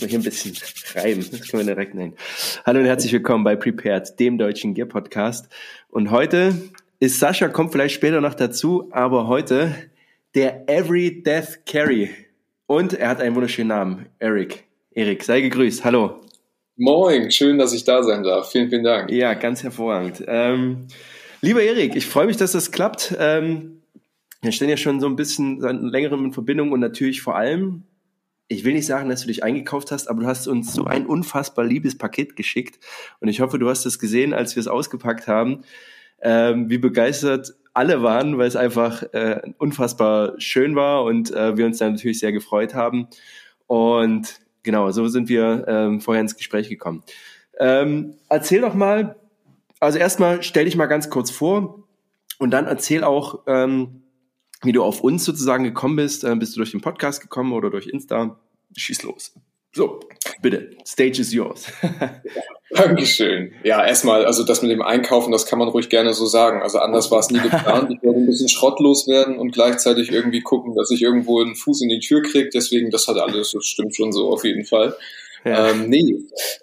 Erstmal 0.00 0.10
hier 0.10 0.18
ein 0.18 0.22
bisschen 0.22 0.56
reiben. 0.94 1.26
Das 1.30 1.48
können 1.48 1.66
wir 1.66 1.74
direkt 1.74 1.94
nennen. 1.94 2.14
Hallo 2.64 2.80
und 2.80 2.86
herzlich 2.86 3.12
willkommen 3.12 3.44
bei 3.44 3.54
Prepared, 3.54 4.18
dem 4.18 4.38
deutschen 4.38 4.72
Gear 4.72 4.88
Podcast. 4.88 5.50
Und 5.90 6.10
heute 6.10 6.54
ist 7.00 7.18
Sascha, 7.18 7.48
kommt 7.48 7.72
vielleicht 7.72 7.96
später 7.96 8.22
noch 8.22 8.32
dazu, 8.32 8.88
aber 8.92 9.28
heute 9.28 9.74
der 10.34 10.66
Every 10.70 11.22
Death 11.22 11.66
Carry. 11.66 12.08
Und 12.66 12.94
er 12.94 13.10
hat 13.10 13.20
einen 13.20 13.34
wunderschönen 13.34 13.68
Namen, 13.68 14.06
Eric. 14.20 14.64
Erik, 14.92 15.22
sei 15.22 15.42
gegrüßt. 15.42 15.84
Hallo. 15.84 16.20
Moin, 16.78 17.30
schön, 17.30 17.58
dass 17.58 17.74
ich 17.74 17.84
da 17.84 18.02
sein 18.02 18.22
darf. 18.22 18.52
Vielen, 18.52 18.70
vielen 18.70 18.84
Dank. 18.84 19.10
Ja, 19.10 19.34
ganz 19.34 19.62
hervorragend. 19.62 20.24
Ähm, 20.26 20.86
lieber 21.42 21.62
Erik, 21.62 21.94
ich 21.94 22.06
freue 22.06 22.24
mich, 22.24 22.38
dass 22.38 22.52
das 22.52 22.72
klappt. 22.72 23.14
Ähm, 23.18 23.82
wir 24.40 24.52
stehen 24.52 24.70
ja 24.70 24.78
schon 24.78 24.98
so 24.98 25.06
ein 25.06 25.16
bisschen 25.16 25.60
seit 25.60 25.76
längerem 25.78 26.24
in 26.24 26.32
Verbindung 26.32 26.72
und 26.72 26.80
natürlich 26.80 27.20
vor 27.20 27.36
allem 27.36 27.82
ich 28.50 28.64
will 28.64 28.74
nicht 28.74 28.86
sagen, 28.86 29.08
dass 29.08 29.20
du 29.20 29.28
dich 29.28 29.44
eingekauft 29.44 29.92
hast, 29.92 30.08
aber 30.08 30.22
du 30.22 30.26
hast 30.26 30.48
uns 30.48 30.74
so 30.74 30.84
ein 30.84 31.06
unfassbar 31.06 31.64
liebes 31.64 31.96
Paket 31.96 32.34
geschickt. 32.34 32.84
Und 33.20 33.28
ich 33.28 33.40
hoffe, 33.40 33.60
du 33.60 33.68
hast 33.68 33.86
es 33.86 34.00
gesehen, 34.00 34.34
als 34.34 34.56
wir 34.56 34.60
es 34.60 34.66
ausgepackt 34.66 35.28
haben, 35.28 35.62
ähm, 36.20 36.68
wie 36.68 36.78
begeistert 36.78 37.54
alle 37.74 38.02
waren, 38.02 38.38
weil 38.38 38.48
es 38.48 38.56
einfach 38.56 39.04
äh, 39.12 39.40
unfassbar 39.58 40.34
schön 40.38 40.74
war 40.74 41.04
und 41.04 41.30
äh, 41.30 41.56
wir 41.56 41.64
uns 41.64 41.78
dann 41.78 41.92
natürlich 41.92 42.18
sehr 42.18 42.32
gefreut 42.32 42.74
haben. 42.74 43.06
Und 43.68 44.40
genau, 44.64 44.90
so 44.90 45.06
sind 45.06 45.28
wir 45.28 45.64
ähm, 45.68 46.00
vorher 46.00 46.20
ins 46.20 46.36
Gespräch 46.36 46.68
gekommen. 46.68 47.04
Ähm, 47.60 48.14
erzähl 48.28 48.62
doch 48.62 48.74
mal, 48.74 49.14
also 49.78 49.98
erstmal 49.98 50.42
stell 50.42 50.64
dich 50.64 50.76
mal 50.76 50.86
ganz 50.86 51.08
kurz 51.08 51.30
vor 51.30 51.84
und 52.40 52.50
dann 52.50 52.66
erzähl 52.66 53.04
auch, 53.04 53.44
ähm, 53.46 54.02
wie 54.62 54.72
du 54.72 54.82
auf 54.82 55.02
uns 55.02 55.24
sozusagen 55.24 55.62
gekommen 55.62 55.94
bist. 55.94 56.24
Äh, 56.24 56.34
bist 56.34 56.56
du 56.56 56.58
durch 56.58 56.72
den 56.72 56.80
Podcast 56.80 57.22
gekommen 57.22 57.52
oder 57.52 57.70
durch 57.70 57.86
Insta? 57.86 58.40
Schieß 58.76 59.02
los. 59.02 59.32
So, 59.72 60.00
bitte, 60.42 60.70
Stage 60.84 61.20
is 61.20 61.32
yours. 61.32 61.66
Dankeschön. 62.70 63.52
Ja, 63.62 63.84
erstmal, 63.84 64.24
also 64.24 64.44
das 64.44 64.62
mit 64.62 64.70
dem 64.70 64.82
Einkaufen, 64.82 65.30
das 65.30 65.46
kann 65.46 65.60
man 65.60 65.68
ruhig 65.68 65.88
gerne 65.88 66.12
so 66.12 66.26
sagen. 66.26 66.60
Also 66.62 66.78
anders 66.78 67.10
war 67.10 67.20
es 67.20 67.30
nie 67.30 67.40
geplant. 67.40 67.90
Ich 67.90 68.02
wollte 68.02 68.20
ein 68.20 68.26
bisschen 68.26 68.48
schrottlos 68.48 69.06
werden 69.06 69.38
und 69.38 69.52
gleichzeitig 69.52 70.10
irgendwie 70.10 70.40
gucken, 70.40 70.74
dass 70.74 70.90
ich 70.90 71.02
irgendwo 71.02 71.40
einen 71.40 71.54
Fuß 71.54 71.82
in 71.82 71.88
die 71.88 72.00
Tür 72.00 72.22
kriege. 72.22 72.50
Deswegen, 72.52 72.90
das 72.90 73.06
hat 73.06 73.16
alles, 73.16 73.52
das 73.52 73.64
stimmt 73.64 73.94
schon 73.94 74.12
so 74.12 74.30
auf 74.30 74.44
jeden 74.44 74.64
Fall. 74.64 74.96
Ja. 75.44 75.68
Ähm, 75.70 75.88
nee, 75.88 76.16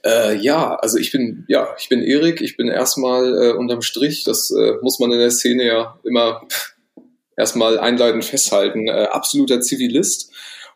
äh, 0.06 0.38
ja, 0.38 0.76
also 0.76 0.98
ich 0.98 1.12
bin, 1.12 1.46
ja, 1.48 1.76
ich 1.80 1.90
bin 1.90 2.04
Erik, 2.04 2.42
ich 2.42 2.58
bin 2.58 2.68
erstmal 2.68 3.34
äh, 3.44 3.52
unterm 3.54 3.82
Strich, 3.82 4.24
das 4.24 4.52
äh, 4.52 4.74
muss 4.82 5.00
man 5.00 5.12
in 5.12 5.20
der 5.20 5.32
Szene 5.32 5.66
ja 5.66 6.00
immer 6.04 6.48
erstmal 7.38 7.80
einleitend 7.80 8.24
festhalten, 8.24 8.88
äh, 8.88 9.08
absoluter 9.12 9.62
Zivilist 9.62 10.32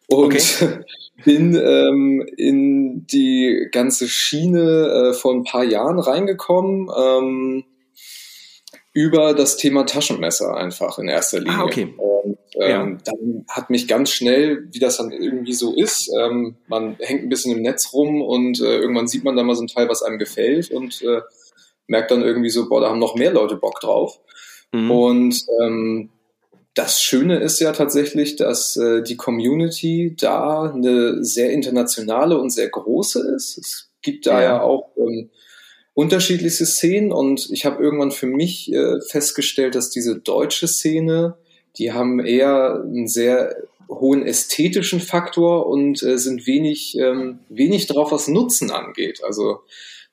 und 0.08 0.34
okay. 0.34 0.84
bin 1.24 1.56
ähm, 1.56 2.26
in 2.38 3.06
die 3.08 3.68
ganze 3.72 4.08
Schiene 4.08 5.10
äh, 5.10 5.14
vor 5.14 5.34
ein 5.34 5.44
paar 5.44 5.64
Jahren 5.64 6.00
reingekommen. 6.00 6.90
Ähm, 6.96 7.64
über 8.94 9.34
das 9.34 9.58
Thema 9.58 9.86
Taschenmesser 9.86 10.56
einfach 10.56 11.00
in 11.00 11.08
erster 11.08 11.38
ah, 11.38 11.42
Linie. 11.42 11.58
Ah, 11.58 11.64
okay. 11.64 11.94
Und 11.98 12.38
ähm, 12.56 12.70
ja. 12.70 12.98
dann 13.06 13.46
hat 13.50 13.70
mich 13.70 13.88
ganz 13.88 14.12
schnell, 14.12 14.68
wie 14.72 14.80
das 14.80 14.98
dann 14.98 15.12
irgendwie 15.12 15.54
so 15.54 15.74
ist, 15.74 16.12
ähm, 16.20 16.58
man 16.68 16.98
hängt 17.00 17.24
ein 17.24 17.30
bisschen 17.30 17.56
im 17.56 17.62
Netz 17.62 17.94
rum 17.94 18.22
und 18.22 18.60
äh, 18.60 18.80
irgendwann 18.80 19.08
sieht 19.08 19.24
man 19.24 19.36
da 19.36 19.44
mal 19.44 19.56
so 19.56 19.64
ein 19.64 19.68
Teil, 19.68 19.88
was 19.88 20.04
einem 20.04 20.20
gefällt 20.20 20.72
und 20.72 21.02
äh, 21.04 21.22
merkt 21.88 22.12
dann 22.12 22.22
irgendwie 22.22 22.50
so, 22.50 22.68
boah, 22.68 22.82
da 22.82 22.90
haben 22.90 23.00
noch 23.00 23.16
mehr 23.16 23.32
Leute 23.32 23.56
Bock 23.56 23.80
drauf. 23.80 24.20
Mhm. 24.74 24.92
Und 24.92 25.46
ähm, 25.62 26.10
das 26.74 27.02
Schöne 27.02 27.40
ist 27.40 27.60
ja 27.60 27.74
tatsächlich, 27.74 28.38
dass 28.38 28.78
äh, 28.78 29.02
die 29.04 29.18
Community 29.18 30.16
da 30.18 30.72
eine 30.72 31.24
sehr 31.24 31.52
internationale 31.52 32.38
und 32.40 32.50
sehr 32.50 32.70
große 32.70 33.20
ist. 33.36 33.58
Es 33.58 33.90
gibt 34.02 34.26
da 34.26 34.42
ja, 34.42 34.42
ja 34.42 34.62
auch 34.62 34.90
ähm, 34.98 35.30
unterschiedliche 35.94 36.66
Szenen 36.66 37.12
und 37.12 37.50
ich 37.52 37.66
habe 37.66 37.84
irgendwann 37.84 38.12
für 38.12 38.28
mich 38.28 38.72
äh, 38.72 39.02
festgestellt, 39.02 39.76
dass 39.76 39.90
diese 39.90 40.18
deutsche 40.18 40.68
Szene, 40.68 41.38
die 41.78 41.92
haben 41.92 42.24
eher 42.24 42.82
einen 42.82 43.08
sehr 43.08 43.56
hohen 43.90 44.26
ästhetischen 44.26 45.02
Faktor 45.02 45.68
und 45.68 46.02
äh, 46.02 46.18
sind 46.18 46.48
wenig, 46.48 46.98
ähm, 46.98 47.40
wenig 47.50 47.88
drauf, 47.88 48.14
was 48.14 48.30
Nutzen 48.30 48.72
angeht. 48.72 49.22
Also 49.26 49.60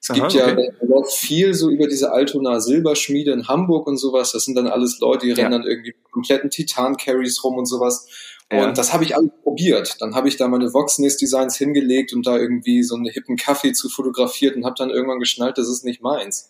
es 0.01 0.09
gibt 0.09 0.35
Aha, 0.35 0.53
okay. 0.53 0.71
ja 0.81 0.89
viel 1.11 1.55
so 1.55 1.71
über 1.71 1.89
diese 1.89 2.13
Altona 2.13 2.61
Silberschmiede 2.61 3.33
in 3.33 3.49
Hamburg 3.49 3.87
und 3.87 3.97
sowas. 3.97 4.33
Das 4.33 4.45
sind 4.45 4.55
dann 4.55 4.67
alles 4.67 5.01
Leute, 5.01 5.27
die 5.27 5.33
ja. 5.33 5.37
rennen 5.37 5.53
dann 5.53 5.67
irgendwie 5.67 5.95
kompletten 6.11 6.51
Titan-Carries 6.51 7.43
rum 7.45 7.57
und 7.57 7.67
sowas. 7.67 8.07
Und 8.51 8.59
ja. 8.59 8.73
das 8.73 8.93
habe 8.93 9.05
ich 9.05 9.15
alles 9.15 9.31
probiert. 9.43 9.97
Dann 10.01 10.15
habe 10.15 10.29
ich 10.29 10.37
da 10.37 10.49
meine 10.49 10.73
Voxness-Designs 10.73 11.57
hingelegt 11.57 12.13
und 12.13 12.27
da 12.27 12.39
irgendwie 12.39 12.83
so 12.83 12.95
einen 12.95 13.07
hippen 13.07 13.37
Kaffee 13.37 13.73
zu 13.73 13.89
fotografiert 13.89 14.57
und 14.57 14.65
habe 14.65 14.75
dann 14.79 14.91
irgendwann 14.91 15.19
geschnallt, 15.19 15.59
das 15.59 15.69
ist 15.69 15.85
nicht 15.85 16.03
meins. 16.03 16.49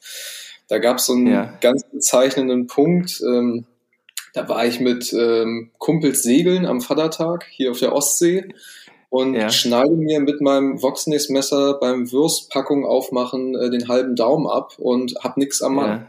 Da 0.68 0.78
gab 0.78 0.98
es 0.98 1.06
so 1.06 1.14
einen 1.14 1.26
ja. 1.26 1.58
ganz 1.60 1.84
bezeichnenden 1.90 2.66
Punkt. 2.66 3.20
Ähm, 3.26 3.64
da 4.34 4.48
war 4.48 4.66
ich 4.66 4.78
mit 4.78 5.12
ähm, 5.12 5.70
Kumpels 5.78 6.22
segeln 6.22 6.66
am 6.66 6.80
Vatertag 6.80 7.46
hier 7.50 7.70
auf 7.70 7.80
der 7.80 7.94
Ostsee 7.94 8.48
und 9.10 9.34
ja. 9.34 9.48
schneide 9.50 9.92
mir 9.92 10.20
mit 10.20 10.40
meinem 10.40 10.82
Voxness-Messer 10.82 11.78
beim 11.80 12.12
Würstpackung 12.12 12.84
aufmachen 12.84 13.54
äh, 13.54 13.70
den 13.70 13.88
halben 13.88 14.16
Daumen 14.16 14.46
ab 14.46 14.74
und 14.78 15.14
hab 15.20 15.36
nix 15.36 15.62
am 15.62 15.76
Mann. 15.76 15.88
Ja. 15.88 16.06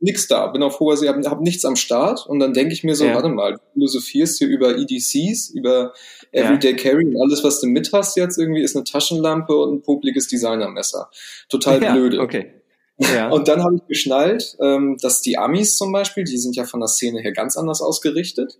Nix 0.00 0.26
da, 0.26 0.48
bin 0.48 0.62
auf 0.62 0.80
hoher 0.80 0.96
See, 0.96 1.08
hab, 1.08 1.24
hab 1.24 1.40
nichts 1.40 1.64
am 1.64 1.76
Start 1.76 2.26
und 2.26 2.40
dann 2.40 2.52
denke 2.52 2.72
ich 2.72 2.82
mir 2.82 2.96
so, 2.96 3.04
ja. 3.04 3.14
warte 3.14 3.28
mal, 3.28 3.52
du 3.52 3.60
philosophierst 3.74 4.38
hier 4.38 4.48
über 4.48 4.76
EDCs, 4.76 5.50
über 5.50 5.92
Everyday 6.32 6.74
Carry 6.74 7.04
und 7.04 7.20
alles, 7.20 7.44
was 7.44 7.60
du 7.60 7.68
mit 7.68 7.92
hast 7.92 8.16
jetzt 8.16 8.38
irgendwie, 8.38 8.62
ist 8.62 8.74
eine 8.74 8.84
Taschenlampe 8.84 9.54
und 9.56 9.74
ein 9.74 9.82
publikes 9.82 10.26
Designermesser. 10.26 11.10
Total 11.48 11.78
blöde. 11.78 12.20
Okay. 12.20 12.52
Ja. 12.98 13.28
Und 13.30 13.46
dann 13.46 13.62
habe 13.62 13.76
ich 13.76 13.86
geschnallt, 13.86 14.56
ähm, 14.60 14.96
dass 15.00 15.20
die 15.22 15.38
Amis 15.38 15.76
zum 15.76 15.92
Beispiel, 15.92 16.24
die 16.24 16.36
sind 16.36 16.56
ja 16.56 16.64
von 16.64 16.80
der 16.80 16.88
Szene 16.88 17.20
her 17.20 17.30
ganz 17.30 17.56
anders 17.56 17.80
ausgerichtet 17.80 18.56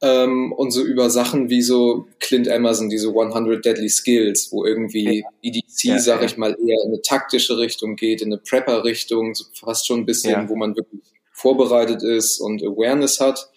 ähm, 0.00 0.52
und 0.52 0.70
so 0.70 0.82
über 0.82 1.10
Sachen 1.10 1.50
wie 1.50 1.62
so 1.62 2.06
Clint 2.20 2.46
Emerson, 2.46 2.88
diese 2.88 3.08
100 3.08 3.64
Deadly 3.64 3.88
Skills, 3.88 4.52
wo 4.52 4.64
irgendwie 4.64 5.24
EDC, 5.42 5.84
ja, 5.84 5.98
sag 5.98 6.20
ja. 6.20 6.26
ich 6.26 6.36
mal, 6.36 6.50
eher 6.50 6.76
in 6.84 6.92
eine 6.92 7.02
taktische 7.02 7.58
Richtung 7.58 7.96
geht, 7.96 8.22
in 8.22 8.32
eine 8.32 8.40
Prepper-Richtung, 8.40 9.34
so 9.34 9.44
fast 9.54 9.86
schon 9.86 10.00
ein 10.00 10.06
bisschen, 10.06 10.32
ja. 10.32 10.48
wo 10.48 10.54
man 10.54 10.76
wirklich 10.76 11.02
vorbereitet 11.32 12.02
ist 12.02 12.38
und 12.40 12.62
Awareness 12.62 13.20
hat. 13.20 13.50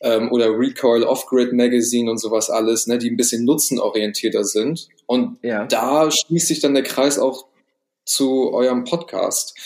Ähm, 0.00 0.32
oder 0.32 0.50
Recoil 0.50 1.04
Off-Grid 1.04 1.52
Magazine 1.52 2.10
und 2.10 2.18
sowas 2.18 2.50
alles, 2.50 2.88
ne, 2.88 2.98
die 2.98 3.08
ein 3.08 3.16
bisschen 3.16 3.44
nutzenorientierter 3.44 4.42
sind. 4.42 4.88
Und 5.06 5.38
da 5.68 6.10
schließt 6.10 6.48
sich 6.48 6.58
dann 6.60 6.74
der 6.74 6.82
Kreis 6.82 7.20
auch 7.20 7.46
zu 8.04 8.52
eurem 8.52 8.82
Podcast, 8.82 9.56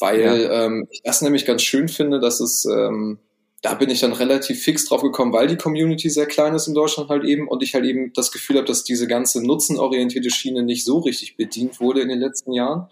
weil 0.00 0.48
ähm, 0.50 0.88
ich 0.90 1.02
das 1.04 1.22
nämlich 1.22 1.46
ganz 1.46 1.62
schön 1.62 1.88
finde, 1.88 2.18
dass 2.18 2.40
es 2.40 2.64
ähm, 2.64 3.18
da 3.64 3.72
bin 3.72 3.88
ich 3.88 4.00
dann 4.00 4.12
relativ 4.12 4.62
fix 4.62 4.84
drauf 4.84 5.00
gekommen, 5.00 5.32
weil 5.32 5.46
die 5.46 5.56
Community 5.56 6.10
sehr 6.10 6.26
klein 6.26 6.54
ist 6.54 6.66
in 6.66 6.74
Deutschland 6.74 7.08
halt 7.08 7.24
eben 7.24 7.48
und 7.48 7.62
ich 7.62 7.72
halt 7.72 7.86
eben 7.86 8.12
das 8.12 8.30
Gefühl 8.30 8.56
habe, 8.56 8.66
dass 8.66 8.84
diese 8.84 9.06
ganze 9.06 9.42
nutzenorientierte 9.42 10.28
Schiene 10.28 10.62
nicht 10.62 10.84
so 10.84 10.98
richtig 10.98 11.38
bedient 11.38 11.80
wurde 11.80 12.02
in 12.02 12.10
den 12.10 12.20
letzten 12.20 12.52
Jahren. 12.52 12.88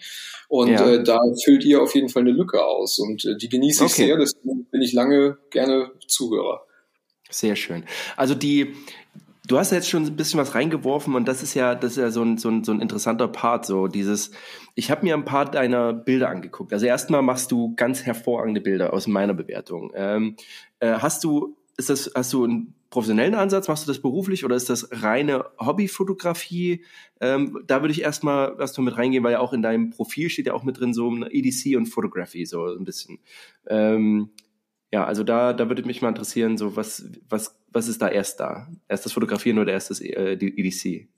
Und 0.49 0.71
ja. 0.71 0.91
äh, 0.91 1.05
da 1.05 1.21
füllt 1.44 1.62
ihr 1.65 1.83
auf 1.83 1.94
jeden 1.94 2.09
Fall 2.09 2.22
eine 2.22 2.31
Lücke 2.31 2.65
aus 2.65 2.99
und 2.99 3.22
äh, 3.27 3.37
die 3.37 3.50
genieße 3.50 3.84
ich 3.84 3.93
okay. 3.93 4.06
sehr, 4.06 4.16
deswegen 4.16 4.65
bin 4.71 4.81
ich 4.81 4.94
lange 4.94 5.37
gerne 5.50 5.91
Zuhörer. 6.09 6.62
Sehr 7.28 7.54
schön. 7.54 7.84
Also 8.16 8.34
die, 8.34 8.75
Du 9.48 9.58
hast 9.58 9.72
ja 9.72 9.78
jetzt 9.78 9.88
schon 9.88 10.04
ein 10.04 10.16
bisschen 10.16 10.38
was 10.38 10.54
reingeworfen 10.54 11.16
und 11.16 11.26
das 11.26 11.42
ist 11.42 11.54
ja, 11.54 11.75
das 11.75 11.92
ist 11.92 11.97
ja 11.97 12.10
so 12.10 12.22
ein, 12.22 12.38
so 12.38 12.48
ein, 12.48 12.62
so 12.62 12.70
ein 12.70 12.80
interessanter 12.80 13.27
Part, 13.27 13.66
so 13.66 13.89
dieses, 13.89 14.30
ich 14.77 14.91
habe 14.91 15.04
mir 15.04 15.15
ein 15.15 15.24
paar 15.24 15.50
deiner 15.50 15.92
Bilder 15.92 16.28
angeguckt. 16.28 16.72
Also 16.72 16.86
erstmal 16.86 17.22
machst 17.22 17.50
du 17.50 17.74
ganz 17.74 18.03
hervorragende 18.03 18.60
Bilder 18.60 18.92
aus 18.92 19.09
meiner 19.09 19.34
Bewertung. 19.34 19.91
Ähm, 19.97 20.36
äh, 20.78 20.92
hast 20.92 21.24
du, 21.24 21.56
ist 21.77 21.91
das, 21.91 22.12
hast 22.15 22.33
du 22.33 22.44
einen 22.44 22.74
professionellen 22.91 23.34
Ansatz? 23.34 23.66
Machst 23.66 23.84
du 23.84 23.91
das 23.91 24.00
beruflich 24.00 24.44
oder 24.44 24.54
ist 24.54 24.71
das 24.71 24.89
reine 25.03 25.47
Hobbyfotografie? 25.59 26.84
Ähm, 27.21 27.65
da 27.66 27.80
würde 27.80 27.92
ich 27.92 28.03
erstmal 28.03 28.56
was 28.59 28.78
mit 28.78 28.97
reingehen, 28.97 29.24
weil 29.24 29.33
ja 29.33 29.41
auch 29.41 29.53
in 29.53 29.62
deinem 29.62 29.91
Profil 29.91 30.30
steht 30.30 30.47
ja 30.47 30.54
auch 30.54 30.62
mit 30.62 30.78
drin 30.78 30.94
so 30.94 31.10
eine 31.10 31.33
EDC 31.33 31.77
und 31.77 31.86
Photography, 31.86 32.47
so 32.47 32.66
ein 32.66 32.84
bisschen. 32.84 33.18
Ähm, 33.66 34.30
ja, 34.92 35.04
also 35.04 35.24
da, 35.24 35.53
da 35.53 35.68
würde 35.68 35.84
mich 35.84 36.03
mal 36.03 36.10
interessieren, 36.10 36.59
so 36.59 36.77
was, 36.77 37.06
was, 37.28 37.59
was 37.72 37.89
ist 37.89 38.03
da 38.03 38.09
erst 38.09 38.41
da? 38.41 38.69
Erst 38.89 39.04
das 39.04 39.13
Fotografieren 39.13 39.59
oder 39.59 39.72
erst 39.72 39.91
das 39.91 40.01
äh, 40.01 40.33
EDC? 40.34 41.09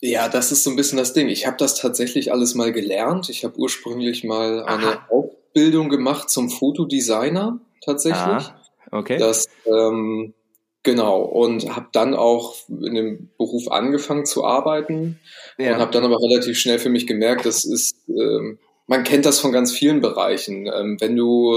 Ja, 0.00 0.28
das 0.28 0.52
ist 0.52 0.64
so 0.64 0.70
ein 0.70 0.76
bisschen 0.76 0.98
das 0.98 1.12
Ding. 1.14 1.28
Ich 1.28 1.46
habe 1.46 1.56
das 1.56 1.74
tatsächlich 1.74 2.32
alles 2.32 2.54
mal 2.54 2.72
gelernt. 2.72 3.28
Ich 3.30 3.44
habe 3.44 3.56
ursprünglich 3.56 4.24
mal 4.24 4.64
eine 4.64 4.86
Aha. 4.86 5.08
Ausbildung 5.10 5.88
gemacht 5.88 6.28
zum 6.28 6.50
Fotodesigner 6.50 7.60
tatsächlich. 7.84 8.20
Ah, 8.20 8.60
okay. 8.92 9.18
Das 9.18 9.48
ähm, 9.66 10.34
genau 10.82 11.22
und 11.22 11.74
habe 11.74 11.88
dann 11.92 12.14
auch 12.14 12.56
in 12.68 12.94
dem 12.94 13.30
Beruf 13.38 13.70
angefangen 13.70 14.26
zu 14.26 14.44
arbeiten 14.44 15.18
ja. 15.58 15.74
und 15.74 15.80
habe 15.80 15.92
dann 15.92 16.04
aber 16.04 16.20
relativ 16.20 16.58
schnell 16.58 16.78
für 16.78 16.90
mich 16.90 17.06
gemerkt, 17.06 17.46
das 17.46 17.64
ist 17.64 17.96
ähm, 18.08 18.58
man 18.86 19.02
kennt 19.02 19.26
das 19.26 19.40
von 19.40 19.52
ganz 19.52 19.72
vielen 19.72 20.00
Bereichen. 20.00 20.66
Ähm, 20.66 20.96
wenn 21.00 21.16
du 21.16 21.56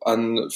an 0.00 0.48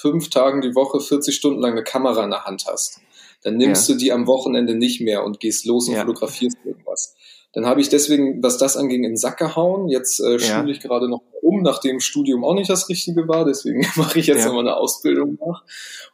fünf 0.00 0.30
Tagen 0.30 0.60
die 0.60 0.74
Woche 0.74 1.00
40 1.00 1.34
Stunden 1.34 1.60
lang 1.60 1.72
eine 1.72 1.84
Kamera 1.84 2.24
in 2.24 2.30
der 2.30 2.44
Hand 2.44 2.66
hast, 2.66 3.00
dann 3.42 3.56
nimmst 3.56 3.88
ja. 3.88 3.94
du 3.94 4.00
die 4.00 4.12
am 4.12 4.26
Wochenende 4.26 4.74
nicht 4.74 5.00
mehr 5.00 5.24
und 5.24 5.40
gehst 5.40 5.66
los 5.66 5.88
und 5.88 5.94
ja. 5.94 6.00
fotografierst 6.00 6.56
irgendwas. 6.64 7.14
Dann 7.56 7.64
habe 7.64 7.80
ich 7.80 7.88
deswegen, 7.88 8.42
was 8.42 8.58
das 8.58 8.76
anging, 8.76 9.04
in 9.04 9.12
den 9.12 9.16
Sack 9.16 9.38
gehauen. 9.38 9.88
Jetzt 9.88 10.20
äh, 10.20 10.38
schule 10.38 10.70
ich 10.70 10.80
gerade 10.80 11.08
noch 11.08 11.22
um, 11.40 11.62
nachdem 11.62 12.00
Studium 12.00 12.44
auch 12.44 12.52
nicht 12.52 12.68
das 12.68 12.90
Richtige 12.90 13.28
war. 13.28 13.46
Deswegen 13.46 13.80
mache 13.96 14.18
ich 14.18 14.26
jetzt 14.26 14.40
ja. 14.40 14.46
nochmal 14.46 14.68
eine 14.68 14.76
Ausbildung 14.76 15.38
nach. 15.40 15.64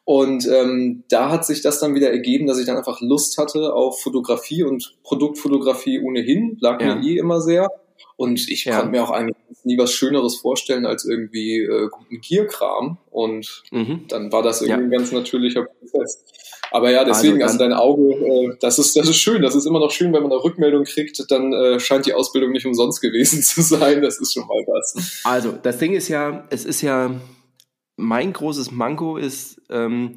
Und 0.05 0.47
ähm, 0.47 1.03
da 1.09 1.31
hat 1.31 1.45
sich 1.45 1.61
das 1.61 1.81
dann 1.81 1.97
wieder 1.97 2.13
ergeben, 2.13 2.47
dass 2.47 2.61
ich 2.61 2.67
dann 2.67 2.77
einfach 2.77 3.01
Lust 3.01 3.39
hatte 3.39 3.75
auf 3.75 4.01
Fotografie 4.03 4.63
und 4.63 4.97
Produktfotografie 5.03 6.01
ohnehin, 6.01 6.59
lag 6.61 6.79
mir 6.81 7.03
eh 7.03 7.17
immer 7.17 7.41
sehr. 7.41 7.69
Und 8.17 8.49
ich 8.49 8.65
ja. 8.65 8.77
konnte 8.77 8.91
mir 8.93 9.03
auch 9.03 9.11
eigentlich 9.11 9.37
nie 9.65 9.79
was 9.79 9.93
Schöneres 9.93 10.37
vorstellen 10.37 10.87
als 10.87 11.05
irgendwie 11.05 11.61
äh, 11.61 11.89
guten 11.91 12.21
Gierkram. 12.21 12.99
Und 13.11 13.63
mhm. 13.71 14.05
dann 14.09 14.33
war 14.33 14.43
das 14.43 14.63
irgendwie 14.63 14.81
ja. 14.81 14.87
ein 14.87 14.91
ganz 14.91 15.13
natürlicher 15.13 15.65
Prozess. 15.65 16.25
Aber 16.71 16.91
ja, 16.91 17.05
deswegen, 17.05 17.43
also, 17.43 17.55
also 17.55 17.59
dein 17.59 17.73
Auge, 17.73 18.15
äh, 18.15 18.57
das 18.61 18.79
ist, 18.79 18.97
das 18.97 19.09
ist 19.09 19.17
schön. 19.17 19.43
Das 19.43 19.55
ist 19.55 19.67
immer 19.67 19.79
noch 19.79 19.91
schön, 19.91 20.13
wenn 20.13 20.23
man 20.23 20.33
eine 20.33 20.43
Rückmeldung 20.43 20.85
kriegt, 20.85 21.23
dann 21.31 21.53
äh, 21.53 21.79
scheint 21.79 22.07
die 22.07 22.15
Ausbildung 22.15 22.53
nicht 22.53 22.67
umsonst 22.67 23.01
gewesen 23.01 23.43
zu 23.43 23.61
sein. 23.63 24.03
Das 24.03 24.19
ist 24.19 24.33
schon 24.33 24.47
mal 24.47 24.65
was. 24.67 25.21
Also, 25.25 25.53
das 25.53 25.79
Ding 25.79 25.93
ist 25.93 26.09
ja, 26.09 26.47
es 26.51 26.65
ist 26.65 26.81
ja, 26.81 27.21
mein 27.97 28.33
großes 28.33 28.71
Manko 28.71 29.19
ist, 29.19 29.61
ähm, 29.69 30.17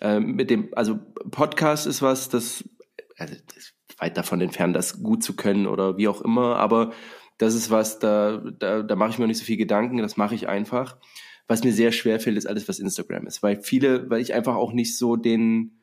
äh, 0.00 0.20
mit 0.20 0.50
dem, 0.50 0.68
also 0.72 0.98
Podcast 1.30 1.86
ist 1.86 2.00
was, 2.00 2.28
das, 2.28 2.64
also, 3.16 3.34
das 3.46 3.56
ist 3.56 3.74
weit 3.98 4.16
davon 4.16 4.40
entfernt, 4.40 4.76
das 4.76 5.02
gut 5.02 5.24
zu 5.24 5.34
können 5.34 5.66
oder 5.66 5.96
wie 5.96 6.06
auch 6.06 6.22
immer, 6.22 6.56
aber 6.56 6.92
das 7.38 7.54
ist 7.54 7.70
was, 7.70 7.98
da, 7.98 8.42
da, 8.58 8.82
da 8.82 8.96
mache 8.96 9.10
ich 9.10 9.18
mir 9.18 9.26
nicht 9.26 9.38
so 9.38 9.44
viel 9.44 9.56
Gedanken, 9.56 9.98
das 9.98 10.16
mache 10.16 10.34
ich 10.34 10.48
einfach. 10.48 10.96
Was 11.46 11.64
mir 11.64 11.72
sehr 11.72 11.92
schwer 11.92 12.20
fällt, 12.20 12.36
ist 12.36 12.46
alles, 12.46 12.68
was 12.68 12.78
Instagram 12.78 13.26
ist, 13.26 13.42
weil 13.42 13.62
viele, 13.62 14.10
weil 14.10 14.20
ich 14.20 14.34
einfach 14.34 14.56
auch 14.56 14.72
nicht 14.72 14.98
so 14.98 15.16
den, 15.16 15.78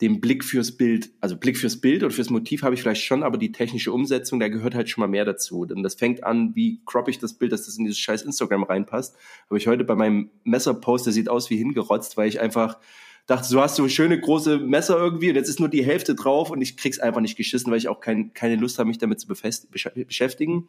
den 0.00 0.20
Blick 0.20 0.44
fürs 0.44 0.76
Bild, 0.76 1.10
also 1.20 1.36
Blick 1.36 1.58
fürs 1.58 1.80
Bild 1.80 2.02
oder 2.02 2.12
fürs 2.12 2.30
Motiv 2.30 2.62
habe 2.62 2.74
ich 2.74 2.80
vielleicht 2.80 3.04
schon, 3.04 3.22
aber 3.22 3.36
die 3.36 3.52
technische 3.52 3.92
Umsetzung, 3.92 4.40
da 4.40 4.48
gehört 4.48 4.74
halt 4.74 4.88
schon 4.88 5.02
mal 5.02 5.08
mehr 5.08 5.26
dazu. 5.26 5.66
Denn 5.66 5.82
das 5.82 5.96
fängt 5.96 6.24
an, 6.24 6.54
wie 6.54 6.80
crop 6.86 7.08
ich 7.08 7.18
das 7.18 7.34
Bild, 7.34 7.52
dass 7.52 7.66
das 7.66 7.76
in 7.76 7.84
dieses 7.84 7.98
scheiß 7.98 8.22
Instagram 8.22 8.62
reinpasst. 8.62 9.16
Habe 9.46 9.58
ich 9.58 9.66
heute 9.66 9.84
bei 9.84 9.96
meinem 9.96 10.30
Messerpost, 10.44 11.04
der 11.04 11.12
sieht 11.12 11.28
aus 11.28 11.50
wie 11.50 11.56
hingerotzt, 11.56 12.16
weil 12.16 12.28
ich 12.28 12.40
einfach 12.40 12.78
dachte, 13.26 13.52
du 13.52 13.60
hast 13.60 13.76
so 13.76 13.88
schöne 13.88 14.20
große 14.20 14.58
Messer 14.58 14.96
irgendwie 14.96 15.30
und 15.30 15.36
jetzt 15.36 15.48
ist 15.48 15.60
nur 15.60 15.68
die 15.68 15.84
Hälfte 15.84 16.14
drauf 16.14 16.50
und 16.50 16.60
ich 16.60 16.76
krieg's 16.76 16.98
einfach 16.98 17.20
nicht 17.20 17.36
geschissen, 17.36 17.70
weil 17.70 17.78
ich 17.78 17.88
auch 17.88 18.00
kein, 18.00 18.32
keine 18.32 18.56
Lust 18.56 18.78
habe, 18.78 18.88
mich 18.88 18.98
damit 18.98 19.20
zu 19.20 19.28
beschäftigen. 19.28 20.68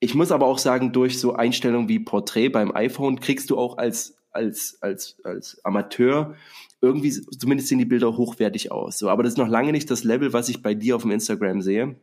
Ich 0.00 0.14
muss 0.14 0.32
aber 0.32 0.46
auch 0.46 0.58
sagen, 0.58 0.92
durch 0.92 1.18
so 1.18 1.34
Einstellungen 1.34 1.88
wie 1.88 1.98
Porträt 1.98 2.48
beim 2.48 2.74
iPhone 2.74 3.20
kriegst 3.20 3.50
du 3.50 3.58
auch 3.58 3.76
als, 3.76 4.16
als, 4.30 4.78
als, 4.80 5.16
als 5.24 5.64
Amateur 5.64 6.36
irgendwie, 6.80 7.10
zumindest 7.10 7.68
sehen 7.68 7.78
die 7.78 7.84
Bilder 7.84 8.16
hochwertig 8.16 8.72
aus. 8.72 8.98
So, 8.98 9.10
aber 9.10 9.22
das 9.22 9.34
ist 9.34 9.38
noch 9.38 9.48
lange 9.48 9.72
nicht 9.72 9.90
das 9.90 10.04
Level, 10.04 10.32
was 10.32 10.48
ich 10.48 10.62
bei 10.62 10.74
dir 10.74 10.96
auf 10.96 11.02
dem 11.02 11.10
Instagram 11.10 11.60
sehe. 11.60 11.96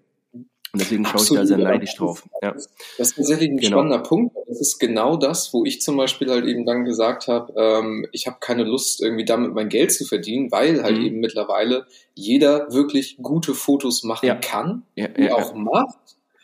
Und 0.78 0.82
deswegen 0.82 1.06
schaue 1.08 1.24
ich 1.24 1.30
da 1.30 1.44
sehr 1.44 1.58
neidisch 1.58 1.96
drauf. 1.96 2.24
Ja. 2.44 2.52
Das 2.52 2.68
ist 3.00 3.16
tatsächlich 3.16 3.50
ein 3.50 3.58
genau. 3.58 3.78
spannender 3.78 4.00
Punkt. 4.00 4.36
Das 4.48 4.62
ist 4.62 4.78
genau 4.78 5.18
das, 5.18 5.52
wo 5.52 5.66
ich 5.66 5.82
zum 5.82 5.98
Beispiel 5.98 6.30
halt 6.30 6.46
eben 6.46 6.68
dann 6.68 6.86
gesagt 6.86 7.28
habe, 7.28 7.52
ähm, 7.58 8.06
ich 8.12 8.28
habe 8.28 8.38
keine 8.40 8.64
Lust, 8.64 9.02
irgendwie 9.02 9.26
damit 9.26 9.56
mein 9.56 9.70
Geld 9.70 9.92
zu 9.92 10.06
verdienen, 10.06 10.52
weil 10.52 10.84
halt 10.84 11.00
mhm. 11.00 11.06
eben 11.06 11.20
mittlerweile 11.20 11.88
jeder 12.14 12.72
wirklich 12.72 13.18
gute 13.24 13.56
Fotos 13.56 14.04
machen 14.04 14.28
ja. 14.28 14.36
kann, 14.36 14.84
ja, 14.96 15.08
ja, 15.18 15.34
auch 15.34 15.56
macht 15.56 15.98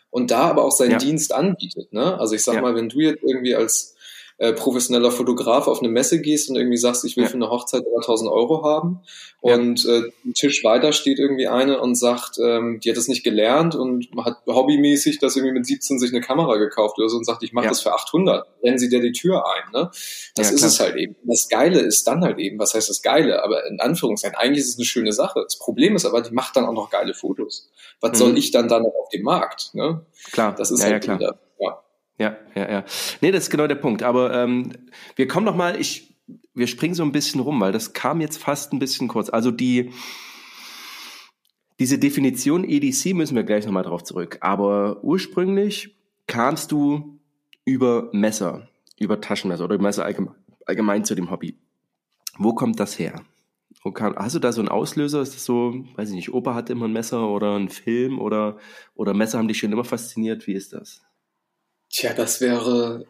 und 0.09 0.31
da 0.31 0.45
aber 0.45 0.63
auch 0.65 0.71
seinen 0.71 0.97
Dienst 0.97 1.31
anbietet. 1.31 1.93
Ne? 1.93 2.19
Also 2.19 2.33
ich 2.33 2.43
sag 2.43 2.59
mal, 2.59 2.73
wenn 2.73 2.89
du 2.89 3.01
jetzt 3.01 3.21
irgendwie 3.21 3.53
als 3.53 3.95
äh, 4.43 4.51
professioneller 4.51 5.09
Fotograf 5.09 5.69
auf 5.69 5.79
eine 5.79 5.87
Messe 5.87 6.19
gehst 6.19 6.49
und 6.49 6.57
irgendwie 6.57 6.75
sagst, 6.75 7.05
ich 7.05 7.15
will 7.15 7.23
ja. 7.23 7.29
für 7.29 7.35
eine 7.35 7.49
Hochzeit 7.49 7.85
1000 7.85 8.29
Euro 8.29 8.65
haben 8.65 8.99
ja. 9.41 9.55
und 9.55 9.85
äh, 9.85 10.01
ein 10.25 10.33
Tisch 10.33 10.65
weiter 10.65 10.91
steht 10.91 11.17
irgendwie 11.17 11.47
eine 11.47 11.79
und 11.79 11.95
sagt, 11.95 12.39
ähm, 12.43 12.81
die 12.83 12.89
hat 12.89 12.97
das 12.97 13.07
nicht 13.07 13.23
gelernt 13.23 13.73
und 13.73 14.09
hat 14.17 14.39
hobbymäßig 14.45 15.19
das 15.19 15.37
irgendwie 15.37 15.53
mit 15.53 15.65
17 15.65 15.97
sich 15.97 16.11
eine 16.11 16.19
Kamera 16.19 16.57
gekauft 16.57 16.97
oder 16.97 17.07
so 17.07 17.15
und 17.15 17.25
sagt, 17.25 17.41
ich 17.43 17.53
mache 17.53 17.65
ja. 17.65 17.71
das 17.71 17.79
für 17.79 17.93
800, 17.93 18.45
rennen 18.61 18.77
sie 18.77 18.89
dir 18.89 18.99
die 18.99 19.13
Tür 19.13 19.45
ein. 19.47 19.71
Ne? 19.71 19.89
Das 20.35 20.51
ist 20.51 20.63
es 20.63 20.77
halt 20.81 20.97
eben. 20.97 21.15
Das 21.23 21.47
Geile 21.47 21.79
ist 21.79 22.05
dann 22.05 22.21
halt 22.21 22.37
eben, 22.37 22.59
was 22.59 22.73
heißt 22.73 22.89
das 22.89 23.01
Geile? 23.01 23.45
Aber 23.45 23.65
in 23.67 23.79
Anführungszeichen, 23.79 24.37
eigentlich 24.37 24.59
ist 24.59 24.71
es 24.71 24.77
eine 24.77 24.85
schöne 24.85 25.13
Sache. 25.13 25.39
Das 25.41 25.57
Problem 25.57 25.95
ist 25.95 26.05
aber, 26.05 26.21
die 26.21 26.33
macht 26.33 26.57
dann 26.57 26.65
auch 26.65 26.73
noch 26.73 26.89
geile 26.89 27.13
Fotos. 27.13 27.69
Was 28.01 28.11
mhm. 28.11 28.15
soll 28.15 28.37
ich 28.37 28.51
dann 28.51 28.67
dann 28.67 28.83
auf 28.83 29.07
dem 29.13 29.21
Markt? 29.21 29.69
Ne? 29.73 30.05
Klar, 30.33 30.53
das 30.53 30.69
ist 30.69 30.79
ja, 30.81 30.87
halt 30.89 31.05
ja, 31.05 31.15
klar. 31.15 31.21
Ja. 31.21 31.37
Ja, 32.17 32.37
ja, 32.55 32.71
ja. 32.71 32.85
Nee, 33.21 33.31
das 33.31 33.45
ist 33.45 33.49
genau 33.49 33.67
der 33.67 33.75
Punkt. 33.75 34.03
Aber 34.03 34.33
ähm, 34.33 34.71
wir 35.15 35.27
kommen 35.27 35.45
noch 35.45 35.55
mal, 35.55 35.79
ich, 35.79 36.15
wir 36.53 36.67
springen 36.67 36.93
so 36.93 37.03
ein 37.03 37.11
bisschen 37.11 37.41
rum, 37.41 37.59
weil 37.59 37.71
das 37.71 37.93
kam 37.93 38.21
jetzt 38.21 38.37
fast 38.37 38.73
ein 38.73 38.79
bisschen 38.79 39.07
kurz. 39.07 39.29
Also 39.29 39.51
die, 39.51 39.91
diese 41.79 41.97
Definition 41.97 42.63
EDC 42.63 43.13
müssen 43.13 43.35
wir 43.35 43.43
gleich 43.43 43.65
nochmal 43.65 43.83
drauf 43.83 44.03
zurück. 44.03 44.37
Aber 44.41 45.03
ursprünglich 45.03 45.97
kamst 46.27 46.71
du 46.71 47.19
über 47.65 48.09
Messer, 48.13 48.69
über 48.99 49.19
Taschenmesser 49.19 49.65
oder 49.65 49.79
Messer 49.79 50.05
allgemein, 50.05 50.35
allgemein 50.65 51.05
zu 51.05 51.15
dem 51.15 51.31
Hobby. 51.31 51.57
Wo 52.37 52.53
kommt 52.53 52.79
das 52.79 52.99
her? 52.99 53.21
Kam, 53.93 54.15
hast 54.15 54.35
du 54.35 54.39
da 54.39 54.51
so 54.53 54.61
einen 54.61 54.69
Auslöser? 54.69 55.21
Ist 55.21 55.35
das 55.35 55.43
so, 55.43 55.83
weiß 55.95 56.09
ich 56.09 56.15
nicht, 56.15 56.33
Opa 56.33 56.53
hatte 56.53 56.71
immer 56.71 56.85
ein 56.85 56.93
Messer 56.93 57.27
oder 57.27 57.57
ein 57.57 57.69
Film 57.69 58.19
oder, 58.19 58.57
oder 58.95 59.13
Messer 59.13 59.39
haben 59.39 59.47
dich 59.47 59.57
schon 59.57 59.73
immer 59.73 59.83
fasziniert? 59.83 60.47
Wie 60.47 60.53
ist 60.53 60.71
das? 60.71 61.01
Tja, 61.93 62.13
das 62.13 62.41
wäre 62.41 63.05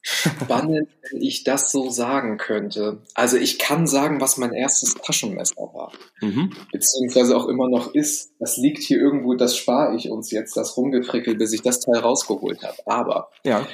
spannend, 0.00 0.88
wenn 1.10 1.20
ich 1.20 1.42
das 1.42 1.72
so 1.72 1.90
sagen 1.90 2.38
könnte. 2.38 3.02
Also 3.14 3.36
ich 3.36 3.58
kann 3.58 3.88
sagen, 3.88 4.20
was 4.20 4.36
mein 4.36 4.52
erstes 4.52 4.94
Taschenmesser 4.94 5.56
war. 5.56 5.92
Mhm. 6.20 6.52
Beziehungsweise 6.70 7.36
auch 7.36 7.48
immer 7.48 7.68
noch 7.68 7.94
ist. 7.94 8.30
Das 8.38 8.56
liegt 8.56 8.82
hier 8.82 8.98
irgendwo, 8.98 9.34
das 9.34 9.56
spare 9.56 9.96
ich 9.96 10.08
uns 10.08 10.30
jetzt, 10.30 10.56
das 10.56 10.76
rumgefrickelt, 10.76 11.36
bis 11.36 11.52
ich 11.52 11.62
das 11.62 11.80
Teil 11.80 11.98
rausgeholt 11.98 12.62
habe. 12.62 12.76
Aber 12.86 13.30
ja. 13.44 13.66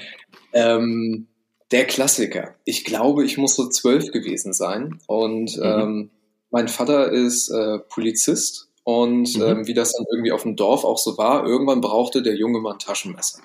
ähm, 0.55 1.29
der 1.71 1.85
Klassiker. 1.85 2.55
Ich 2.65 2.85
glaube, 2.85 3.25
ich 3.25 3.37
muss 3.37 3.57
so 3.57 3.69
zwölf 3.69 4.13
gewesen 4.13 4.55
sein. 4.55 4.99
Und 5.07 5.59
mhm. 5.59 5.63
ähm, 5.63 6.11
mein 6.51 6.69
Vater 6.69 7.13
ist 7.13 7.51
äh, 7.51 7.81
Polizist. 7.81 8.64
Und 8.85 9.37
mhm. 9.37 9.43
ähm, 9.43 9.67
wie 9.67 9.73
das 9.73 9.93
dann 9.93 10.05
irgendwie 10.13 10.33
auf 10.33 10.43
dem 10.43 10.57
Dorf 10.57 10.85
auch 10.85 10.99
so 10.99 11.17
war, 11.17 11.47
irgendwann 11.47 11.81
brauchte 11.81 12.23
der 12.23 12.35
junge 12.35 12.61
Mann 12.61 12.79
Taschenmesser. 12.79 13.41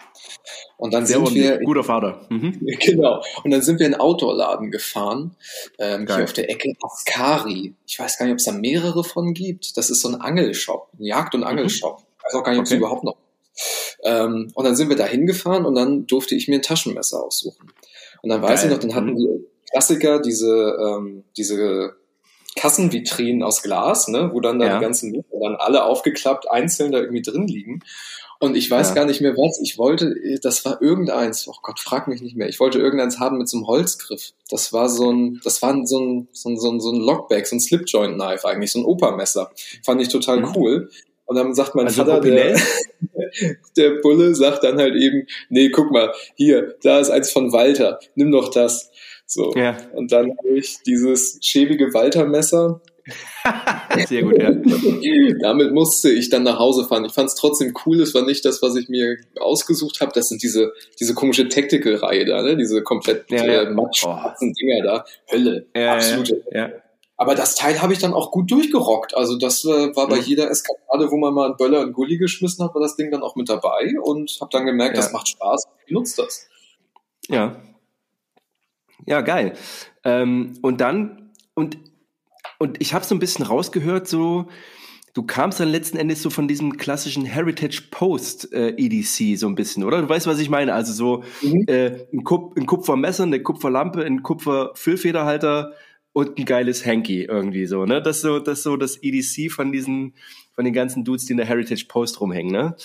Und 0.78 0.94
dann 0.94 1.06
Sehr 1.06 1.18
sind 1.26 1.34
wir. 1.34 1.60
Guter 1.60 1.84
Vater. 1.84 2.28
Mhm. 2.30 2.60
Genau. 2.80 3.24
Und 3.44 3.52
dann 3.52 3.62
sind 3.62 3.80
wir 3.80 3.88
in 3.88 3.94
einen 3.94 4.02
Outdoor-Laden 4.02 4.70
gefahren, 4.72 5.36
ähm, 5.78 6.08
hier 6.08 6.24
auf 6.24 6.34
der 6.34 6.50
Ecke 6.50 6.74
Ascari. 6.82 7.74
Ich 7.88 8.00
weiß 8.00 8.18
gar 8.18 8.26
nicht, 8.26 8.34
ob 8.34 8.40
es 8.40 8.46
da 8.46 8.52
mehrere 8.52 9.04
von 9.04 9.34
gibt. 9.34 9.78
Das 9.78 9.90
ist 9.90 10.02
so 10.02 10.10
ein 10.10 10.16
Angelshop, 10.16 10.90
ein 11.00 11.06
Jagd- 11.06 11.36
und 11.36 11.42
mhm. 11.42 11.48
Angelshop. 11.48 12.00
Mhm. 12.00 12.06
Ich 12.18 12.26
weiß 12.26 12.34
auch 12.36 12.44
gar 12.44 12.52
nicht, 12.52 12.60
ob 12.60 12.66
es 12.66 12.72
okay. 12.72 12.78
überhaupt 12.78 13.04
noch 13.04 13.16
ähm, 14.04 14.52
und 14.54 14.64
dann 14.64 14.76
sind 14.76 14.90
wir 14.90 14.96
da 14.96 15.06
hingefahren 15.06 15.66
und 15.66 15.76
dann 15.76 16.08
durfte 16.08 16.36
ich 16.36 16.48
mir 16.48 16.56
ein 16.56 16.62
Taschenmesser 16.62 17.24
aussuchen. 17.24 17.72
Und 18.22 18.30
dann 18.30 18.42
weiß 18.42 18.62
Geil. 18.62 18.70
ich 18.70 18.76
noch, 18.76 18.82
dann 18.82 18.96
hatten 18.96 19.12
mhm. 19.12 19.18
die 19.18 19.46
Klassiker 19.72 20.22
diese, 20.22 20.78
ähm, 20.82 21.24
diese 21.38 21.96
Kassenvitrinen 22.56 23.44
aus 23.44 23.62
Glas, 23.62 24.08
ne, 24.08 24.32
wo 24.34 24.40
dann 24.40 24.60
da 24.60 24.66
ja. 24.66 24.78
die 24.78 24.84
ganzen 24.84 25.12
Muster 25.12 25.40
dann 25.42 25.56
alle 25.56 25.84
aufgeklappt 25.84 26.50
einzeln 26.50 26.92
da 26.92 27.00
irgendwie 27.00 27.22
drin 27.22 27.48
liegen. 27.48 27.82
Und 28.42 28.56
ich 28.56 28.72
weiß 28.72 28.90
ja. 28.90 28.96
gar 28.96 29.06
nicht 29.06 29.20
mehr 29.20 29.36
was. 29.36 29.60
Ich 29.62 29.78
wollte, 29.78 30.16
das 30.42 30.64
war 30.64 30.82
irgendeins, 30.82 31.46
oh 31.50 31.56
Gott, 31.62 31.80
frag 31.80 32.08
mich 32.08 32.22
nicht 32.22 32.38
mehr. 32.38 32.48
Ich 32.48 32.62
wollte 32.62 32.80
irgendeins 32.80 33.20
haben 33.20 33.38
mit 33.38 33.50
so 33.50 33.58
einem 33.58 33.68
Holzgriff. 33.68 34.32
Das 34.50 34.72
war 34.72 34.88
so 34.88 35.12
ein, 35.12 35.42
das 35.44 35.62
war 35.62 35.76
so 35.86 36.00
ein, 36.00 36.28
so 36.32 36.50
ein, 36.50 36.58
so 36.58 36.72
ein, 36.72 36.80
so 36.80 36.92
ein 36.92 37.02
Lockback, 37.02 37.46
so 37.46 37.58
ein 37.58 37.60
Slipjoint-Knife 37.60 38.48
eigentlich, 38.48 38.72
so 38.72 38.80
ein 38.80 38.86
Opermesser. 38.86 39.52
Fand 39.84 40.02
ich 40.02 40.08
total 40.08 40.40
mhm. 40.40 40.54
cool. 40.56 40.90
Und 41.26 41.36
dann 41.36 41.54
sagt 41.54 41.76
mein 41.76 41.88
also 41.88 42.06
Vater, 42.06 42.22
der, 42.22 42.58
der 43.78 43.90
Bulle 44.02 44.34
sagt 44.34 44.64
dann 44.64 44.78
halt 44.78 44.96
eben, 44.96 45.28
nee, 45.50 45.70
guck 45.70 45.92
mal, 45.92 46.14
hier, 46.36 46.76
da 46.82 47.00
ist 47.00 47.10
eins 47.10 47.32
von 47.32 47.52
Walter, 47.52 48.00
nimm 48.16 48.32
doch 48.32 48.52
das. 48.52 48.90
So. 49.32 49.54
Ja. 49.56 49.78
Und 49.94 50.12
dann 50.12 50.32
habe 50.38 50.58
ich 50.58 50.80
dieses 50.84 51.38
schäbige 51.42 51.94
Walter-Messer 51.94 52.82
Sehr 54.08 54.24
gut, 54.24 54.38
ja. 54.38 54.52
Damit 55.42 55.74
musste 55.74 56.10
ich 56.10 56.30
dann 56.30 56.44
nach 56.44 56.60
Hause 56.60 56.86
fahren. 56.86 57.06
Ich 57.06 57.14
fand 57.14 57.30
es 57.30 57.36
trotzdem 57.36 57.74
cool. 57.86 58.02
Es 58.02 58.14
war 58.14 58.24
nicht 58.24 58.46
das, 58.46 58.62
was 58.62 58.76
ich 58.76 58.90
mir 58.90 59.18
ausgesucht 59.40 60.02
habe. 60.02 60.12
Das 60.14 60.30
sind 60.30 60.44
diese, 60.44 60.74
diese 61.00 61.14
komische 61.14 61.48
Tactical-Reihe 61.48 62.26
da, 62.26 62.42
ne? 62.42 62.58
Diese 62.58 62.84
komplett 62.84 63.30
ja, 63.32 63.46
ja. 63.46 63.62
äh, 63.64 63.72
mattschwarzen 63.72 64.52
oh. 64.52 64.60
Dinger 64.60 64.84
da. 64.84 65.06
Hölle. 65.32 65.68
Ja, 65.76 65.94
Absolute. 65.94 66.44
Ja, 66.52 66.70
Aber 67.18 67.36
das 67.36 67.56
Teil 67.56 67.82
habe 67.82 67.94
ich 67.94 68.00
dann 68.00 68.14
auch 68.14 68.32
gut 68.32 68.52
durchgerockt. 68.52 69.16
Also 69.16 69.38
das 69.38 69.64
äh, 69.66 69.96
war 69.96 70.08
bei 70.08 70.18
mhm. 70.18 70.24
jeder 70.24 70.50
Eskapade, 70.50 71.12
wo 71.12 71.18
man 71.18 71.34
mal 71.34 71.48
einen 71.48 71.58
Böller 71.58 71.82
und 71.82 71.94
Gully 71.94 72.18
geschmissen 72.18 72.64
hat, 72.64 72.76
war 72.76 72.82
das 72.82 72.96
Ding 72.96 73.12
dann 73.12 73.24
auch 73.24 73.36
mit 73.36 73.50
dabei 73.50 73.94
und 74.02 74.38
habe 74.42 74.50
dann 74.52 74.66
gemerkt, 74.66 74.98
das 74.98 75.12
macht 75.12 75.28
Spaß. 75.30 75.66
Ich 75.86 75.94
nutze 75.94 76.24
das. 76.24 76.48
Ja. 77.28 77.56
Ja, 79.06 79.22
geil. 79.22 79.54
Ähm, 80.04 80.54
und 80.62 80.82
dann, 80.82 81.32
und 81.54 81.78
und 82.60 82.82
ich 82.82 82.94
habe 82.94 83.06
so 83.06 83.16
ein 83.16 83.20
bisschen 83.20 83.46
rausgehört, 83.46 84.08
so 84.08 84.48
du 85.14 85.24
kamst 85.24 85.60
dann 85.60 85.70
letzten 85.70 85.98
Endes 85.98 86.22
so 86.22 86.30
von 86.30 86.48
diesem 86.48 86.78
klassischen 86.78 87.26
Heritage 87.26 87.84
Post 87.90 88.54
äh, 88.54 88.76
EDC 88.78 89.38
so 89.38 89.48
ein 89.48 89.56
bisschen, 89.56 89.84
oder? 89.84 90.02
Du 90.02 90.10
weißt, 90.10 90.28
was 90.28 90.40
ich 90.40 90.50
meine? 90.50 90.74
Also 90.74 90.94
so 90.94 91.24
mhm. 91.42 91.64
äh, 91.68 92.06
ein, 92.14 92.24
Kup 92.24 92.58
ein 92.58 92.66
Kupfermesser, 92.66 93.24
eine 93.24 93.42
Kupferlampe, 93.42 94.04
ein 94.04 94.24
Kupferfüllfederhalter 94.24 95.74
und 96.12 96.38
ein 96.38 96.46
geiles 96.46 96.86
Hanky 96.86 97.24
irgendwie 97.24 97.66
so, 97.66 97.86
ne? 97.86 98.02
Das 98.02 98.22
so 98.22 98.40
das 98.40 98.62
so 98.62 98.76
das 98.76 99.02
EDC 99.02 99.52
von 99.52 99.72
diesen 99.72 100.14
von 100.54 100.66
den 100.66 100.74
ganzen 100.74 101.06
Dudes, 101.06 101.26
die 101.26 101.32
in 101.32 101.38
der 101.38 101.48
Heritage 101.48 101.86
Post 101.88 102.20
rumhängen. 102.20 102.52
Ne? 102.52 102.76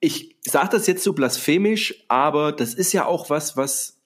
Ich 0.00 0.36
sage 0.42 0.68
das 0.72 0.86
jetzt 0.86 1.02
so 1.02 1.14
blasphemisch, 1.14 2.04
aber 2.08 2.52
das 2.52 2.74
ist 2.74 2.92
ja 2.92 3.06
auch 3.06 3.30
was, 3.30 3.56
was 3.56 4.02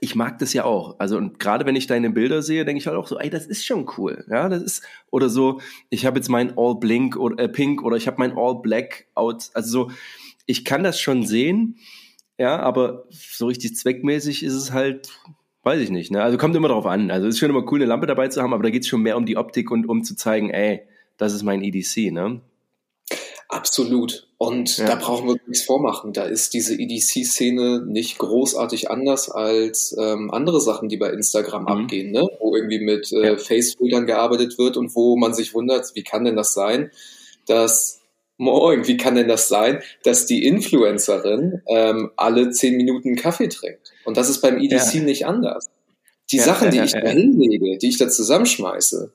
ich 0.00 0.14
mag 0.14 0.38
das 0.38 0.52
ja 0.52 0.64
auch. 0.64 0.98
Also 0.98 1.16
und 1.16 1.38
gerade 1.38 1.66
wenn 1.66 1.76
ich 1.76 1.86
deine 1.86 2.10
Bilder 2.10 2.42
sehe, 2.42 2.64
denke 2.64 2.78
ich 2.78 2.86
halt 2.86 2.96
auch 2.96 3.06
so, 3.06 3.18
ey, 3.18 3.30
das 3.30 3.46
ist 3.46 3.64
schon 3.64 3.88
cool. 3.96 4.24
Ja, 4.28 4.48
das 4.48 4.62
ist 4.62 4.82
oder 5.10 5.28
so, 5.28 5.60
ich 5.90 6.06
habe 6.06 6.18
jetzt 6.18 6.28
mein 6.28 6.56
All 6.56 6.76
Blink 6.76 7.16
oder 7.16 7.42
äh, 7.42 7.48
Pink 7.48 7.82
oder 7.82 7.96
ich 7.96 8.06
habe 8.06 8.18
mein 8.18 8.36
All 8.36 8.60
Black 8.60 9.06
out. 9.14 9.50
Also 9.54 9.70
so, 9.70 9.90
ich 10.46 10.64
kann 10.64 10.82
das 10.82 11.00
schon 11.00 11.26
sehen. 11.26 11.76
Ja, 12.38 12.60
aber 12.60 13.04
so 13.10 13.46
richtig 13.46 13.74
zweckmäßig 13.74 14.44
ist 14.44 14.54
es 14.54 14.72
halt, 14.72 15.10
weiß 15.64 15.80
ich 15.80 15.90
nicht. 15.90 16.12
Ne? 16.12 16.22
Also 16.22 16.38
kommt 16.38 16.54
immer 16.54 16.68
darauf 16.68 16.86
an. 16.86 17.10
Also 17.10 17.26
es 17.26 17.34
ist 17.34 17.40
schon 17.40 17.50
immer 17.50 17.70
cool, 17.70 17.78
eine 17.78 17.86
Lampe 17.86 18.06
dabei 18.06 18.28
zu 18.28 18.40
haben, 18.42 18.54
aber 18.54 18.62
da 18.62 18.70
geht 18.70 18.82
es 18.82 18.88
schon 18.88 19.02
mehr 19.02 19.16
um 19.16 19.26
die 19.26 19.36
Optik 19.36 19.70
und 19.70 19.88
um 19.88 20.04
zu 20.04 20.14
zeigen, 20.14 20.50
ey, 20.50 20.82
das 21.16 21.34
ist 21.34 21.42
mein 21.42 21.62
EDC, 21.62 22.12
ne? 22.12 22.40
Absolut. 23.48 24.28
Und 24.36 24.76
ja. 24.76 24.86
da 24.86 24.94
brauchen 24.96 25.26
wir 25.26 25.36
nichts 25.46 25.64
vormachen. 25.64 26.12
Da 26.12 26.24
ist 26.24 26.52
diese 26.52 26.74
EDC-Szene 26.74 27.82
nicht 27.86 28.18
großartig 28.18 28.90
anders 28.90 29.30
als 29.30 29.96
ähm, 29.98 30.30
andere 30.30 30.60
Sachen, 30.60 30.90
die 30.90 30.98
bei 30.98 31.10
Instagram 31.10 31.62
mhm. 31.62 31.68
abgehen, 31.68 32.12
ne? 32.12 32.28
wo 32.40 32.54
irgendwie 32.54 32.78
mit 32.78 33.10
äh, 33.12 33.28
ja. 33.28 33.36
Face-Filtern 33.38 34.06
gearbeitet 34.06 34.58
wird 34.58 34.76
und 34.76 34.94
wo 34.94 35.16
man 35.16 35.32
sich 35.32 35.54
wundert, 35.54 35.94
wie 35.94 36.04
kann 36.04 36.24
denn 36.24 36.36
das 36.36 36.52
sein, 36.52 36.90
dass 37.46 37.98
Moin, 38.40 38.86
wie 38.86 38.96
kann 38.96 39.16
denn 39.16 39.26
das 39.26 39.48
sein, 39.48 39.82
dass 40.04 40.26
die 40.26 40.46
Influencerin 40.46 41.60
ähm, 41.66 42.12
alle 42.16 42.50
zehn 42.50 42.76
Minuten 42.76 43.16
Kaffee 43.16 43.48
trinkt? 43.48 43.92
Und 44.04 44.16
das 44.16 44.28
ist 44.28 44.40
beim 44.40 44.58
EDC 44.58 44.94
ja. 44.94 45.00
nicht 45.02 45.26
anders. 45.26 45.66
Die 46.30 46.38
Sachen, 46.38 46.70
die 46.70 46.78
ich 46.78 46.92
da 46.92 47.08
hinlege, 47.08 47.78
die 47.78 47.88
ich 47.88 47.98
da 47.98 48.08
zusammenschmeiße, 48.08 49.10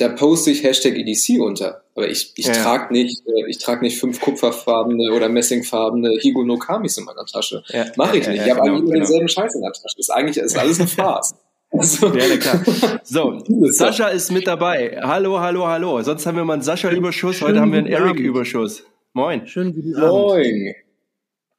da 0.00 0.08
poste 0.08 0.50
ich 0.50 0.62
Hashtag 0.62 0.94
EDC 0.94 1.40
unter. 1.40 1.82
Aber 1.94 2.08
ich, 2.08 2.32
ich 2.36 2.46
ja. 2.46 2.52
trage 2.52 2.92
nicht, 2.92 3.22
äh, 3.26 3.48
ich 3.48 3.58
trage 3.58 3.82
nicht 3.84 3.98
fünf 3.98 4.20
kupferfarbene 4.20 5.12
oder 5.12 5.28
messingfarbene 5.28 6.18
Higo 6.20 6.44
no 6.44 6.56
Kamis 6.56 6.96
in 6.96 7.04
meiner 7.04 7.26
Tasche. 7.26 7.62
Ja. 7.68 7.86
Mache 7.96 8.18
ich 8.18 8.24
ja, 8.24 8.32
nicht. 8.32 8.44
ich 8.44 8.50
habe 8.50 8.60
genau, 8.60 8.72
eigentlich 8.76 8.90
genau. 8.90 8.98
denselben 8.98 9.28
Scheiß 9.28 9.54
in 9.54 9.62
der 9.62 9.72
Tasche. 9.72 9.96
Das 9.96 10.08
ist 10.08 10.10
eigentlich 10.10 10.36
ist 10.38 10.58
alles 10.58 10.80
ein 10.80 10.88
Farce. 10.88 11.34
Also. 11.72 12.12
Ja, 12.12 12.36
klar. 12.36 12.64
So, 13.04 13.44
Sascha 13.70 14.08
ist 14.08 14.32
mit 14.32 14.44
dabei. 14.44 14.98
Hallo, 15.02 15.38
hallo, 15.38 15.68
hallo. 15.68 16.02
Sonst 16.02 16.26
haben 16.26 16.36
wir 16.36 16.44
mal 16.44 16.54
einen 16.54 16.62
Sascha-Überschuss, 16.62 17.42
heute 17.42 17.60
haben 17.60 17.70
wir 17.70 17.78
einen 17.78 17.86
Eric-Überschuss. 17.86 18.82
Moin. 19.12 19.46
Schönen 19.46 19.72
guten 19.72 19.94
Abend. 19.94 20.10
Moin. 20.10 20.74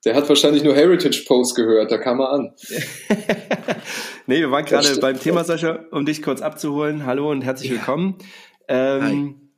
Der 0.04 0.16
hat 0.16 0.28
wahrscheinlich 0.28 0.64
nur 0.64 0.74
Heritage 0.74 1.26
Post 1.28 1.56
gehört, 1.56 1.92
da 1.92 2.00
kam 2.00 2.20
er 2.22 2.32
an. 2.32 2.54
nee, 4.26 4.40
wir 4.40 4.50
waren 4.50 4.66
gerade 4.66 5.00
beim 5.00 5.20
Thema, 5.20 5.44
Sascha, 5.44 5.86
um 5.92 6.06
dich 6.06 6.24
kurz 6.24 6.42
abzuholen. 6.42 7.06
Hallo 7.06 7.30
und 7.30 7.44
herzlich 7.44 7.70
ja. 7.70 7.78
willkommen. 7.78 8.18
Ähm, 8.68 9.52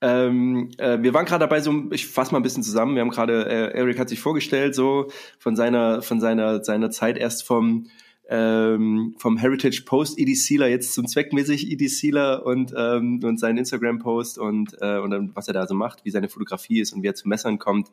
ähm, 0.00 0.70
äh, 0.78 1.00
wir 1.00 1.14
waren 1.14 1.24
gerade 1.24 1.44
dabei, 1.44 1.60
so 1.60 1.72
ich 1.92 2.08
fasse 2.08 2.32
mal 2.32 2.40
ein 2.40 2.42
bisschen 2.42 2.64
zusammen. 2.64 2.96
Wir 2.96 3.02
haben 3.02 3.10
gerade, 3.10 3.46
äh, 3.46 3.78
Eric 3.78 4.00
hat 4.00 4.08
sich 4.08 4.18
vorgestellt, 4.18 4.74
so 4.74 5.06
von 5.38 5.54
seiner, 5.54 6.02
von 6.02 6.20
seiner, 6.20 6.64
seiner 6.64 6.90
Zeit 6.90 7.16
erst 7.16 7.44
vom 7.44 7.86
ähm, 8.28 9.14
vom 9.18 9.36
Heritage 9.36 9.82
Post 9.86 10.18
EDCler 10.18 10.66
jetzt 10.66 10.94
zum 10.94 11.06
zweckmäßig 11.06 11.70
EDCler 11.70 12.44
und 12.44 12.74
ähm, 12.76 13.20
und 13.22 13.38
seinen 13.38 13.58
Instagram 13.58 14.00
Post 14.00 14.36
und 14.38 14.76
äh, 14.80 14.98
und 14.98 15.10
dann, 15.10 15.30
was 15.34 15.46
er 15.46 15.54
da 15.54 15.68
so 15.68 15.74
macht, 15.74 16.04
wie 16.04 16.10
seine 16.10 16.28
Fotografie 16.28 16.80
ist 16.80 16.92
und 16.92 17.04
wie 17.04 17.06
er 17.06 17.14
zu 17.14 17.28
Messern 17.28 17.60
kommt. 17.60 17.88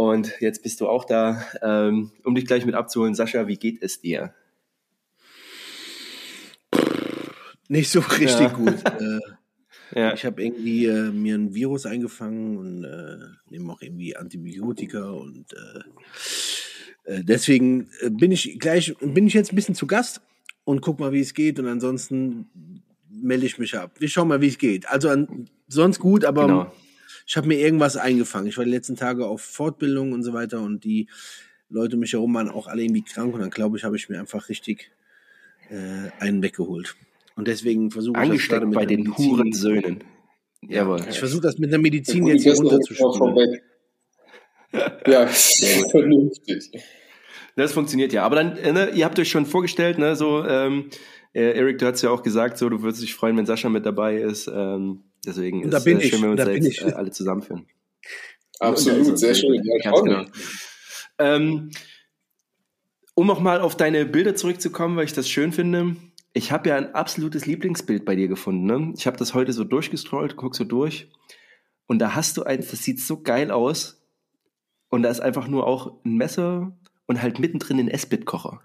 Und 0.00 0.32
jetzt 0.40 0.62
bist 0.62 0.80
du 0.80 0.88
auch 0.88 1.04
da, 1.04 1.44
ähm, 1.60 2.10
um 2.24 2.34
dich 2.34 2.46
gleich 2.46 2.64
mit 2.64 2.74
abzuholen. 2.74 3.14
Sascha, 3.14 3.48
wie 3.48 3.58
geht 3.58 3.82
es 3.82 4.00
dir? 4.00 4.32
Nicht 7.68 7.90
so 7.90 8.00
richtig 8.18 8.40
ja. 8.40 8.48
gut. 8.48 8.82
Äh, 8.86 9.20
ja. 9.94 10.14
Ich 10.14 10.24
habe 10.24 10.42
irgendwie 10.42 10.86
äh, 10.86 11.10
mir 11.10 11.34
ein 11.34 11.54
Virus 11.54 11.84
eingefangen 11.84 12.56
und 12.56 12.84
äh, 12.84 13.26
nehme 13.50 13.70
auch 13.70 13.82
irgendwie 13.82 14.16
Antibiotika 14.16 15.10
und 15.10 15.52
äh, 15.52 17.16
äh, 17.16 17.22
deswegen 17.22 17.90
äh, 18.00 18.08
bin 18.08 18.32
ich 18.32 18.58
gleich, 18.58 18.96
bin 19.02 19.26
ich 19.26 19.34
jetzt 19.34 19.52
ein 19.52 19.56
bisschen 19.56 19.74
zu 19.74 19.86
Gast 19.86 20.22
und 20.64 20.80
guck 20.80 20.98
mal, 20.98 21.12
wie 21.12 21.20
es 21.20 21.34
geht 21.34 21.58
und 21.58 21.66
ansonsten 21.66 22.82
melde 23.10 23.44
ich 23.44 23.58
mich 23.58 23.76
ab. 23.76 23.96
Wir 23.98 24.08
schauen 24.08 24.28
mal, 24.28 24.40
wie 24.40 24.48
es 24.48 24.56
geht. 24.56 24.88
Also 24.88 25.10
an, 25.10 25.50
sonst 25.68 25.98
gut, 25.98 26.24
aber 26.24 26.46
genau 26.46 26.72
ich 27.30 27.36
habe 27.36 27.46
mir 27.46 27.60
irgendwas 27.60 27.96
eingefangen. 27.96 28.48
Ich 28.48 28.58
war 28.58 28.64
die 28.64 28.72
letzten 28.72 28.96
Tage 28.96 29.24
auf 29.24 29.40
Fortbildung 29.40 30.10
und 30.10 30.24
so 30.24 30.32
weiter 30.32 30.60
und 30.62 30.82
die 30.82 31.08
Leute 31.68 31.94
um 31.94 32.00
mich 32.00 32.12
herum 32.12 32.34
waren 32.34 32.48
auch 32.48 32.66
alle 32.66 32.82
irgendwie 32.82 33.04
krank 33.04 33.32
und 33.32 33.40
dann 33.40 33.50
glaube 33.50 33.78
ich, 33.78 33.84
habe 33.84 33.94
ich 33.94 34.08
mir 34.08 34.18
einfach 34.18 34.48
richtig 34.48 34.90
äh, 35.70 36.10
einen 36.18 36.42
weggeholt. 36.42 36.96
Und 37.36 37.46
deswegen 37.46 37.92
versuche 37.92 38.20
ich 38.24 38.30
das 38.30 38.48
gerade 38.48 38.66
mit 38.66 38.74
bei 38.74 38.84
den 38.84 39.04
Medizin. 39.04 39.30
Hurensöhnen. 39.30 40.04
Jawohl. 40.62 41.06
Ich 41.08 41.20
versuche 41.20 41.42
das 41.42 41.56
mit 41.58 41.70
der 41.70 41.78
Medizin 41.78 42.26
jetzt 42.26 42.42
hier 42.42 42.54
runterzuspielen. 42.54 43.60
Ja, 45.06 45.26
vernünftig. 45.90 46.70
Das 47.54 47.72
funktioniert 47.72 48.12
ja. 48.12 48.24
Aber 48.24 48.36
dann, 48.36 48.56
äh, 48.56 48.72
ne, 48.72 48.90
ihr 48.90 49.04
habt 49.04 49.18
euch 49.20 49.28
schon 49.28 49.46
vorgestellt, 49.46 49.98
ne, 49.98 50.16
so, 50.16 50.44
ähm, 50.44 50.90
äh, 51.32 51.52
Eric, 51.52 51.78
du 51.78 51.86
hast 51.86 52.02
ja 52.02 52.10
auch 52.10 52.22
gesagt, 52.22 52.58
so, 52.58 52.68
du 52.68 52.82
würdest 52.82 53.02
dich 53.02 53.14
freuen, 53.14 53.36
wenn 53.36 53.46
Sascha 53.46 53.68
mit 53.68 53.86
dabei 53.86 54.16
ist. 54.16 54.48
Ähm, 54.52 55.04
Deswegen 55.24 55.62
ist 55.62 55.74
es 55.74 55.86
äh, 55.86 56.00
schön, 56.00 56.22
wenn 56.22 56.22
wir 56.22 56.30
uns 56.30 56.44
da 56.44 56.50
jetzt 56.50 56.82
äh, 56.82 56.92
alle 56.92 57.10
zusammenführen. 57.10 57.66
Absolut, 58.58 59.18
sehr 59.18 59.34
schön. 59.34 59.62
Ja, 59.62 59.90
Ganz 59.90 60.02
genau. 60.02 60.24
Ähm, 61.18 61.70
um 63.14 63.26
nochmal 63.26 63.60
auf 63.60 63.76
deine 63.76 64.06
Bilder 64.06 64.34
zurückzukommen, 64.34 64.96
weil 64.96 65.04
ich 65.04 65.12
das 65.12 65.28
schön 65.28 65.52
finde. 65.52 65.96
Ich 66.32 66.52
habe 66.52 66.70
ja 66.70 66.76
ein 66.76 66.94
absolutes 66.94 67.46
Lieblingsbild 67.46 68.04
bei 68.04 68.14
dir 68.16 68.28
gefunden. 68.28 68.64
Ne? 68.64 68.94
Ich 68.96 69.06
habe 69.06 69.16
das 69.16 69.34
heute 69.34 69.52
so 69.52 69.64
durchgestrollt, 69.64 70.36
guck 70.36 70.54
so 70.54 70.64
durch. 70.64 71.10
Und 71.86 71.98
da 71.98 72.14
hast 72.14 72.36
du 72.36 72.44
eins, 72.44 72.70
das 72.70 72.82
sieht 72.82 73.00
so 73.00 73.20
geil 73.20 73.50
aus. 73.50 74.00
Und 74.88 75.02
da 75.02 75.10
ist 75.10 75.20
einfach 75.20 75.48
nur 75.48 75.66
auch 75.66 76.02
ein 76.04 76.16
Messer 76.16 76.72
und 77.06 77.20
halt 77.20 77.38
mittendrin 77.38 77.78
ein 77.78 77.88
S-Bit-Kocher. 77.88 78.62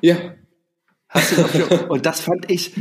Ja. 0.00 0.34
Hast 1.08 1.36
du 1.36 1.86
und 1.88 2.06
das 2.06 2.20
fand 2.20 2.50
ich, 2.50 2.74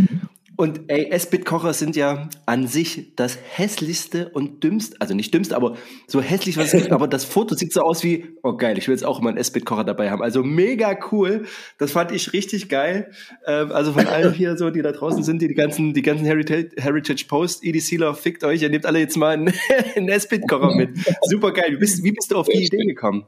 und 0.57 0.81
ey, 0.87 1.11
S-Bit-Kocher 1.11 1.71
sind 1.73 1.95
ja 1.95 2.29
an 2.47 2.65
sich 2.65 3.15
das 3.15 3.37
hässlichste 3.53 4.29
und 4.29 4.63
dümmste, 4.63 4.99
also 4.99 5.13
nicht 5.13 5.31
dümmste, 5.31 5.55
aber 5.55 5.77
so 6.07 6.19
hässlich, 6.19 6.57
was 6.57 6.73
es 6.73 6.81
gibt, 6.81 6.91
aber 6.91 7.07
das 7.07 7.25
Foto 7.25 7.53
sieht 7.53 7.71
so 7.71 7.81
aus 7.81 8.03
wie, 8.03 8.29
oh 8.41 8.53
geil, 8.53 8.75
ich 8.79 8.87
will 8.87 8.95
jetzt 8.95 9.05
auch 9.05 9.19
immer 9.19 9.29
einen 9.29 9.37
S-Bit-Kocher 9.37 9.83
dabei 9.83 10.09
haben. 10.09 10.23
Also 10.23 10.43
mega 10.43 10.97
cool. 11.11 11.45
Das 11.77 11.91
fand 11.91 12.11
ich 12.11 12.33
richtig 12.33 12.69
geil. 12.69 13.11
Ähm, 13.45 13.71
also 13.71 13.93
von 13.93 14.07
allen 14.07 14.33
hier 14.33 14.57
so, 14.57 14.71
die 14.71 14.81
da 14.81 14.91
draußen 14.91 15.21
sind, 15.23 15.43
die, 15.43 15.47
die 15.47 15.53
ganzen, 15.53 15.93
die 15.93 16.01
ganzen 16.01 16.25
Heritage, 16.25 16.69
Heritage 16.77 17.25
Post 17.27 17.63
EDCler, 17.63 18.15
fickt 18.15 18.43
euch, 18.43 18.63
ihr 18.63 18.69
nehmt 18.69 18.87
alle 18.87 18.97
jetzt 18.97 19.15
mal 19.15 19.33
einen, 19.33 19.53
einen 19.95 20.09
S-Bit-Kocher 20.09 20.75
mit. 20.75 20.97
Super 21.21 21.53
geil. 21.53 21.67
Wie 21.73 21.77
bist, 21.77 22.03
wie 22.03 22.11
bist 22.11 22.31
du 22.31 22.35
auf 22.35 22.47
die 22.47 22.65
Idee 22.65 22.83
gekommen? 22.83 23.27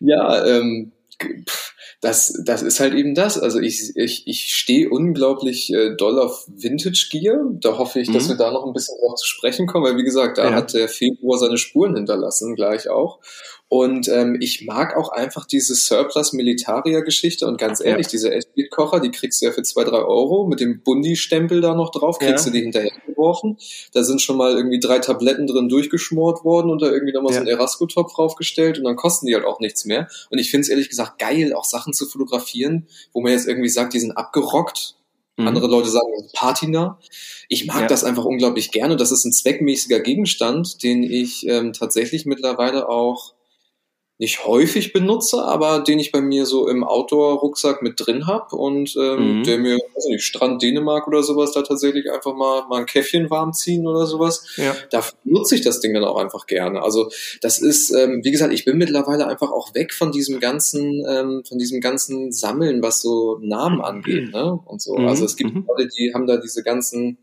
Ja, 0.00 0.44
ähm, 0.44 0.92
pff 1.18 1.71
das, 2.02 2.36
das 2.44 2.62
ist 2.62 2.80
halt 2.80 2.94
eben 2.94 3.14
das. 3.14 3.38
Also 3.38 3.60
ich, 3.60 3.92
ich, 3.94 4.26
ich 4.26 4.54
stehe 4.56 4.90
unglaublich 4.90 5.72
äh, 5.72 5.94
doll 5.94 6.18
auf 6.18 6.48
Vintage 6.48 7.06
Gear. 7.12 7.46
Da 7.52 7.78
hoffe 7.78 8.00
ich, 8.00 8.08
mhm. 8.08 8.14
dass 8.14 8.28
wir 8.28 8.34
da 8.34 8.50
noch 8.50 8.66
ein 8.66 8.72
bisschen 8.72 8.98
drauf 9.00 9.14
zu 9.14 9.26
sprechen 9.26 9.68
kommen, 9.68 9.84
weil 9.84 9.96
wie 9.96 10.02
gesagt, 10.02 10.36
da 10.36 10.50
ja. 10.50 10.52
hat 10.56 10.74
der 10.74 10.88
Februar 10.88 11.38
seine 11.38 11.58
Spuren 11.58 11.94
hinterlassen, 11.94 12.56
gleich 12.56 12.90
auch. 12.90 13.20
Und 13.72 14.06
ähm, 14.08 14.36
ich 14.38 14.66
mag 14.66 14.98
auch 14.98 15.08
einfach 15.08 15.46
diese 15.46 15.74
Surplus 15.74 16.34
Militaria 16.34 17.00
Geschichte 17.00 17.46
und 17.46 17.56
ganz 17.56 17.82
ehrlich, 17.82 18.08
ja. 18.08 18.10
diese 18.10 18.30
S-Beat-Kocher, 18.30 19.00
die 19.00 19.10
kriegst 19.10 19.40
du 19.40 19.46
ja 19.46 19.52
für 19.52 19.62
zwei 19.62 19.82
drei 19.84 20.02
Euro 20.02 20.46
mit 20.46 20.60
dem 20.60 20.82
Bundi-Stempel 20.82 21.62
da 21.62 21.74
noch 21.74 21.90
drauf, 21.90 22.18
kriegst 22.18 22.44
ja. 22.44 22.52
du 22.52 22.58
die 22.58 22.64
hinterhergeworfen. 22.64 23.56
Da 23.94 24.04
sind 24.04 24.20
schon 24.20 24.36
mal 24.36 24.54
irgendwie 24.54 24.78
drei 24.78 24.98
Tabletten 24.98 25.46
drin 25.46 25.70
durchgeschmort 25.70 26.44
worden 26.44 26.70
und 26.70 26.82
da 26.82 26.90
irgendwie 26.90 27.14
nochmal 27.14 27.32
ja. 27.32 27.38
so 27.38 27.44
ein 27.44 27.48
Erasco-Top 27.48 28.12
draufgestellt 28.12 28.76
und 28.76 28.84
dann 28.84 28.96
kosten 28.96 29.26
die 29.26 29.34
halt 29.34 29.46
auch 29.46 29.58
nichts 29.58 29.86
mehr. 29.86 30.06
Und 30.28 30.36
ich 30.36 30.50
finde 30.50 30.64
es 30.64 30.68
ehrlich 30.68 30.90
gesagt 30.90 31.18
geil, 31.18 31.54
auch 31.54 31.64
Sachen 31.64 31.94
zu 31.94 32.04
fotografieren, 32.04 32.88
wo 33.14 33.22
man 33.22 33.32
jetzt 33.32 33.48
irgendwie 33.48 33.70
sagt, 33.70 33.94
die 33.94 34.00
sind 34.00 34.12
abgerockt. 34.12 34.96
Mhm. 35.38 35.48
Andere 35.48 35.68
Leute 35.68 35.88
sagen 35.88 36.08
Patina. 36.34 36.98
Ich 37.48 37.64
mag 37.64 37.80
ja. 37.80 37.86
das 37.86 38.04
einfach 38.04 38.26
unglaublich 38.26 38.70
gerne. 38.70 38.96
Das 38.96 39.12
ist 39.12 39.24
ein 39.24 39.32
zweckmäßiger 39.32 40.00
Gegenstand, 40.00 40.82
den 40.82 41.02
ich 41.02 41.48
ähm, 41.48 41.72
tatsächlich 41.72 42.26
mittlerweile 42.26 42.90
auch 42.90 43.32
nicht 44.22 44.46
häufig 44.46 44.92
benutze, 44.92 45.42
aber 45.42 45.80
den 45.80 45.98
ich 45.98 46.12
bei 46.12 46.20
mir 46.20 46.46
so 46.46 46.68
im 46.68 46.84
Outdoor-Rucksack 46.84 47.82
mit 47.82 47.94
drin 47.96 48.28
habe 48.28 48.54
und 48.54 48.94
ähm, 48.96 49.38
mhm. 49.38 49.42
der 49.42 49.58
mir, 49.58 49.80
also 49.96 50.10
nicht, 50.10 50.22
Strand 50.22 50.62
Dänemark 50.62 51.08
oder 51.08 51.24
sowas, 51.24 51.50
da 51.50 51.62
tatsächlich 51.62 52.08
einfach 52.08 52.32
mal, 52.32 52.64
mal 52.68 52.78
ein 52.78 52.86
Käffchen 52.86 53.30
warm 53.30 53.52
ziehen 53.52 53.84
oder 53.84 54.06
sowas. 54.06 54.46
Ja. 54.56 54.76
Da 54.90 55.02
nutze 55.24 55.56
ich 55.56 55.62
das 55.62 55.80
Ding 55.80 55.92
dann 55.92 56.04
auch 56.04 56.18
einfach 56.18 56.46
gerne. 56.46 56.82
Also 56.82 57.10
das 57.40 57.58
ist, 57.58 57.90
ähm, 57.90 58.20
wie 58.22 58.30
gesagt, 58.30 58.52
ich 58.52 58.64
bin 58.64 58.78
mittlerweile 58.78 59.26
einfach 59.26 59.50
auch 59.50 59.74
weg 59.74 59.92
von 59.92 60.12
diesem 60.12 60.38
ganzen, 60.38 61.04
ähm, 61.04 61.42
von 61.44 61.58
diesem 61.58 61.80
ganzen 61.80 62.30
Sammeln, 62.30 62.80
was 62.80 63.02
so 63.02 63.40
Namen 63.42 63.80
angeht, 63.80 64.32
ne? 64.32 64.56
Und 64.66 64.80
so. 64.80 64.94
Mhm. 64.94 65.08
Also 65.08 65.24
es 65.24 65.34
gibt 65.34 65.52
mhm. 65.52 65.66
Leute, 65.66 65.88
die 65.88 66.14
haben 66.14 66.28
da 66.28 66.36
diese 66.36 66.62
ganzen 66.62 67.18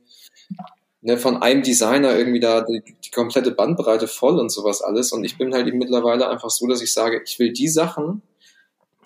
ne, 1.02 1.18
von 1.18 1.42
einem 1.42 1.64
Designer 1.64 2.18
irgendwie 2.18 2.40
da 2.40 2.62
die, 2.62 2.82
die 3.04 3.12
komplette 3.12 3.52
Bandbreite 3.52 4.08
voll 4.08 4.40
und 4.40 4.50
sowas 4.50 4.82
alles. 4.82 5.12
Und 5.12 5.24
ich 5.24 5.38
bin 5.38 5.54
halt 5.54 5.68
eben 5.68 5.78
mittlerweile 5.78 6.30
einfach 6.30 6.50
so, 6.50 6.68
dass 6.68 6.82
ich 6.82 6.94
sage, 6.94 7.22
ich 7.26 7.40
will 7.40 7.54
die 7.54 7.70
Sachen, 7.70 8.22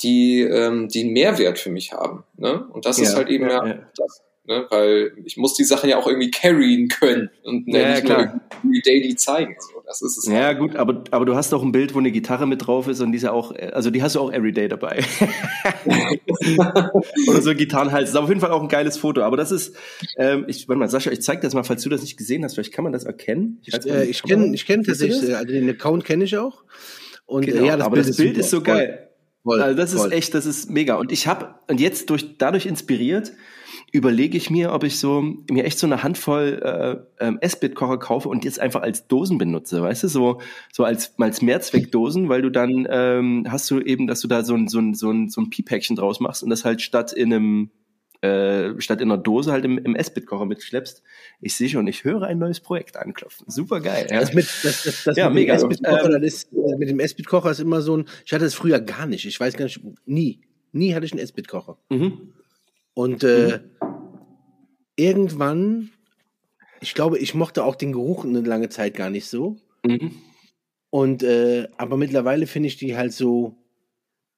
die, 0.01 0.41
ähm, 0.41 0.89
die 0.89 1.01
einen 1.01 1.13
Mehrwert 1.13 1.59
für 1.59 1.69
mich 1.69 1.93
haben. 1.93 2.23
Ne? 2.37 2.65
Und 2.71 2.85
das 2.85 2.97
ja, 2.97 3.03
ist 3.03 3.15
halt 3.15 3.29
eben 3.29 3.47
ja, 3.47 3.65
ja, 3.65 3.79
das. 3.95 4.21
Ne? 4.45 4.65
weil 4.69 5.13
ich 5.25 5.37
muss 5.37 5.55
die 5.55 5.63
Sachen 5.63 5.89
ja 5.89 5.97
auch 5.97 6.07
irgendwie 6.07 6.31
carryen 6.31 6.87
können 6.87 7.29
und 7.43 7.67
ne, 7.67 7.81
ja, 7.81 7.91
nicht 7.91 8.05
klar. 8.05 8.41
nur 8.63 8.81
daily 8.83 9.15
zeigen. 9.15 9.55
So, 9.59 9.81
das 9.85 10.01
ist 10.01 10.17
es. 10.17 10.25
Ja, 10.27 10.53
gut, 10.53 10.75
aber, 10.75 11.03
aber 11.11 11.25
du 11.25 11.35
hast 11.35 11.53
auch 11.53 11.63
ein 11.63 11.71
Bild, 11.71 11.93
wo 11.93 11.99
eine 11.99 12.11
Gitarre 12.11 12.47
mit 12.47 12.65
drauf 12.65 12.87
ist 12.87 13.01
und 13.01 13.11
die 13.11 13.17
ist 13.17 13.23
ja 13.23 13.31
auch, 13.31 13.53
also 13.55 13.89
die 13.89 14.01
hast 14.01 14.15
du 14.15 14.19
auch 14.19 14.31
everyday 14.31 14.67
dabei. 14.67 15.03
Oder 17.27 17.41
so 17.41 17.49
ein 17.51 17.57
Gitarrenhals. 17.57 18.11
Das 18.11 18.11
ist 18.11 18.15
auf 18.15 18.29
jeden 18.29 18.41
Fall 18.41 18.51
auch 18.51 18.61
ein 18.61 18.69
geiles 18.69 18.97
Foto. 18.97 19.21
Aber 19.21 19.37
das 19.37 19.51
ist, 19.51 19.75
ähm, 20.17 20.45
ich, 20.47 20.67
warte 20.67 20.79
mal, 20.79 20.89
Sascha, 20.89 21.11
ich 21.11 21.21
zeig 21.21 21.41
das 21.41 21.53
mal, 21.53 21.63
falls 21.63 21.83
du 21.83 21.89
das 21.89 22.01
nicht 22.01 22.17
gesehen 22.17 22.43
hast. 22.43 22.55
Vielleicht 22.55 22.73
kann 22.73 22.83
man 22.83 22.93
das 22.93 23.03
erkennen. 23.03 23.59
Ich, 23.65 23.73
äh, 23.85 24.05
ich 24.05 24.23
kenne 24.23 24.53
ich 24.53 24.65
kenn 24.65 24.83
tatsächlich, 24.83 25.35
also 25.35 25.45
den 25.45 25.69
Account 25.69 26.05
kenne 26.05 26.23
ich 26.23 26.37
auch. 26.37 26.63
Und 27.25 27.45
genau, 27.45 27.65
ja, 27.65 27.77
das 27.77 27.85
aber 27.85 27.95
Bild 27.95 28.09
das 28.09 28.17
Bild 28.17 28.37
ist, 28.37 28.49
so 28.49 28.57
super. 28.57 28.73
geil. 28.75 29.09
Voll, 29.43 29.61
also 29.61 29.77
das 29.77 29.93
voll. 29.93 30.07
ist 30.07 30.13
echt, 30.13 30.33
das 30.33 30.45
ist 30.45 30.69
mega. 30.69 30.95
Und 30.95 31.11
ich 31.11 31.27
habe 31.27 31.55
und 31.67 31.79
jetzt 31.79 32.09
durch 32.09 32.37
dadurch 32.37 32.65
inspiriert 32.65 33.33
überlege 33.93 34.35
ich 34.35 34.49
mir, 34.49 34.73
ob 34.73 34.83
ich 34.83 34.97
so 34.99 35.21
mir 35.21 35.63
echt 35.65 35.77
so 35.77 35.85
eine 35.85 36.01
Handvoll 36.01 37.05
äh, 37.19 37.25
ähm, 37.25 37.37
S-Bit-Kocher 37.39 37.99
kaufe 37.99 38.27
und 38.27 38.43
jetzt 38.43 38.59
einfach 38.59 38.81
als 38.81 39.07
Dosen 39.07 39.37
benutze, 39.37 39.83
weißt 39.83 40.03
du, 40.03 40.07
so 40.07 40.41
so 40.71 40.83
als 40.83 41.13
als 41.19 41.43
Mehrzweckdosen, 41.43 42.27
weil 42.27 42.41
du 42.41 42.49
dann 42.49 42.87
ähm, 42.89 43.45
hast 43.47 43.69
du 43.69 43.79
eben, 43.79 44.07
dass 44.07 44.19
du 44.21 44.27
da 44.27 44.43
so 44.43 44.55
ein 44.55 44.67
so 44.67 44.79
ein 44.79 44.95
so 44.95 45.11
ein, 45.11 45.29
so 45.29 45.41
ein 45.41 45.51
Pi-Päckchen 45.51 45.95
draus 45.95 46.19
machst 46.19 46.41
und 46.43 46.49
das 46.49 46.65
halt 46.65 46.81
statt 46.81 47.13
in 47.13 47.31
einem 47.31 47.69
äh, 48.21 48.81
statt 48.81 48.99
in 48.99 49.11
einer 49.11 49.21
Dose 49.21 49.51
halt 49.51 49.63
im, 49.63 49.77
im 49.77 49.95
S-Bit-Kocher 49.95 50.45
mitschleppst. 50.45 51.03
Ich 51.39 51.55
sehe 51.55 51.69
schon, 51.69 51.85
ich 51.85 52.03
höre 52.03 52.23
ein 52.23 52.39
neues 52.39 52.61
Projekt 52.61 52.97
anklopfen. 52.97 53.45
Super 53.47 53.79
geil. 53.79 54.07
Ja, 54.09 54.21
Das 54.21 54.33
mit, 54.33 54.45
das, 54.63 54.83
das, 54.83 55.03
das 55.03 55.17
Ja, 55.17 55.29
mit 55.29 55.35
mega. 55.35 55.55
Dem 55.55 55.69
S-Bit-Kocher, 55.69 56.05
Ähm, 56.05 56.21
das 56.21 56.33
ist, 56.33 56.53
äh, 56.53 56.77
mit 56.77 56.89
dem 56.89 56.99
S-Bit-Kocher 56.99 57.51
ist 57.51 57.59
immer 57.59 57.81
so 57.81 57.97
ein, 57.97 58.05
ich 58.25 58.33
hatte 58.33 58.45
es 58.45 58.55
früher 58.55 58.79
gar 58.79 59.05
nicht, 59.05 59.25
ich 59.25 59.39
weiß 59.39 59.55
gar 59.55 59.65
nicht, 59.65 59.81
nie, 60.05 60.41
nie 60.71 60.95
hatte 60.95 61.05
ich 61.05 61.11
einen 61.11 61.21
S-Bit-Kocher. 61.21 61.77
mhm. 61.89 62.33
Und 62.93 63.23
äh, 63.23 63.59
irgendwann, 64.95 65.91
ich 66.81 66.93
glaube, 66.93 67.17
ich 67.17 67.33
mochte 67.33 67.63
auch 67.63 67.75
den 67.75 67.91
Geruch 67.91 68.25
eine 68.25 68.41
lange 68.41 68.69
Zeit 68.69 68.95
gar 68.95 69.09
nicht 69.09 69.27
so. 69.27 69.57
Mhm. 69.85 70.11
Und 70.89 71.23
äh, 71.23 71.67
aber 71.77 71.97
mittlerweile 71.97 72.45
finde 72.47 72.67
ich 72.67 72.77
die 72.77 72.95
halt 72.95 73.13
so. 73.13 73.57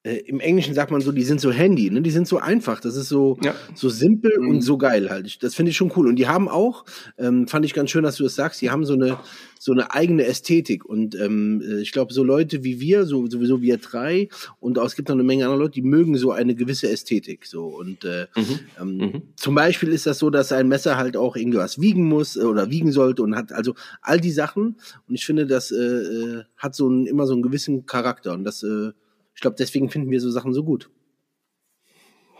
Äh, 0.05 0.17
Im 0.27 0.39
Englischen 0.39 0.75
sagt 0.75 0.91
man 0.91 1.01
so, 1.01 1.11
die 1.11 1.23
sind 1.23 1.41
so 1.41 1.51
handy, 1.51 1.89
ne? 1.89 2.01
Die 2.03 2.11
sind 2.11 2.27
so 2.27 2.37
einfach. 2.37 2.79
Das 2.79 2.95
ist 2.95 3.09
so, 3.09 3.39
Ja. 3.43 3.55
so 3.73 3.89
simpel 3.89 4.31
Mhm. 4.39 4.49
und 4.49 4.61
so 4.61 4.77
geil 4.77 5.09
halt. 5.09 5.25
Ich- 5.25 5.39
Das 5.39 5.55
finde 5.55 5.71
ich 5.71 5.77
schon 5.77 5.91
cool. 5.95 6.07
Und 6.07 6.17
die 6.17 6.27
haben 6.27 6.47
auch, 6.47 6.85
ähm, 7.17 7.47
fand 7.47 7.65
ich 7.65 7.73
ganz 7.73 7.89
schön, 7.89 8.03
dass 8.03 8.17
du 8.17 8.23
das 8.23 8.35
sagst, 8.35 8.61
die 8.61 8.69
haben 8.69 8.85
so 8.85 8.93
eine, 8.93 9.17
so 9.59 9.71
eine 9.71 9.91
eigene 9.93 10.23
Ästhetik. 10.25 10.85
Und 10.85 11.15
ähm, 11.19 11.59
äh, 11.67 11.81
ich 11.81 11.91
glaube, 11.91 12.13
so 12.13 12.23
Leute 12.23 12.63
wie 12.63 12.79
wir, 12.79 13.05
so, 13.05 13.25
sowieso 13.27 13.63
wir 13.63 13.77
drei, 13.77 14.29
und 14.59 14.77
auch, 14.77 14.85
es 14.85 14.95
gibt 14.95 15.09
noch 15.09 15.15
eine 15.15 15.23
Menge 15.23 15.45
andere 15.45 15.59
Leute, 15.59 15.71
die 15.73 15.81
mögen 15.81 16.15
so 16.17 16.31
eine 16.31 16.53
gewisse 16.53 16.87
Ästhetik. 16.89 17.47
So. 17.47 17.65
Und 17.65 18.05
äh, 18.05 18.27
Mhm. 18.35 18.59
ähm, 18.79 18.97
Mhm. 18.97 19.21
zum 19.35 19.55
Beispiel 19.55 19.89
ist 19.89 20.05
das 20.05 20.19
so, 20.19 20.29
dass 20.29 20.51
ein 20.51 20.67
Messer 20.67 20.97
halt 20.97 21.17
auch 21.17 21.35
irgendwas 21.35 21.81
wiegen 21.81 22.03
muss 22.07 22.35
äh, 22.35 22.41
oder 22.41 22.69
wiegen 22.69 22.91
sollte 22.91 23.23
und 23.23 23.35
hat 23.35 23.51
also 23.51 23.73
all 24.03 24.19
die 24.19 24.31
Sachen. 24.31 24.75
Und 25.07 25.15
ich 25.15 25.25
finde, 25.25 25.47
das 25.47 25.71
äh, 25.71 25.77
äh, 25.77 26.43
hat 26.57 26.75
so 26.75 26.87
einen, 26.87 27.07
immer 27.07 27.25
so 27.25 27.33
einen 27.33 27.41
gewissen 27.41 27.87
Charakter. 27.87 28.33
Und 28.33 28.43
das, 28.43 28.61
äh, 28.61 28.91
ich 29.35 29.41
glaube, 29.41 29.55
deswegen 29.57 29.89
finden 29.89 30.09
wir 30.09 30.19
so 30.19 30.31
Sachen 30.31 30.53
so 30.53 30.63
gut. 30.63 30.89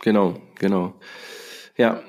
Genau, 0.02 0.40
genau. 0.58 0.94
Ja, 1.76 2.02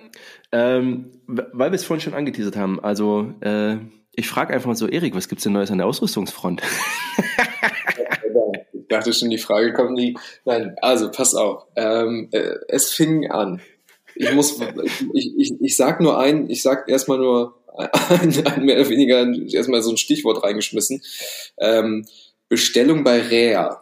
ähm, 0.52 1.12
weil 1.28 1.72
wir 1.72 1.76
es 1.76 1.84
vorhin 1.84 2.02
schon 2.02 2.14
angeteasert 2.14 2.56
haben, 2.56 2.80
also 2.80 3.34
äh, 3.42 3.78
ich 4.14 4.28
frage 4.28 4.54
einfach 4.54 4.68
mal 4.68 4.76
so, 4.76 4.88
Erik, 4.88 5.14
was 5.14 5.28
gibt's 5.28 5.44
denn 5.44 5.54
Neues 5.54 5.72
an 5.72 5.78
der 5.78 5.88
Ausrüstungsfront? 5.88 6.62
Ich 8.88 8.96
dachte 8.96 9.12
schon, 9.12 9.30
die 9.30 9.38
Frage 9.38 9.74
kommt 9.74 9.98
nie. 9.98 10.18
Nein, 10.46 10.78
also 10.82 11.12
pass 11.12 11.36
auf. 11.36 11.66
Ähm, 11.76 12.30
äh, 12.32 12.56
es 12.70 12.94
fing 12.94 13.30
an. 13.30 13.60
Ich 14.16 14.32
muss, 14.32 14.62
ich, 15.14 15.38
ich, 15.38 15.54
ich 15.60 15.76
sag 15.76 16.00
nur 16.00 16.18
ein, 16.18 16.50
ich 16.50 16.62
sag 16.62 16.88
erstmal 16.88 17.18
nur 17.18 17.58
ein, 17.76 18.46
ein 18.46 18.66
mehr 18.66 18.80
oder 18.80 18.90
weniger 18.90 19.28
erstmal 19.54 19.82
so 19.82 19.92
ein 19.92 19.98
Stichwort 19.98 20.42
reingeschmissen. 20.42 21.02
Ähm, 21.58 22.06
Bestellung 22.48 23.04
bei 23.04 23.20
Rea. 23.20 23.76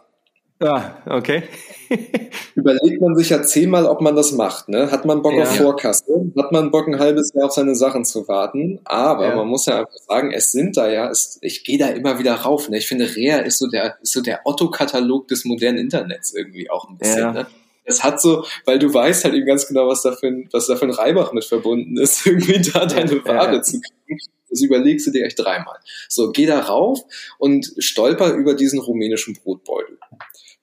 Ah, 0.58 0.92
okay. 1.06 1.42
Überlegt 2.54 3.00
man 3.00 3.14
sich 3.14 3.28
ja 3.28 3.42
zehnmal, 3.42 3.84
ob 3.84 4.00
man 4.00 4.16
das 4.16 4.32
macht. 4.32 4.68
Ne? 4.68 4.90
Hat 4.90 5.04
man 5.04 5.20
Bock 5.20 5.34
Ja. 5.34 5.42
auf 5.42 5.56
Vorkasse? 5.56 6.04
Hat 6.36 6.50
man 6.50 6.70
Bock, 6.70 6.88
ein 6.88 6.98
halbes 6.98 7.32
Jahr 7.34 7.46
auf 7.46 7.52
seine 7.52 7.74
Sachen 7.74 8.04
zu 8.06 8.26
warten? 8.26 8.80
Aber 8.84 9.28
Ja. 9.28 9.36
man 9.36 9.48
muss 9.48 9.66
ja 9.66 9.80
einfach 9.80 9.98
sagen, 10.08 10.32
es 10.32 10.52
sind 10.52 10.76
da 10.76 10.88
ja, 10.90 11.10
es, 11.10 11.38
ich 11.42 11.64
gehe 11.64 11.78
da 11.78 11.88
immer 11.88 12.18
wieder 12.18 12.34
rauf. 12.34 12.68
Ne? 12.70 12.78
Ich 12.78 12.88
finde, 12.88 13.14
Rea 13.16 13.38
ist 13.38 13.58
so 13.58 13.66
der, 13.68 13.96
ist 14.00 14.12
so 14.12 14.22
der 14.22 14.40
Otto-Katalog 14.44 15.28
des 15.28 15.44
modernen 15.44 15.78
Internets 15.78 16.32
irgendwie 16.34 16.70
auch 16.70 16.88
ein 16.88 16.96
bisschen. 16.96 17.18
Ja. 17.20 17.32
Ne? 17.32 17.46
Es 17.84 18.02
hat 18.02 18.20
so, 18.20 18.44
weil 18.64 18.78
du 18.78 18.92
weißt 18.92 19.24
halt 19.24 19.34
eben 19.34 19.46
ganz 19.46 19.68
genau, 19.68 19.86
was 19.86 20.02
da 20.02 20.12
für 20.12 20.26
ein, 20.26 20.48
was 20.52 20.66
da 20.66 20.76
für 20.76 20.86
ein 20.86 20.90
Reibach 20.90 21.32
mit 21.32 21.44
verbunden 21.44 21.98
ist, 21.98 22.26
irgendwie 22.26 22.60
da 22.62 22.86
deine 22.86 23.24
Ware 23.24 23.56
ja. 23.56 23.62
zu 23.62 23.80
kriegen. 23.80 24.18
Das 24.48 24.60
überlegst 24.62 25.06
du 25.06 25.10
dir 25.10 25.24
echt 25.24 25.38
dreimal. 25.38 25.78
So, 26.08 26.30
geh 26.32 26.46
da 26.46 26.60
rauf 26.60 27.00
und 27.38 27.72
stolper 27.78 28.32
über 28.34 28.54
diesen 28.54 28.78
rumänischen 28.78 29.34
Brotbeutel. 29.34 29.98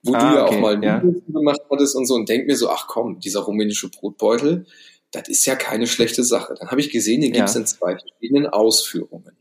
Wo 0.04 0.14
Ah, 0.14 0.20
du 0.20 0.36
ja 0.36 0.46
okay, 0.46 0.56
auch 0.56 0.60
mal 0.60 0.76
ein 0.76 0.84
ja. 0.84 1.00
Gemacht 1.28 1.62
hattest 1.70 1.96
und 1.96 2.06
so 2.06 2.16
und 2.16 2.28
denk 2.28 2.48
mir 2.48 2.56
so, 2.58 2.70
ach 2.70 2.88
komm, 2.88 3.20
dieser 3.20 3.42
rumänische 3.42 3.90
Brotbeutel, 3.90 4.66
das 5.12 5.30
ist 5.30 5.46
ja 5.46 5.56
keine 5.56 5.88
schlechte 5.88 6.24
Sache. 6.24 6.56
Dann 6.60 6.70
habe 6.72 6.82
ich 6.82 6.90
gesehen, 6.90 7.22
den 7.22 7.32
gibt's 7.34 7.54
Ja. 7.54 7.62
in 7.62 7.68
zwei 7.68 7.98
verschiedenen 7.98 8.48
Ausführungen. 8.48 9.38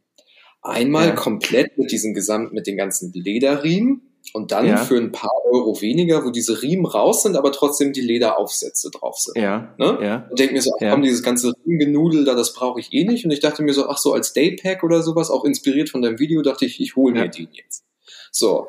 Einmal 0.60 1.08
Ja. 1.08 1.14
komplett 1.14 1.76
mit 1.78 1.90
diesem 1.90 2.14
gesamten, 2.14 2.54
mit 2.54 2.66
den 2.68 2.76
ganzen 2.76 3.12
Lederriemen 3.12 4.11
und 4.34 4.50
dann 4.52 4.66
Ja. 4.66 4.76
für 4.78 4.96
ein 4.96 5.12
paar 5.12 5.30
Euro 5.44 5.80
weniger, 5.80 6.24
wo 6.24 6.30
diese 6.30 6.62
Riemen 6.62 6.86
raus 6.86 7.22
sind, 7.22 7.36
aber 7.36 7.52
trotzdem 7.52 7.92
die 7.92 8.00
Lederaufsätze 8.00 8.90
drauf 8.90 9.18
sind. 9.18 9.36
Ja, 9.36 9.74
Ne? 9.78 9.98
ja, 10.02 10.26
Und 10.30 10.38
denk 10.38 10.52
mir 10.52 10.62
so, 10.62 10.70
ach 10.80 10.90
komm, 10.90 11.02
dieses 11.02 11.22
ganze 11.22 11.52
Riemengenudel 11.66 12.24
da, 12.24 12.34
das 12.34 12.52
brauche 12.54 12.80
ich 12.80 12.92
eh 12.92 13.04
nicht. 13.04 13.24
Und 13.24 13.30
ich 13.30 13.40
dachte 13.40 13.62
mir 13.62 13.74
so, 13.74 13.86
ach 13.88 13.98
so, 13.98 14.12
als 14.14 14.32
Daypack 14.32 14.82
oder 14.82 15.02
sowas, 15.02 15.30
auch 15.30 15.44
inspiriert 15.44 15.90
von 15.90 16.00
deinem 16.02 16.18
Video, 16.18 16.40
dachte 16.42 16.64
ich, 16.64 16.80
ich 16.80 16.96
hole 16.96 17.12
mir 17.14 17.24
Ja. 17.24 17.28
den 17.28 17.48
jetzt. 17.52 17.84
So. 18.30 18.68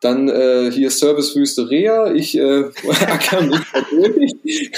Dann 0.00 0.28
äh, 0.28 0.70
hier 0.72 0.90
Servicewüste 0.90 1.70
Rea, 1.70 2.12
ich 2.12 2.36
äh, 2.36 2.64
acker 3.06 3.40
mich 3.42 3.60
durch. 3.90 4.32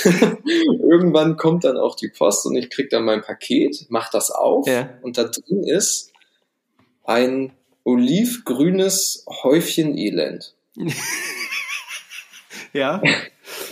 Irgendwann 0.83 1.37
kommt 1.38 1.64
dann 1.64 1.79
auch 1.79 1.97
die 1.97 2.09
Post 2.09 2.44
und 2.47 2.57
ich 2.57 2.68
krieg 2.68 2.90
dann 2.90 3.05
mein 3.05 3.23
Paket, 3.23 3.87
mach 3.88 4.11
das 4.11 4.31
auf 4.31 4.66
Ja. 4.68 4.90
und 5.03 5.16
da 5.16 5.25
drin 5.25 5.62
ist 5.64 6.12
ein 7.05 7.53
olivgrünes 7.85 9.25
Häufchen 9.42 9.97
Elend. 9.97 10.55
ja, 12.73 13.01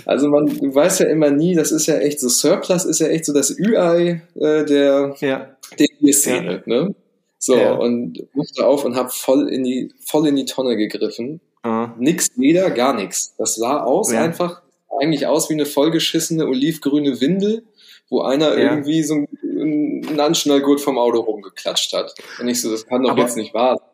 Also 0.04 0.28
man, 0.28 0.46
du 0.46 0.74
weißt 0.74 1.00
ja 1.00 1.06
immer 1.06 1.30
nie, 1.30 1.54
das 1.54 1.72
ist 1.72 1.86
ja 1.86 1.96
echt 1.98 2.20
so, 2.20 2.28
Surplus 2.28 2.84
ist 2.84 3.00
ja 3.00 3.08
echt 3.08 3.24
so 3.24 3.32
das 3.32 3.50
Ü-Ei 3.58 4.22
äh, 4.34 4.64
der, 4.64 5.14
ja, 5.20 5.56
der 5.78 5.86
Bierszene, 6.00 6.62
ne? 6.66 6.94
So, 7.38 7.56
Ja. 7.56 7.72
und 7.72 8.22
musste 8.34 8.64
auf 8.66 8.84
und 8.84 8.94
hab 8.94 9.12
voll 9.12 9.48
in 9.48 9.64
die, 9.64 9.92
voll 10.06 10.28
in 10.28 10.36
die 10.36 10.44
Tonne 10.44 10.76
gegriffen. 10.76 11.40
ah, 11.64 11.92
Nix 11.98 12.28
Leder, 12.36 12.70
gar 12.70 12.94
nichts. 12.94 13.34
Das 13.38 13.56
sah 13.56 13.82
aus 13.82 14.12
Ja. 14.12 14.22
einfach, 14.22 14.62
eigentlich 15.00 15.26
aus 15.26 15.48
wie 15.50 15.54
eine 15.54 15.66
vollgeschissene 15.66 16.46
olivgrüne 16.46 17.20
Windel, 17.20 17.64
wo 18.08 18.20
einer 18.22 18.50
Ja. 18.58 18.70
irgendwie 18.70 19.02
so 19.02 19.14
einen 19.42 20.20
Anschnallgurt 20.20 20.80
vom 20.80 20.98
Auto 20.98 21.20
rumgeklatscht 21.20 21.92
hat. 21.94 22.14
Und 22.40 22.46
ich 22.48 22.60
so, 22.60 22.70
das 22.70 22.86
kann 22.86 23.02
doch 23.02 23.10
Aber- 23.12 23.22
jetzt 23.22 23.36
nicht 23.36 23.54
wahr 23.54 23.78
sein. 23.78 23.86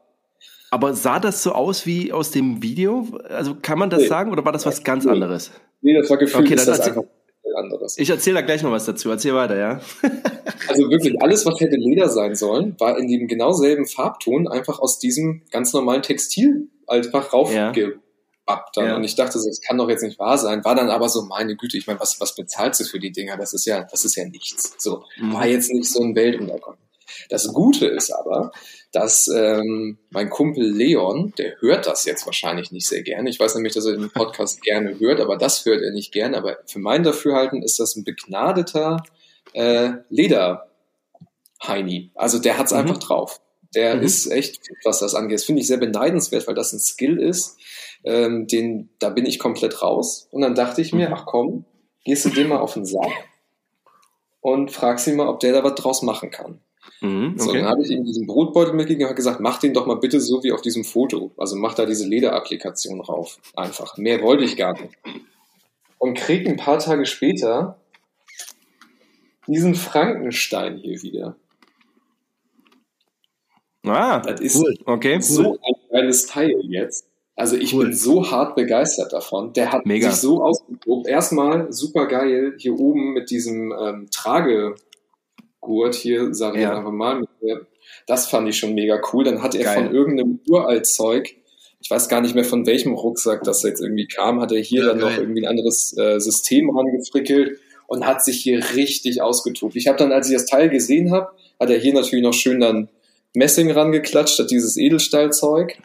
Aber 0.70 0.94
sah 0.94 1.18
das 1.20 1.42
so 1.42 1.52
aus 1.52 1.86
wie 1.86 2.12
aus 2.12 2.30
dem 2.30 2.62
Video? 2.62 3.06
Also 3.28 3.56
kann 3.60 3.78
man 3.78 3.90
das 3.90 4.02
Nee. 4.02 4.06
sagen 4.08 4.32
oder 4.32 4.44
war 4.44 4.52
das 4.52 4.66
was 4.66 4.82
ganz 4.84 5.04
Nee. 5.04 5.12
anderes? 5.12 5.50
Nee, 5.80 5.94
das 5.94 6.08
war 6.10 6.16
gefühlt, 6.18 6.44
Okay, 6.44 6.54
ist 6.54 6.66
das 6.68 6.80
einfach 6.80 7.02
ein 7.02 7.54
anderes. 7.64 7.96
Ich 7.98 8.10
erzähle 8.10 8.36
da 8.36 8.40
gleich 8.42 8.62
noch 8.62 8.72
was 8.72 8.84
dazu. 8.84 9.10
Erzähl 9.10 9.34
weiter, 9.34 9.56
ja. 9.56 9.80
Also 10.68 10.90
wirklich 10.90 11.14
alles, 11.22 11.46
was 11.46 11.58
hätte 11.60 11.76
Leder 11.76 12.08
sein 12.08 12.34
sollen, 12.34 12.74
war 12.78 12.98
in 12.98 13.08
dem 13.08 13.26
genau 13.28 13.52
selben 13.52 13.86
Farbton 13.86 14.48
einfach 14.48 14.78
aus 14.80 14.98
diesem 14.98 15.42
ganz 15.50 15.72
normalen 15.72 16.02
Textil 16.02 16.68
einfach 16.86 17.24
Ja. 17.32 17.38
raufgebappt 17.38 18.76
dann. 18.76 18.84
Ja. 18.86 18.96
Und 18.96 19.04
ich 19.04 19.14
dachte 19.14 19.38
so, 19.38 19.48
das 19.48 19.60
kann 19.60 19.78
doch 19.78 19.88
jetzt 19.88 20.02
nicht 20.02 20.18
wahr 20.18 20.36
sein. 20.38 20.64
War 20.64 20.74
dann 20.74 20.90
aber 20.90 21.08
so, 21.08 21.22
meine 21.22 21.56
Güte, 21.56 21.78
ich 21.78 21.86
meine, 21.86 22.00
was, 22.00 22.20
was 22.20 22.34
bezahlst 22.34 22.80
du 22.80 22.84
für 22.84 22.98
die 22.98 23.12
Dinger? 23.12 23.36
Das 23.36 23.54
ist 23.54 23.64
ja, 23.66 23.84
das 23.90 24.04
ist 24.04 24.16
ja 24.16 24.24
nichts. 24.26 24.74
So, 24.78 25.04
Mhm. 25.18 25.32
war 25.34 25.46
jetzt 25.46 25.72
nicht 25.72 25.88
so 25.88 26.02
ein 26.02 26.14
Weltuntergang. 26.14 26.76
Das 27.28 27.52
Gute 27.52 27.86
ist 27.86 28.10
aber, 28.10 28.52
dass 28.92 29.28
ähm, 29.28 29.98
mein 30.10 30.30
Kumpel 30.30 30.64
Leon, 30.64 31.32
der 31.38 31.54
hört 31.60 31.86
das 31.86 32.04
jetzt 32.04 32.26
wahrscheinlich 32.26 32.72
nicht 32.72 32.88
sehr 32.88 33.02
gerne. 33.02 33.28
Ich 33.30 33.38
weiß 33.38 33.54
nämlich, 33.54 33.74
dass 33.74 33.86
er 33.86 33.96
den 33.96 34.10
Podcast 34.10 34.62
gerne 34.62 34.98
hört, 34.98 35.20
aber 35.20 35.36
das 35.36 35.64
hört 35.64 35.82
er 35.82 35.92
nicht 35.92 36.12
gerne. 36.12 36.36
Aber 36.38 36.58
für 36.66 36.78
mein 36.78 37.02
Dafürhalten 37.02 37.62
ist 37.62 37.78
das 37.80 37.96
ein 37.96 38.04
begnadeter 38.04 39.02
äh, 39.52 39.90
Leder-Heini. 40.08 42.10
Also 42.14 42.38
der 42.38 42.58
hat's 42.58 42.72
Mhm. 42.72 42.78
einfach 42.78 42.98
drauf. 42.98 43.40
Der 43.74 43.96
Mhm. 43.96 44.02
ist 44.02 44.26
echt, 44.30 44.60
was 44.84 45.00
das 45.00 45.14
angeht. 45.14 45.38
Das 45.38 45.44
finde 45.44 45.60
ich 45.60 45.68
sehr 45.68 45.76
beneidenswert, 45.76 46.46
weil 46.46 46.54
das 46.54 46.72
ein 46.72 46.78
Skill 46.80 47.18
ist. 47.18 47.58
Ähm, 48.04 48.46
den, 48.46 48.90
da 48.98 49.10
bin 49.10 49.26
ich 49.26 49.38
komplett 49.38 49.82
raus. 49.82 50.28
Und 50.30 50.40
dann 50.42 50.54
dachte 50.54 50.80
ich 50.80 50.92
mir, 50.94 51.08
Mhm. 51.08 51.14
ach 51.14 51.26
komm, 51.26 51.64
gehst 52.04 52.24
du 52.24 52.30
dem 52.30 52.48
mal 52.48 52.60
auf 52.60 52.74
den 52.74 52.86
Sack 52.86 53.10
und 54.40 54.70
fragst 54.70 55.06
ihn 55.08 55.16
mal, 55.16 55.28
ob 55.28 55.40
der 55.40 55.52
da 55.52 55.64
was 55.64 55.74
draus 55.74 56.02
machen 56.02 56.30
kann. 56.30 56.60
Mhm, 57.00 57.38
So, 57.38 57.50
okay. 57.50 57.58
dann 57.60 57.68
habe 57.68 57.82
ich 57.82 57.90
ihm 57.90 58.04
diesen 58.04 58.26
Brotbeutel 58.26 58.74
mitgegeben 58.74 59.04
und 59.04 59.08
habe 59.10 59.16
gesagt, 59.16 59.40
mach 59.40 59.58
den 59.58 59.72
doch 59.74 59.86
mal 59.86 59.94
bitte 59.96 60.20
so 60.20 60.42
wie 60.42 60.52
auf 60.52 60.62
diesem 60.62 60.84
Foto. 60.84 61.30
Also 61.36 61.56
mach 61.56 61.74
da 61.74 61.86
diese 61.86 62.06
Lederapplikation 62.06 62.98
drauf. 63.00 63.38
Einfach. 63.54 63.96
Mehr 63.96 64.20
wollte 64.22 64.44
ich 64.44 64.56
gar 64.56 64.72
nicht. 64.72 64.94
Und 65.98 66.14
krieg 66.16 66.46
ein 66.48 66.56
paar 66.56 66.78
Tage 66.78 67.06
später 67.06 67.78
diesen 69.46 69.74
Frankenstein 69.74 70.76
hier 70.78 71.02
wieder. 71.02 71.36
Ah, 73.86 74.18
das 74.20 74.40
ist 74.40 74.56
cool. 74.56 74.74
okay. 74.84 75.20
so 75.20 75.52
ein 75.54 75.74
geiles 75.90 76.26
Teil 76.26 76.52
jetzt. 76.68 77.06
Also 77.36 77.56
ich 77.56 77.72
cool. 77.72 77.84
bin 77.84 77.94
so 77.94 78.30
hart 78.30 78.56
begeistert 78.56 79.12
davon. 79.12 79.52
Der 79.52 79.70
hat 79.72 79.86
Mega. 79.86 80.10
sich 80.10 80.20
so 80.20 80.42
ausgetobt. 80.42 81.06
Erstmal 81.06 81.72
super 81.72 82.06
geil 82.06 82.54
hier 82.58 82.78
oben 82.78 83.12
mit 83.12 83.30
diesem 83.30 83.72
ähm, 83.72 84.08
Tragegurt 85.68 85.94
hier, 85.94 86.34
sage 86.34 86.58
ich 86.58 86.62
ja. 86.62 86.76
einfach 86.76 86.90
mal. 86.90 87.24
Das 88.06 88.26
fand 88.26 88.48
ich 88.48 88.56
schon 88.56 88.74
mega 88.74 89.00
cool. 89.12 89.24
Dann 89.24 89.42
hat 89.42 89.54
er 89.54 89.64
geil. 89.64 89.74
von 89.76 89.94
irgendeinem 89.94 90.40
Uraltzeug, 90.48 91.34
ich 91.80 91.90
weiß 91.90 92.08
gar 92.08 92.20
nicht 92.20 92.34
mehr 92.34 92.44
von 92.44 92.66
welchem 92.66 92.94
Rucksack 92.94 93.44
das 93.44 93.62
jetzt 93.62 93.80
irgendwie 93.80 94.08
kam, 94.08 94.40
hat 94.40 94.50
er 94.50 94.60
hier 94.60 94.82
ja, 94.82 94.88
dann 94.88 94.98
geil. 94.98 95.10
noch 95.10 95.18
irgendwie 95.18 95.42
ein 95.42 95.48
anderes 95.48 95.96
äh, 95.96 96.18
System 96.18 96.76
rangefrickelt 96.76 97.60
und 97.86 98.04
hat 98.04 98.24
sich 98.24 98.40
hier 98.40 98.62
richtig 98.74 99.22
ausgetobt. 99.22 99.76
Ich 99.76 99.86
habe 99.86 99.96
dann, 99.96 100.10
als 100.10 100.28
ich 100.28 100.34
das 100.34 100.46
Teil 100.46 100.70
gesehen 100.70 101.12
habe, 101.12 101.28
hat 101.60 101.70
er 101.70 101.78
hier 101.78 101.94
natürlich 101.94 102.24
noch 102.24 102.34
schön 102.34 102.60
dann 102.60 102.88
Messing 103.34 103.70
rangeklatscht, 103.70 104.34
statt 104.34 104.50
dieses 104.50 104.76
Edelstahlzeug. 104.76 105.76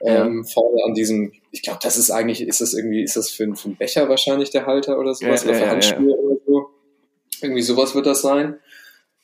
Ja. 0.00 0.24
Ähm, 0.24 0.44
vorne 0.44 0.82
an 0.84 0.94
diesem, 0.94 1.32
ich 1.52 1.62
glaube, 1.62 1.78
das 1.82 1.96
ist 1.96 2.10
eigentlich, 2.10 2.40
ist 2.40 2.60
das 2.60 2.74
irgendwie, 2.74 3.04
ist 3.04 3.14
das 3.14 3.30
für, 3.30 3.54
für 3.54 3.66
einen 3.66 3.76
Becher 3.76 4.08
wahrscheinlich 4.08 4.50
der 4.50 4.66
Halter 4.66 4.98
oder 4.98 5.14
sowas, 5.14 5.44
ja, 5.44 5.50
oder 5.50 5.58
für 5.58 5.70
Handschuhe 5.70 6.18
oder 6.18 6.40
so. 6.44 6.70
Irgendwie 7.40 7.62
sowas 7.62 7.94
wird 7.94 8.06
das 8.06 8.22
sein. 8.22 8.56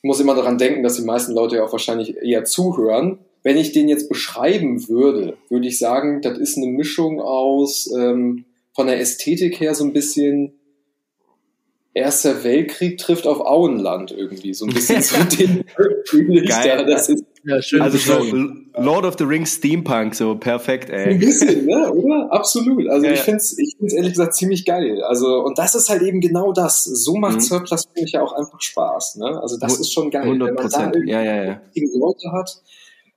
Muss 0.01 0.19
immer 0.19 0.35
daran 0.35 0.57
denken, 0.57 0.83
dass 0.83 0.95
die 0.95 1.05
meisten 1.05 1.33
Leute 1.33 1.57
ja 1.57 1.63
auch 1.63 1.71
wahrscheinlich 1.71 2.17
eher 2.17 2.45
zuhören. 2.45 3.19
Wenn 3.43 3.57
ich 3.57 3.71
den 3.71 3.89
jetzt 3.89 4.09
beschreiben 4.09 4.87
würde, 4.87 5.37
würde 5.49 5.67
ich 5.67 5.77
sagen, 5.77 6.21
das 6.21 6.37
ist 6.37 6.57
eine 6.57 6.67
Mischung 6.67 7.21
aus 7.21 7.89
ähm, 7.97 8.45
von 8.73 8.87
der 8.87 8.99
Ästhetik 8.99 9.59
her 9.59 9.75
so 9.75 9.83
ein 9.83 9.93
bisschen 9.93 10.58
Erster 11.93 12.43
Weltkrieg 12.43 12.97
trifft 12.99 13.25
auf 13.25 13.39
Auenland 13.39 14.11
irgendwie. 14.11 14.53
So 14.53 14.65
ein 14.65 14.73
bisschen 14.73 15.01
so 15.01 15.15
den 15.37 15.63
ich 16.31 16.49
da. 16.49 16.83
Das 16.83 17.09
ist 17.09 17.23
ja, 17.43 17.61
schön 17.61 17.81
also 17.81 17.97
so 17.97 18.19
Lord 18.77 19.05
of 19.05 19.15
the 19.17 19.23
Rings 19.23 19.55
Steampunk, 19.55 20.13
so 20.13 20.35
perfekt, 20.35 20.89
ey. 20.89 21.13
Ein 21.13 21.19
bisschen, 21.19 21.65
ne, 21.65 21.91
oder? 21.91 22.31
Absolut. 22.31 22.87
Also 22.87 23.05
ja, 23.05 23.13
ich 23.13 23.21
finde 23.21 23.37
es 23.37 23.57
ich 23.57 23.75
find's 23.77 23.93
ehrlich 23.93 24.11
gesagt 24.11 24.35
ziemlich 24.35 24.65
geil. 24.65 25.01
Also, 25.03 25.39
und 25.43 25.57
das 25.57 25.73
ist 25.73 25.89
halt 25.89 26.01
eben 26.01 26.19
genau 26.21 26.51
das. 26.51 26.83
So 26.83 27.15
macht 27.15 27.35
mhm. 27.35 27.41
Surplus, 27.41 27.85
finde 27.93 28.05
ich 28.05 28.11
ja 28.11 28.21
auch 28.21 28.33
einfach 28.33 28.61
Spaß. 28.61 29.15
Ne? 29.17 29.41
Also 29.41 29.57
das 29.57 29.79
ist 29.79 29.93
schon 29.93 30.11
geil. 30.11 30.23
100 30.23 30.55
Prozent. 30.55 30.95
Ja, 31.05 31.21
ja, 31.21 31.43
ja. 31.43 31.61
Leute 31.95 32.31
hat, 32.33 32.61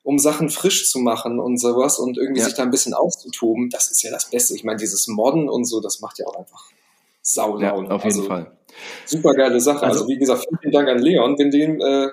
um 0.02 0.18
Sachen 0.18 0.48
frisch 0.48 0.88
zu 0.88 1.00
machen 1.00 1.38
und 1.38 1.58
sowas 1.58 1.98
und 1.98 2.16
irgendwie 2.16 2.40
ja. 2.40 2.46
sich 2.46 2.54
da 2.54 2.62
ein 2.62 2.70
bisschen 2.70 2.94
auszutoben, 2.94 3.70
das 3.70 3.90
ist 3.90 4.02
ja 4.02 4.10
das 4.10 4.30
Beste. 4.30 4.54
Ich 4.54 4.64
meine, 4.64 4.78
dieses 4.78 5.08
Modden 5.08 5.48
und 5.48 5.64
so, 5.64 5.80
das 5.80 6.00
macht 6.00 6.18
ja 6.18 6.26
auch 6.26 6.36
einfach 6.36 6.71
saulaun. 7.32 7.86
Ja, 7.86 7.90
auf 7.90 8.04
jeden 8.04 8.16
also, 8.16 8.28
Fall. 8.28 8.52
Super 9.04 9.34
geile 9.34 9.60
Sache. 9.60 9.82
Also, 9.82 10.00
also, 10.00 10.08
wie 10.08 10.18
gesagt, 10.18 10.46
vielen 10.60 10.72
Dank 10.72 10.88
an 10.88 10.98
Leon. 10.98 11.38
Wenn 11.38 11.50
den, 11.50 11.80
äh, 11.80 12.08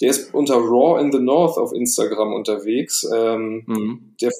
der 0.00 0.10
ist 0.10 0.34
unter 0.34 0.56
Raw 0.56 1.00
in 1.00 1.10
the 1.12 1.18
North 1.18 1.58
auf 1.58 1.72
Instagram 1.72 2.32
unterwegs. 2.34 3.06
Ähm, 3.14 3.64
mhm. 3.66 4.14
Der 4.20 4.30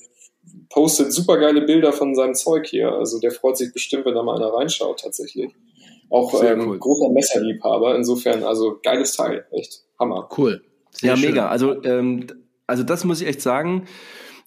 postet 0.70 1.12
super 1.12 1.38
geile 1.38 1.62
Bilder 1.62 1.92
von 1.92 2.14
seinem 2.14 2.34
Zeug 2.34 2.66
hier. 2.66 2.92
Also 2.92 3.20
der 3.20 3.30
freut 3.30 3.56
sich 3.56 3.72
bestimmt, 3.72 4.04
wenn 4.06 4.14
da 4.14 4.22
mal 4.22 4.36
einer 4.36 4.52
reinschaut, 4.52 5.00
tatsächlich. 5.00 5.52
Auch 6.10 6.42
ähm, 6.42 6.68
cool. 6.68 6.78
großer 6.78 7.10
Messerliebhaber. 7.10 7.96
Insofern, 7.96 8.44
also 8.44 8.78
geiles 8.82 9.16
Teil. 9.16 9.46
Echt 9.50 9.82
Hammer. 9.98 10.28
Cool. 10.36 10.62
Sehr 10.92 11.10
ja, 11.10 11.16
schön. 11.16 11.30
mega. 11.30 11.48
Also, 11.48 11.82
ähm, 11.82 12.26
also 12.66 12.82
das 12.82 13.04
muss 13.04 13.20
ich 13.20 13.28
echt 13.28 13.42
sagen. 13.42 13.86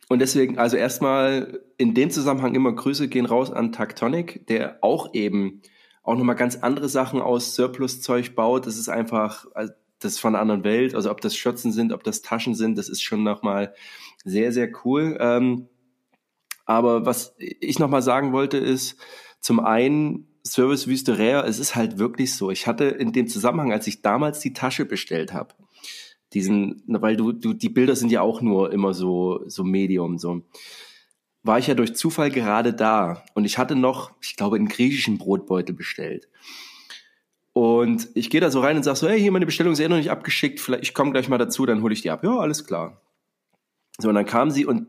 Und 0.09 0.19
deswegen, 0.19 0.57
also 0.57 0.75
erstmal 0.75 1.61
in 1.77 1.93
dem 1.93 2.09
Zusammenhang 2.09 2.55
immer 2.55 2.73
Grüße 2.73 3.07
gehen 3.07 3.27
raus 3.27 3.51
an 3.51 3.71
Tactonic, 3.71 4.47
der 4.47 4.79
auch 4.81 5.13
eben 5.13 5.61
auch 6.01 6.15
nochmal 6.15 6.35
ganz 6.35 6.55
andere 6.57 6.89
Sachen 6.89 7.21
aus 7.21 7.53
Surplus-Zeug 7.53 8.35
baut. 8.35 8.65
Das 8.65 8.77
ist 8.77 8.89
einfach, 8.89 9.45
also 9.53 9.71
das 9.99 10.13
ist 10.13 10.19
von 10.19 10.33
einer 10.33 10.41
anderen 10.41 10.63
Welt. 10.63 10.95
Also 10.95 11.11
ob 11.11 11.21
das 11.21 11.37
Schürzen 11.37 11.71
sind, 11.71 11.93
ob 11.93 12.03
das 12.03 12.23
Taschen 12.23 12.55
sind, 12.55 12.75
das 12.77 12.89
ist 12.89 13.03
schon 13.03 13.23
nochmal 13.23 13.75
sehr, 14.25 14.51
sehr 14.51 14.71
cool. 14.83 15.15
Ähm, 15.19 15.67
aber 16.65 17.05
was 17.05 17.35
ich 17.37 17.77
nochmal 17.77 18.01
sagen 18.01 18.33
wollte 18.33 18.57
ist, 18.57 18.97
zum 19.39 19.59
einen, 19.59 20.25
Service 20.43 20.87
Wüste 20.87 21.19
Rare, 21.19 21.45
es 21.45 21.59
ist 21.59 21.75
halt 21.75 21.99
wirklich 21.99 22.33
so. 22.33 22.49
Ich 22.49 22.65
hatte 22.65 22.85
in 22.85 23.11
dem 23.11 23.27
Zusammenhang, 23.27 23.71
als 23.71 23.85
ich 23.85 24.01
damals 24.01 24.39
die 24.39 24.53
Tasche 24.53 24.85
bestellt 24.85 25.33
habe, 25.33 25.53
diesen, 26.33 26.83
weil 26.87 27.15
du, 27.15 27.31
du, 27.31 27.53
die 27.53 27.69
Bilder 27.69 27.95
sind 27.95 28.11
ja 28.11 28.21
auch 28.21 28.41
nur 28.41 28.71
immer 28.71 28.93
so, 28.93 29.43
so 29.47 29.63
Medium, 29.63 30.17
so 30.17 30.43
war 31.43 31.57
ich 31.57 31.67
ja 31.67 31.73
durch 31.73 31.95
Zufall 31.95 32.29
gerade 32.29 32.73
da 32.73 33.23
und 33.33 33.45
ich 33.45 33.57
hatte 33.57 33.75
noch, 33.75 34.11
ich 34.21 34.35
glaube, 34.35 34.57
einen 34.57 34.67
griechischen 34.67 35.17
Brotbeutel 35.17 35.73
bestellt. 35.73 36.27
Und 37.53 38.07
ich 38.13 38.29
gehe 38.29 38.41
da 38.41 38.51
so 38.51 38.59
rein 38.59 38.77
und 38.77 38.83
sage 38.83 38.97
so, 38.97 39.09
hey, 39.09 39.19
hier 39.19 39.31
meine 39.31 39.45
Bestellung 39.45 39.73
ist 39.73 39.79
eh 39.79 39.87
noch 39.87 39.97
nicht 39.97 40.11
abgeschickt, 40.11 40.59
vielleicht 40.59 40.83
ich 40.83 40.93
komme 40.93 41.11
gleich 41.11 41.29
mal 41.29 41.37
dazu, 41.37 41.65
dann 41.65 41.81
hole 41.81 41.93
ich 41.93 42.01
die 42.01 42.11
ab. 42.11 42.23
Ja, 42.23 42.37
alles 42.37 42.65
klar. 42.65 43.01
So, 43.97 44.09
und 44.09 44.15
dann 44.15 44.25
kam 44.25 44.51
sie 44.51 44.65
und 44.65 44.87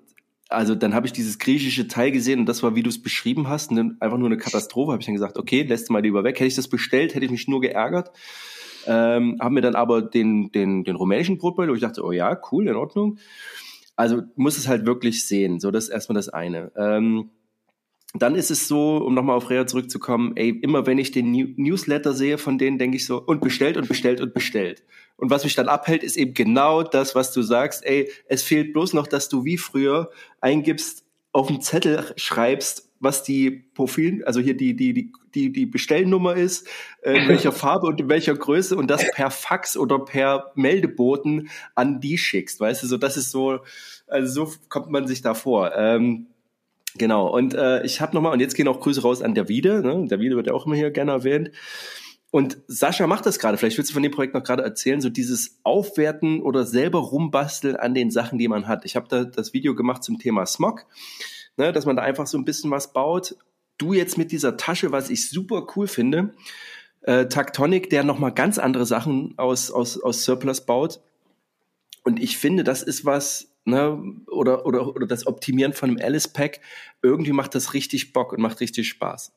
also 0.51 0.75
dann 0.75 0.95
habe 0.95 1.07
ich 1.07 1.13
dieses 1.13 1.39
griechische 1.39 1.87
Teil 1.87 2.11
gesehen 2.11 2.41
und 2.41 2.47
das 2.47 2.63
war, 2.63 2.75
wie 2.75 2.83
du 2.83 2.91
es 2.91 3.01
beschrieben 3.01 3.49
hast, 3.49 3.71
ne, 3.71 3.97
einfach 4.01 4.19
nur 4.19 4.29
eine 4.29 4.37
Katastrophe. 4.37 4.93
Habe 4.93 5.01
ich 5.01 5.07
dann 5.07 5.15
gesagt, 5.15 5.39
okay, 5.39 5.63
lässt 5.63 5.91
mal 5.91 6.03
lieber 6.03 6.25
weg. 6.25 6.37
Hätte 6.37 6.49
ich 6.49 6.57
das 6.57 6.69
bestellt, 6.69 7.15
hätte 7.15 7.25
ich 7.25 7.31
mich 7.31 7.47
nur 7.47 7.61
geärgert. 7.61 8.11
Ähm, 8.87 9.37
haben 9.41 9.55
mir 9.55 9.61
dann 9.61 9.75
aber 9.75 10.03
den, 10.03 10.51
den, 10.53 10.85
den 10.85 10.97
rumänischen 10.97 11.39
Brotbeutel, 11.39 11.71
wo 11.71 11.75
ich 11.75 11.81
dachte, 11.81 12.05
oh 12.05 12.13
ja, 12.13 12.41
cool, 12.51 12.69
in 12.69 12.77
Ordnung. 12.77 13.19
Also 13.97 14.23
muss 14.37 14.57
es 14.57 14.69
halt 14.69 14.87
wirklich 14.87 15.27
sehen. 15.27 15.61
So, 15.61 15.71
das 15.71 15.85
ist 15.85 15.91
erstmal 15.91 16.15
das 16.15 16.29
eine. 16.29 16.73
Ähm, 16.77 17.31
dann 18.15 18.35
ist 18.35 18.51
es 18.51 18.67
so, 18.67 18.97
um 18.97 19.15
nochmal 19.15 19.37
auf 19.37 19.51
Rea 19.51 19.67
zurückzukommen, 19.67 20.33
ey, 20.37 20.51
immer 20.51 20.87
wenn 20.87 20.99
ich 20.99 21.13
den 21.13 21.31
Newsletter 21.57 22.13
sehe 22.13 22.39
von 22.39 22.59
denen, 22.59 22.79
denke 22.79 22.97
ich 22.97 23.07
so, 23.07 23.23
und 23.23 23.41
bestellt 23.41 23.77
und 23.77 23.89
bestellt 23.89 24.21
und 24.21 24.35
bestellt. 24.35 24.83
Und 25.17 25.31
was 25.31 25.45
mich 25.45 25.55
dann 25.55 25.69
abhält, 25.69 26.03
ist 26.03 26.17
eben 26.17 26.35
genau 26.35 26.83
das, 26.83 27.15
was 27.15 27.33
du 27.33 27.43
sagst, 27.43 27.85
ey, 27.85 28.11
es 28.27 28.43
fehlt 28.43 28.73
bloß 28.73 28.95
noch, 28.95 29.07
dass 29.07 29.29
du 29.29 29.45
wie 29.45 29.59
früher 29.59 30.11
eingibst, 30.41 31.05
auf 31.33 31.47
den 31.47 31.61
Zettel 31.61 32.13
schreibst, 32.17 32.90
was 33.01 33.23
die 33.23 33.51
Profil, 33.51 34.23
also 34.25 34.41
hier 34.41 34.57
die, 34.57 34.77
die, 34.77 34.93
die, 34.93 35.13
die, 35.35 35.53
die 35.53 35.67
Bestellnummer 35.67 36.37
ist, 36.37 36.69
äh, 37.03 37.17
in 37.17 37.29
welcher 37.29 37.51
Farbe 37.53 37.87
und 37.87 37.99
in 37.99 38.09
welcher 38.09 38.37
Größe 38.37 38.77
und 38.77 38.91
das 38.91 39.11
per 39.11 39.31
Fax 39.31 39.77
oder 39.77 39.99
per 39.99 40.53
Meldeboten 40.55 41.49
an 41.75 42.01
die 42.01 42.19
schickst, 42.19 42.61
weißt 42.61 42.83
du, 42.83 42.87
so 42.87 42.99
das 42.99 43.17
ist 43.17 43.31
so, 43.31 43.61
also 44.07 44.47
so 44.47 44.55
kommt 44.69 44.91
man 44.91 45.09
sich 45.09 45.23
da 45.23 45.35
vor. 45.35 45.73
Ähm, 45.75 46.27
genau, 46.97 47.27
und 47.35 47.55
äh, 47.55 47.83
ich 47.85 48.03
habe 48.03 48.15
nochmal, 48.15 48.35
und 48.35 48.41
jetzt 48.41 48.55
gehen 48.55 48.69
auch 48.69 48.81
Grüße 48.81 49.03
raus 49.03 49.23
an 49.23 49.35
Davide, 49.35 49.81
ne? 49.81 50.07
Davide 50.07 50.37
wird 50.37 50.47
ja 50.47 50.53
auch 50.53 50.67
immer 50.67 50.77
hier 50.77 50.91
gerne 50.91 51.13
erwähnt. 51.13 51.51
Und 52.33 52.59
Sascha 52.69 53.09
macht 53.09 53.27
das 53.27 53.41
gerade, 53.41 53.57
vielleicht 53.59 53.77
willst 53.77 53.91
du 53.91 53.95
von 53.95 54.05
dem 54.05 54.13
Projekt 54.13 54.35
noch 54.35 54.45
gerade 54.45 54.63
erzählen, 54.63 55.01
so 55.01 55.09
dieses 55.09 55.59
Aufwerten 55.65 56.43
oder 56.43 56.65
selber 56.65 57.01
rumbasteln 57.01 57.75
an 57.75 57.93
den 57.93 58.13
Sachen, 58.13 58.39
die 58.39 58.47
man 58.47 58.69
hat. 58.69 58.85
Ich 58.85 58.95
habe 58.95 59.09
da 59.09 59.25
das 59.25 59.53
Video 59.53 59.75
gemacht 59.75 60.05
zum 60.05 60.19
Thema 60.19 60.47
Smog 60.47 60.87
ne, 61.57 61.73
dass 61.73 61.87
man 61.87 61.97
da 61.97 62.03
einfach 62.03 62.27
so 62.27 62.39
ein 62.39 62.45
bisschen 62.45 62.71
was 62.71 62.93
baut. 62.93 63.37
Du 63.79 63.93
jetzt 63.93 64.19
mit 64.19 64.33
dieser 64.33 64.57
Tasche, 64.57 64.93
was 64.93 65.11
ich 65.11 65.29
super 65.31 65.67
cool 65.75 65.87
finde, 65.87 66.35
äh, 67.03 67.27
Tactonic, 67.27 67.91
der 67.91 68.05
nochmal 68.05 68.33
ganz 68.33 68.59
andere 68.59 68.87
Sachen 68.87 69.35
aus, 69.39 69.71
aus, 69.71 70.01
aus 70.01 70.25
Surplus 70.25 70.67
baut. 70.67 71.01
Und 72.05 72.21
ich 72.21 72.39
finde, 72.39 72.65
das 72.65 72.83
ist 72.83 73.05
was, 73.05 73.53
ne, 73.65 74.03
oder, 74.27 74.67
oder, 74.67 74.87
oder 74.89 75.07
das 75.07 75.27
Optimieren 75.27 75.73
von 75.73 75.91
einem 75.91 75.99
Alice 76.03 76.29
Pack, 76.29 76.61
irgendwie 77.03 77.33
macht 77.33 77.55
das 77.55 77.75
richtig 77.75 78.13
Bock 78.13 78.33
und 78.33 78.41
macht 78.41 78.61
richtig 78.61 78.89
Spaß. 78.89 79.33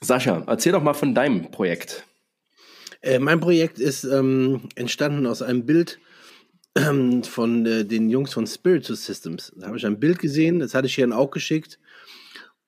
Sascha, 0.00 0.44
erzähl 0.46 0.72
doch 0.72 0.82
mal 0.82 0.94
von 0.94 1.14
deinem 1.14 1.50
Projekt. 1.50 2.06
Äh, 3.02 3.18
mein 3.18 3.40
Projekt 3.40 3.78
ist 3.78 4.04
ähm, 4.04 4.68
entstanden 4.74 5.26
aus 5.26 5.42
einem 5.42 5.66
Bild, 5.66 6.00
ähm, 6.76 7.22
von 7.24 7.66
äh, 7.66 7.84
den 7.84 8.10
Jungs 8.10 8.32
von 8.32 8.46
Spiritual 8.46 8.96
Systems. 8.96 9.52
Da 9.56 9.68
habe 9.68 9.76
ich 9.76 9.86
ein 9.86 10.00
Bild 10.00 10.18
gesehen, 10.18 10.58
das 10.60 10.74
hatte 10.74 10.86
ich 10.86 10.94
hier 10.94 11.16
auch 11.16 11.30
geschickt. 11.30 11.78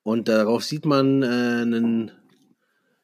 Und 0.03 0.27
darauf 0.27 0.63
sieht 0.63 0.85
man 0.85 1.23
äh, 1.23 1.25
einen 1.25 2.11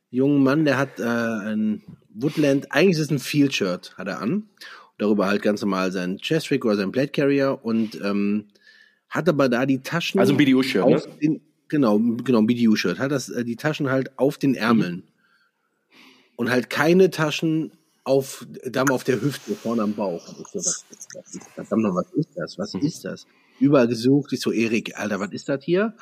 jungen 0.09 0.43
Mann, 0.43 0.65
der 0.65 0.77
hat 0.77 0.99
äh, 0.99 1.03
ein 1.03 1.83
Woodland, 2.13 2.71
eigentlich 2.71 2.97
ist 2.97 3.05
es 3.05 3.11
ein 3.11 3.19
Field 3.19 3.53
Shirt, 3.53 3.97
hat 3.97 4.07
er 4.07 4.21
an. 4.21 4.49
Darüber 4.97 5.27
halt 5.27 5.41
ganz 5.41 5.61
normal 5.61 5.93
sein 5.93 6.17
Chestrick 6.17 6.65
oder 6.65 6.75
sein 6.75 6.91
Plate 6.91 7.11
Carrier 7.13 7.59
und 7.63 7.99
ähm, 8.03 8.49
hat 9.07 9.29
aber 9.29 9.47
da 9.47 9.65
die 9.65 9.81
Taschen. 9.81 10.19
Also 10.19 10.33
ein 10.33 10.37
BDU-Shirt, 10.37 10.85
ne? 11.21 11.39
genau, 11.69 11.99
genau, 11.99 12.39
ein 12.39 12.47
BDU-Shirt. 12.47 12.99
Hat 12.99 13.11
das, 13.11 13.29
äh, 13.29 13.45
die 13.45 13.55
Taschen 13.55 13.89
halt 13.89 14.17
auf 14.19 14.37
den 14.37 14.55
Ärmeln. 14.55 15.03
Und 16.35 16.49
halt 16.49 16.69
keine 16.69 17.09
Taschen 17.09 17.71
auf, 18.09 18.45
Dame 18.65 18.91
auf 18.91 19.03
der 19.03 19.21
Hüfte, 19.21 19.53
vorne 19.53 19.83
am 19.83 19.93
Bauch. 19.93 20.27
Und 20.29 20.39
ich 20.41 20.47
so, 20.47 20.59
was, 20.59 20.85
was 21.13 21.35
ist, 21.35 21.47
verdammt 21.53 21.83
noch, 21.83 21.95
was 21.95 22.11
ist 22.13 22.29
das? 22.35 22.57
Was 22.57 22.73
mhm. 22.73 22.81
ist 22.81 23.05
das? 23.05 23.27
Überall 23.59 23.87
gesucht. 23.87 24.33
Ich 24.33 24.41
so, 24.41 24.51
Erik, 24.51 24.97
Alter, 24.97 25.19
was 25.19 25.31
ist 25.31 25.47
das 25.47 25.63
hier? 25.63 25.93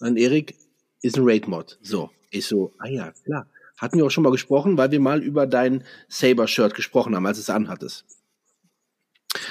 Und 0.00 0.16
Erik 0.16 0.56
ist 1.02 1.16
ein 1.16 1.22
Raid-Mod. 1.24 1.78
So. 1.80 2.10
Ich 2.30 2.46
so, 2.46 2.72
ah 2.78 2.88
ja, 2.88 3.12
klar. 3.24 3.46
Hatten 3.76 3.96
wir 3.96 4.06
auch 4.06 4.10
schon 4.10 4.24
mal 4.24 4.32
gesprochen, 4.32 4.76
weil 4.76 4.90
wir 4.90 4.98
mal 4.98 5.22
über 5.22 5.46
dein 5.46 5.84
Saber-Shirt 6.08 6.74
gesprochen 6.74 7.14
haben, 7.14 7.26
als 7.26 7.38
es 7.38 7.48
anhattest. 7.48 8.04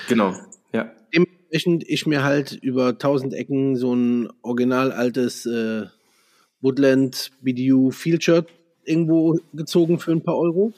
Genau, 0.09 0.35
ja. 0.73 0.91
Dementsprechend 1.13 1.87
ich 1.87 2.05
mir 2.05 2.23
halt 2.23 2.51
über 2.51 2.97
tausend 2.97 3.33
Ecken 3.33 3.77
so 3.77 3.93
ein 3.93 4.29
original 4.41 4.91
altes 4.91 5.45
äh, 5.45 5.85
Woodland 6.59 7.31
BDU 7.41 7.91
Field 7.91 8.23
Shirt 8.23 8.49
irgendwo 8.83 9.39
gezogen 9.53 9.99
für 9.99 10.11
ein 10.11 10.23
paar 10.23 10.37
Euro. 10.37 10.73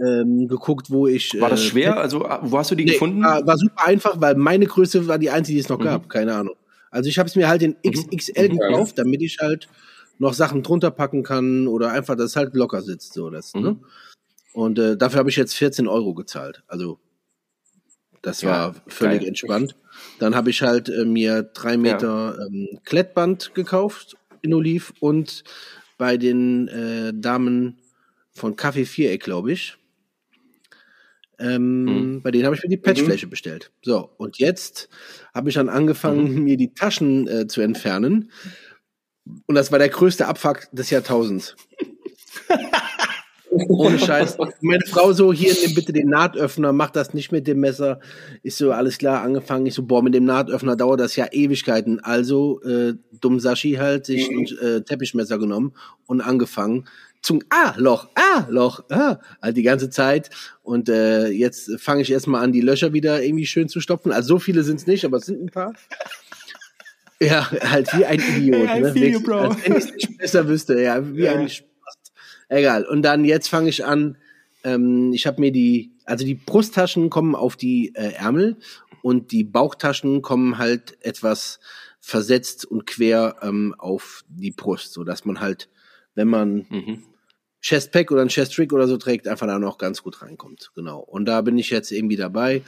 Ähm, 0.00 0.48
geguckt, 0.48 0.90
wo 0.90 1.06
ich. 1.06 1.40
War 1.40 1.50
das 1.50 1.60
äh, 1.62 1.64
schwer? 1.64 1.96
Also, 1.96 2.20
wo 2.20 2.58
hast 2.58 2.70
du 2.70 2.74
die 2.74 2.84
nee, 2.84 2.92
gefunden? 2.92 3.22
War, 3.22 3.46
war, 3.46 3.58
super 3.58 3.86
einfach, 3.86 4.20
weil 4.20 4.34
meine 4.36 4.66
Größe 4.66 5.06
war 5.08 5.18
die 5.18 5.30
einzige, 5.30 5.56
die 5.56 5.60
es 5.60 5.68
noch 5.68 5.78
mhm. 5.78 5.84
gab. 5.84 6.08
Keine 6.08 6.34
Ahnung. 6.34 6.54
Also, 6.90 7.08
ich 7.08 7.18
habe 7.18 7.28
es 7.28 7.36
mir 7.36 7.48
halt 7.48 7.62
in 7.62 7.76
XXL 7.86 8.48
mhm. 8.48 8.58
gekauft, 8.58 8.98
damit 8.98 9.22
ich 9.22 9.38
halt 9.40 9.68
noch 10.18 10.34
Sachen 10.34 10.62
drunter 10.62 10.90
packen 10.90 11.22
kann 11.22 11.68
oder 11.68 11.92
einfach, 11.92 12.16
dass 12.16 12.26
es 12.30 12.36
halt 12.36 12.54
locker 12.54 12.82
sitzt. 12.82 13.12
So, 13.14 13.30
das, 13.30 13.54
ne? 13.54 13.60
mhm. 13.60 13.66
ne? 13.66 13.76
Und 14.54 14.78
äh, 14.78 14.96
dafür 14.96 15.20
habe 15.20 15.30
ich 15.30 15.36
jetzt 15.36 15.54
14 15.54 15.86
Euro 15.86 16.14
gezahlt. 16.14 16.62
Also, 16.66 16.98
das 18.22 18.42
ja, 18.42 18.50
war 18.50 18.74
völlig 18.86 19.20
geil. 19.20 19.28
entspannt. 19.28 19.76
Dann 20.18 20.34
habe 20.34 20.50
ich 20.50 20.62
halt 20.62 20.88
äh, 20.88 21.04
mir 21.04 21.42
drei 21.42 21.76
Meter 21.76 22.36
ja. 22.38 22.46
ähm, 22.46 22.78
Klettband 22.84 23.54
gekauft 23.54 24.16
in 24.42 24.54
Oliv 24.54 24.92
und 25.00 25.44
bei 25.96 26.16
den 26.16 26.68
äh, 26.68 27.12
Damen 27.14 27.78
von 28.32 28.56
Kaffee 28.56 28.86
Viereck, 28.86 29.22
glaube 29.22 29.52
ich. 29.52 29.76
Ähm, 31.38 31.84
mhm. 31.84 32.22
Bei 32.22 32.30
denen 32.30 32.44
habe 32.44 32.56
ich 32.56 32.62
mir 32.62 32.68
die 32.68 32.76
Patchfläche 32.76 33.26
mhm. 33.26 33.30
bestellt. 33.30 33.70
So, 33.82 34.10
und 34.16 34.38
jetzt 34.38 34.88
habe 35.34 35.48
ich 35.48 35.54
dann 35.54 35.68
angefangen, 35.68 36.34
mhm. 36.34 36.42
mir 36.44 36.56
die 36.56 36.74
Taschen 36.74 37.28
äh, 37.28 37.46
zu 37.46 37.60
entfernen. 37.60 38.30
Und 39.46 39.54
das 39.54 39.70
war 39.70 39.78
der 39.78 39.88
größte 39.88 40.26
Abfuck 40.26 40.68
des 40.72 40.90
Jahrtausends. 40.90 41.56
Ohne 43.50 43.98
Scheiß. 43.98 44.36
Meine 44.60 44.84
Frau 44.86 45.12
so, 45.12 45.32
hier, 45.32 45.54
nimm 45.62 45.74
bitte 45.74 45.92
den 45.92 46.08
Nahtöffner, 46.08 46.72
mach 46.72 46.90
das 46.90 47.14
nicht 47.14 47.32
mit 47.32 47.46
dem 47.46 47.60
Messer. 47.60 47.98
Ist 48.42 48.58
so, 48.58 48.72
alles 48.72 48.98
klar, 48.98 49.22
angefangen. 49.22 49.66
Ich 49.66 49.74
so, 49.74 49.84
boah, 49.84 50.02
mit 50.02 50.14
dem 50.14 50.24
Nahtöffner 50.24 50.76
dauert 50.76 51.00
das 51.00 51.16
ja 51.16 51.26
Ewigkeiten. 51.30 52.00
Also, 52.00 52.60
äh, 52.62 52.94
dumm 53.20 53.40
Sashi 53.40 53.72
halt, 53.72 54.06
sich 54.06 54.28
ein 54.30 54.46
äh, 54.58 54.82
Teppichmesser 54.82 55.38
genommen 55.38 55.72
und 56.06 56.20
angefangen. 56.20 56.86
Zum 57.22 57.40
A-Loch, 57.50 58.08
A-Loch, 58.14 58.84
ah, 58.90 59.18
halt 59.42 59.56
die 59.56 59.62
ganze 59.62 59.90
Zeit. 59.90 60.30
Und 60.62 60.88
äh, 60.88 61.28
jetzt 61.28 61.80
fange 61.80 62.02
ich 62.02 62.12
erstmal 62.12 62.42
an, 62.42 62.52
die 62.52 62.60
Löcher 62.60 62.92
wieder 62.92 63.22
irgendwie 63.22 63.46
schön 63.46 63.68
zu 63.68 63.80
stopfen. 63.80 64.12
Also 64.12 64.28
so 64.28 64.38
viele 64.38 64.62
sind 64.62 64.76
es 64.76 64.86
nicht, 64.86 65.04
aber 65.04 65.18
es 65.18 65.26
sind 65.26 65.42
ein 65.42 65.50
paar. 65.50 65.74
Ja, 67.20 67.50
halt 67.50 67.92
wie 67.96 68.04
ein 68.04 68.20
Idiot. 68.20 68.68
Hey, 68.68 68.80
ne? 68.80 69.08
You, 69.08 69.20
Bro. 69.20 69.38
Als 69.38 69.64
wenn 69.64 69.72
ich 69.72 69.84
es 69.86 69.92
nicht 69.92 70.18
besser 70.18 70.46
wüsste, 70.46 70.80
ja, 70.80 71.04
wie 71.16 71.24
ja. 71.24 71.34
ein 71.34 71.50
Egal. 72.48 72.84
Und 72.84 73.02
dann 73.02 73.24
jetzt 73.24 73.48
fange 73.48 73.68
ich 73.68 73.84
an. 73.84 74.16
Ähm, 74.64 75.12
ich 75.12 75.26
habe 75.26 75.40
mir 75.40 75.52
die, 75.52 75.92
also 76.04 76.24
die 76.24 76.34
Brusttaschen 76.34 77.10
kommen 77.10 77.34
auf 77.34 77.56
die 77.56 77.92
äh, 77.94 78.12
Ärmel 78.12 78.56
und 79.02 79.32
die 79.32 79.44
Bauchtaschen 79.44 80.22
kommen 80.22 80.58
halt 80.58 80.96
etwas 81.04 81.60
versetzt 82.00 82.64
und 82.64 82.86
quer 82.86 83.36
ähm, 83.42 83.74
auf 83.78 84.24
die 84.28 84.50
Brust, 84.50 84.92
so 84.92 85.04
dass 85.04 85.24
man 85.24 85.40
halt, 85.40 85.68
wenn 86.14 86.28
man 86.28 86.66
mhm. 86.68 87.02
Chestpack 87.60 88.10
oder 88.10 88.22
ein 88.22 88.28
Chest-Trick 88.28 88.72
oder 88.72 88.86
so 88.86 88.96
trägt, 88.96 89.26
einfach 89.26 89.46
da 89.46 89.58
noch 89.58 89.78
ganz 89.78 90.02
gut 90.02 90.22
reinkommt. 90.22 90.70
Genau. 90.74 91.00
Und 91.00 91.26
da 91.26 91.40
bin 91.40 91.58
ich 91.58 91.70
jetzt 91.70 91.90
irgendwie 91.90 92.16
dabei. 92.16 92.62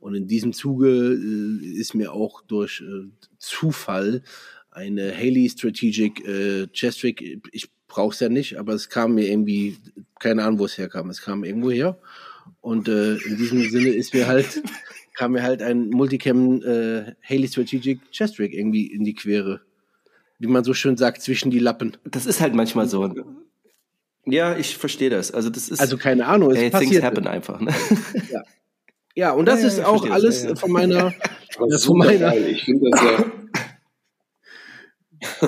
Und 0.00 0.14
in 0.14 0.26
diesem 0.26 0.52
Zuge 0.52 0.88
äh, 0.88 1.64
ist 1.78 1.94
mir 1.94 2.12
auch 2.12 2.42
durch 2.42 2.80
äh, 2.80 3.08
Zufall 3.38 4.22
eine 4.72 5.16
Haley 5.16 5.48
Strategic 5.48 6.26
äh, 6.26 6.66
Chest 6.68 7.00
Trick, 7.00 7.40
ich 7.52 7.68
brauch's 7.86 8.20
ja 8.20 8.28
nicht, 8.28 8.58
aber 8.58 8.72
es 8.72 8.88
kam 8.88 9.14
mir 9.14 9.28
irgendwie, 9.28 9.76
keine 10.18 10.42
Ahnung, 10.42 10.58
wo 10.58 10.64
es 10.64 10.78
herkam. 10.78 11.10
Es 11.10 11.20
kam 11.20 11.44
irgendwo 11.44 11.70
her. 11.70 11.98
Und 12.60 12.88
äh, 12.88 13.16
in 13.16 13.36
diesem 13.36 13.62
Sinne 13.70 13.90
ist 13.90 14.14
mir 14.14 14.26
halt, 14.26 14.62
kam 15.14 15.32
mir 15.32 15.42
halt 15.42 15.62
ein 15.62 15.90
Multicam 15.90 16.62
äh, 16.62 17.14
Haley 17.22 17.48
Strategic 17.48 18.10
Chest 18.10 18.38
Rig 18.38 18.54
irgendwie 18.54 18.86
in 18.86 19.04
die 19.04 19.14
Quere. 19.14 19.60
Wie 20.38 20.46
man 20.46 20.64
so 20.64 20.74
schön 20.74 20.96
sagt, 20.96 21.22
zwischen 21.22 21.50
die 21.50 21.58
Lappen. 21.58 21.96
Das 22.04 22.26
ist 22.26 22.40
halt 22.40 22.54
manchmal 22.54 22.88
so. 22.88 23.14
Ja, 24.24 24.56
ich 24.56 24.76
verstehe 24.76 25.10
das. 25.10 25.32
Also 25.32 25.50
das 25.50 25.68
ist. 25.68 25.80
Also 25.80 25.96
keine 25.98 26.26
Ahnung. 26.26 26.52
Es 26.52 26.58
hey, 26.58 26.70
things 26.70 27.02
happen 27.02 27.26
einfach. 27.26 27.60
Ne? 27.60 27.72
Ja. 28.30 28.42
ja, 29.14 29.32
und 29.32 29.46
das 29.46 29.62
ja, 29.62 29.68
ist 29.68 29.84
auch 29.84 30.08
alles 30.08 30.42
das, 30.42 30.50
ja, 30.50 30.56
von 30.56 30.72
meiner. 30.72 31.12
Das 31.68 31.84
von 31.84 31.98
meiner. 31.98 32.34
Ich 32.34 32.64
finde 32.64 32.88
das 32.90 33.02
ja 33.02 33.24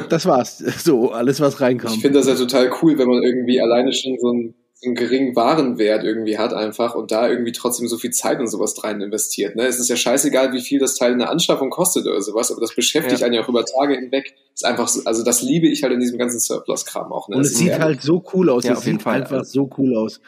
das 0.08 0.26
war's. 0.26 0.58
So, 0.58 1.12
alles, 1.12 1.40
was 1.40 1.60
reinkam. 1.60 1.92
Ich 1.92 2.00
finde 2.00 2.18
das 2.18 2.28
ja 2.28 2.34
total 2.34 2.70
cool, 2.82 2.98
wenn 2.98 3.08
man 3.08 3.22
irgendwie 3.22 3.60
alleine 3.60 3.92
schon 3.92 4.16
so 4.18 4.28
so 4.28 4.54
einen 4.84 4.94
geringen 4.94 5.34
Warenwert 5.36 6.04
irgendwie 6.04 6.38
hat 6.38 6.52
einfach 6.52 6.94
und 6.94 7.10
da 7.10 7.28
irgendwie 7.28 7.52
trotzdem 7.52 7.88
so 7.88 7.96
viel 7.96 8.10
Zeit 8.10 8.40
und 8.40 8.48
sowas 8.48 8.82
rein 8.82 9.00
investiert. 9.00 9.56
Ne? 9.56 9.66
Es 9.66 9.78
ist 9.78 9.88
ja 9.88 9.96
scheißegal, 9.96 10.52
wie 10.52 10.60
viel 10.60 10.78
das 10.78 10.94
Teil 10.96 11.12
in 11.12 11.18
der 11.18 11.30
Anschaffung 11.30 11.70
kostet 11.70 12.06
oder 12.06 12.20
sowas, 12.20 12.50
aber 12.50 12.60
das 12.60 12.74
beschäftigt 12.74 13.20
ja. 13.20 13.26
einen 13.26 13.34
ja 13.34 13.42
auch 13.42 13.48
über 13.48 13.64
Tage 13.64 13.94
hinweg. 13.94 14.34
Ist 14.52 14.64
einfach 14.64 14.88
so, 14.88 15.02
also 15.04 15.24
das 15.24 15.42
liebe 15.42 15.68
ich 15.68 15.82
halt 15.82 15.92
in 15.92 16.00
diesem 16.00 16.18
ganzen 16.18 16.40
Surplus-Kram 16.40 17.12
auch. 17.12 17.28
Ne? 17.28 17.36
Und 17.36 17.42
es 17.42 17.56
sieht 17.56 17.78
halt 17.78 18.02
so 18.02 18.22
cool 18.34 18.50
aus. 18.50 18.64
Ja, 18.64 18.74
es 18.74 18.82
sieht 18.82 19.02
Fall. 19.02 19.22
einfach 19.22 19.44
so 19.44 19.70
cool 19.78 19.96
aus. 19.96 20.20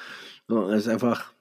Es 0.48 0.86
ist 0.86 0.88
einfach, 0.88 1.32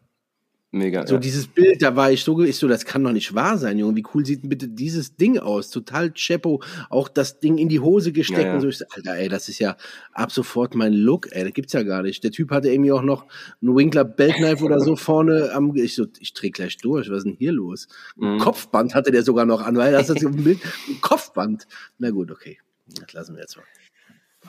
Mega. 0.72 1.08
So 1.08 1.16
ja. 1.16 1.20
dieses 1.22 1.48
Bild, 1.48 1.82
da 1.82 1.96
war 1.96 2.12
ich 2.12 2.24
so, 2.24 2.42
ich 2.42 2.58
so, 2.58 2.68
das 2.68 2.84
kann 2.84 3.02
doch 3.04 3.14
nicht 3.14 3.34
wahr 3.34 3.58
sein, 3.58 3.80
Junge. 3.80 3.96
Wie 3.96 4.04
cool 4.14 4.26
sieht 4.26 4.44
denn 4.44 4.50
bitte 4.50 4.68
dieses 4.68 5.16
Ding 5.16 5.38
aus? 5.38 5.70
Total 5.70 6.12
Chepo. 6.12 6.62
Auch 6.90 7.08
das 7.08 7.40
Ding 7.40 7.58
in 7.58 7.70
die 7.70 7.80
Hose 7.80 8.12
gesteckt 8.12 8.42
ja, 8.42 8.48
ja. 8.48 8.54
und 8.56 8.62
so. 8.62 8.68
Ich 8.68 8.80
so, 8.80 8.86
Alter, 8.90 9.16
ey, 9.16 9.30
das 9.30 9.48
ist 9.48 9.60
ja 9.60 9.78
ab 10.12 10.34
sofort 10.34 10.76
mein 10.76 10.92
Look, 10.92 11.32
ey. 11.32 11.46
Das 11.46 11.54
gibt's 11.54 11.72
ja 11.72 11.84
gar 11.84 12.02
nicht. 12.02 12.24
Der 12.26 12.32
Typ 12.32 12.52
hatte 12.52 12.70
irgendwie 12.70 12.92
auch 12.92 13.04
noch 13.04 13.26
einen 13.62 13.76
Winkler 13.76 14.04
Beltknife 14.04 14.66
oder 14.66 14.82
so 14.82 14.98
vorne 14.98 15.52
am, 15.54 15.74
ich 15.76 15.96
so, 15.96 16.08
ich 16.20 16.34
dreh 16.34 16.50
gleich 16.50 16.76
durch. 16.78 17.10
Was 17.10 17.20
ist 17.20 17.26
denn 17.26 17.38
hier 17.38 17.54
los? 17.54 17.88
Mhm. 18.18 18.40
Kopfband 18.40 18.96
hatte 18.96 19.12
der 19.12 19.24
sogar 19.24 19.46
noch 19.46 19.62
an, 19.62 19.78
weil 19.78 19.94
das 19.94 20.10
ist 20.10 20.26
ein 20.26 20.44
Bild, 20.44 20.60
ein 20.90 21.00
Kopfband. 21.00 21.68
Na 22.00 22.10
gut, 22.10 22.32
okay. 22.32 22.58
Das 23.00 23.14
lassen 23.14 23.36
wir 23.36 23.42
jetzt 23.42 23.56
mal. 23.56 23.64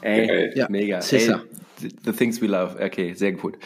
Ey, 0.02 0.58
ja. 0.58 0.66
mega. 0.68 0.98
Ey, 0.98 1.34
the 2.04 2.12
things 2.12 2.42
we 2.42 2.46
love. 2.46 2.76
Okay, 2.82 3.14
sehr 3.14 3.32
gut. 3.32 3.56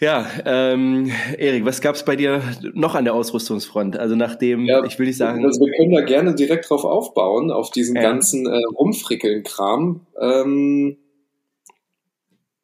Ja, 0.00 0.26
ähm, 0.44 1.12
Erik, 1.38 1.64
was 1.64 1.80
gab 1.80 1.94
es 1.94 2.04
bei 2.04 2.16
dir 2.16 2.42
noch 2.72 2.96
an 2.96 3.04
der 3.04 3.14
Ausrüstungsfront? 3.14 3.96
Also 3.96 4.16
nachdem, 4.16 4.64
ja, 4.64 4.84
ich 4.84 4.98
will 4.98 5.06
nicht 5.06 5.18
sagen. 5.18 5.44
Also 5.44 5.64
wir 5.64 5.72
können 5.72 5.92
da 5.92 6.00
gerne 6.00 6.34
direkt 6.34 6.68
drauf 6.68 6.84
aufbauen, 6.84 7.52
auf 7.52 7.70
diesen 7.70 7.94
ja. 7.96 8.02
ganzen 8.02 8.46
äh, 8.46 8.60
Rumfrickeln-Kram. 8.76 10.00
Ähm, 10.20 10.96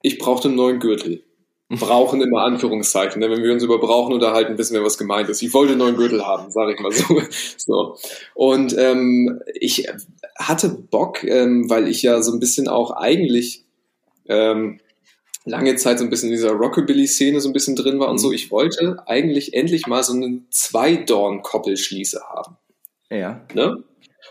ich 0.02 0.18
brauchte 0.18 0.48
einen 0.48 0.56
neuen 0.56 0.80
Gürtel. 0.80 1.22
Brauchen 1.68 2.20
immer 2.20 2.42
Anführungszeichen. 2.42 3.20
Ne? 3.20 3.30
Wenn 3.30 3.44
wir 3.44 3.52
uns 3.52 3.62
über 3.62 3.78
brauchen 3.78 4.12
unterhalten, 4.12 4.58
wissen 4.58 4.74
wir, 4.74 4.82
was 4.82 4.98
gemeint 4.98 5.28
ist. 5.28 5.40
Ich 5.40 5.54
wollte 5.54 5.74
einen 5.74 5.78
neuen 5.78 5.96
Gürtel 5.96 6.26
haben, 6.26 6.50
sage 6.50 6.74
ich 6.74 6.80
mal 6.80 6.90
so. 6.90 7.22
so. 7.56 7.96
Und 8.34 8.76
ähm, 8.76 9.40
ich 9.54 9.86
hatte 10.36 10.68
Bock, 10.68 11.22
ähm, 11.22 11.70
weil 11.70 11.86
ich 11.86 12.02
ja 12.02 12.22
so 12.22 12.32
ein 12.32 12.40
bisschen 12.40 12.66
auch 12.66 12.90
eigentlich 12.90 13.66
ähm, 14.28 14.80
lange 15.44 15.76
Zeit 15.76 15.98
so 15.98 16.04
ein 16.04 16.10
bisschen 16.10 16.28
in 16.28 16.36
dieser 16.36 16.52
Rockabilly-Szene 16.52 17.40
so 17.40 17.48
ein 17.48 17.52
bisschen 17.52 17.76
drin 17.76 17.98
war 17.98 18.08
und 18.08 18.18
so. 18.18 18.28
Mhm. 18.28 18.34
Ich 18.34 18.50
wollte 18.50 19.02
eigentlich 19.06 19.54
endlich 19.54 19.86
mal 19.86 20.02
so 20.02 20.12
einen 20.12 20.46
Zwei-Dorn-Koppelschließe 20.50 22.20
haben. 22.28 22.56
Ja. 23.10 23.40
Ne? 23.54 23.82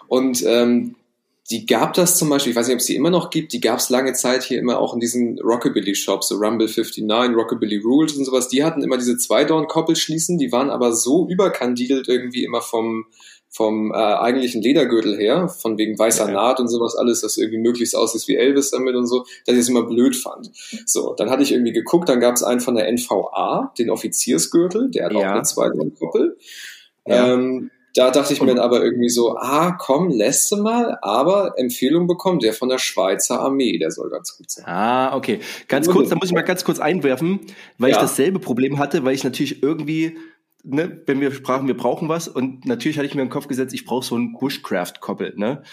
Und 0.07 0.43
ähm, 0.45 0.95
die 1.49 1.65
gab 1.65 1.93
das 1.93 2.17
zum 2.17 2.29
Beispiel, 2.29 2.51
ich 2.51 2.55
weiß 2.55 2.67
nicht, 2.67 2.75
ob 2.75 2.81
es 2.81 2.85
die 2.85 2.95
immer 2.95 3.09
noch 3.09 3.31
gibt, 3.31 3.53
die 3.53 3.59
gab 3.59 3.79
es 3.79 3.89
lange 3.89 4.13
Zeit 4.13 4.43
hier 4.43 4.59
immer 4.59 4.79
auch 4.79 4.93
in 4.93 4.99
diesen 4.99 5.39
Rockabilly-Shops, 5.39 6.27
so 6.27 6.35
Rumble 6.35 6.67
59, 6.67 7.35
Rockabilly 7.35 7.77
Rules 7.77 8.15
und 8.15 8.25
sowas. 8.25 8.49
Die 8.49 8.63
hatten 8.63 8.83
immer 8.83 8.97
diese 8.97 9.17
Zwei-Dorn-Koppelschließen, 9.17 10.37
die 10.37 10.51
waren 10.51 10.69
aber 10.69 10.93
so 10.93 11.27
überkandidelt 11.27 12.07
irgendwie 12.07 12.43
immer 12.43 12.61
vom 12.61 13.07
vom 13.49 13.91
äh, 13.91 13.95
eigentlichen 13.95 14.61
Ledergürtel 14.61 15.17
her, 15.17 15.49
von 15.49 15.77
wegen 15.77 15.97
weißer 15.97 16.27
ja. 16.27 16.33
Naht 16.33 16.59
und 16.59 16.67
sowas 16.67 16.95
alles, 16.95 17.21
das 17.21 17.37
irgendwie 17.37 17.57
möglichst 17.59 17.95
aussieht 17.95 18.27
wie 18.27 18.35
Elvis 18.35 18.71
damit 18.71 18.95
und 18.95 19.07
so, 19.07 19.25
dass 19.45 19.55
ich 19.55 19.61
es 19.61 19.69
immer 19.69 19.83
blöd 19.83 20.15
fand. 20.15 20.51
So, 20.85 21.13
dann 21.15 21.29
hatte 21.29 21.43
ich 21.43 21.51
irgendwie 21.51 21.73
geguckt, 21.73 22.09
dann 22.09 22.19
gab 22.19 22.35
es 22.35 22.43
einen 22.43 22.59
von 22.59 22.75
der 22.75 22.91
NVA, 22.91 23.73
den 23.77 23.89
Offiziersgürtel, 23.89 24.91
der 24.91 25.05
hat 25.05 25.13
ja. 25.13 25.19
auch 25.19 25.33
eine 25.33 25.41
Zweitkoppel. 25.43 26.37
Ja. 27.07 27.33
Ähm, 27.33 27.71
da 27.95 28.11
dachte 28.11 28.33
ich 28.33 28.41
mir 28.41 28.61
aber 28.61 28.83
irgendwie 28.83 29.09
so, 29.09 29.35
ah, 29.35 29.71
komm, 29.71 30.09
lässt 30.09 30.51
du 30.51 30.57
mal, 30.57 30.99
aber 31.01 31.57
Empfehlung 31.57 32.05
bekommen, 32.05 32.39
der 32.39 32.53
von 32.53 32.69
der 32.69 32.77
Schweizer 32.77 33.39
Armee, 33.39 33.79
der 33.79 33.89
soll 33.89 34.11
ganz 34.11 34.37
gut 34.37 34.51
sein. 34.51 34.65
Ah, 34.67 35.15
okay. 35.17 35.39
Ganz 35.67 35.87
kurz, 35.87 36.09
da 36.09 36.15
muss 36.15 36.27
ich 36.27 36.33
mal 36.33 36.43
ganz 36.43 36.63
kurz 36.63 36.79
einwerfen, 36.79 37.39
weil 37.79 37.91
ich 37.91 37.97
dasselbe 37.97 38.37
Problem 38.39 38.77
hatte, 38.77 39.03
weil 39.03 39.15
ich 39.15 39.23
natürlich 39.23 39.63
irgendwie 39.63 40.17
ne, 40.63 41.01
wenn 41.05 41.21
wir 41.21 41.31
sprachen, 41.31 41.67
wir 41.67 41.77
brauchen 41.77 42.09
was 42.09 42.27
und 42.27 42.65
natürlich 42.65 42.97
hatte 42.97 43.07
ich 43.07 43.15
mir 43.15 43.21
im 43.21 43.29
Kopf 43.29 43.47
gesetzt, 43.47 43.73
ich 43.73 43.85
brauche 43.85 44.05
so 44.05 44.15
einen 44.15 44.33
Bushcraft-Koppel, 44.33 45.33
ne? 45.35 45.63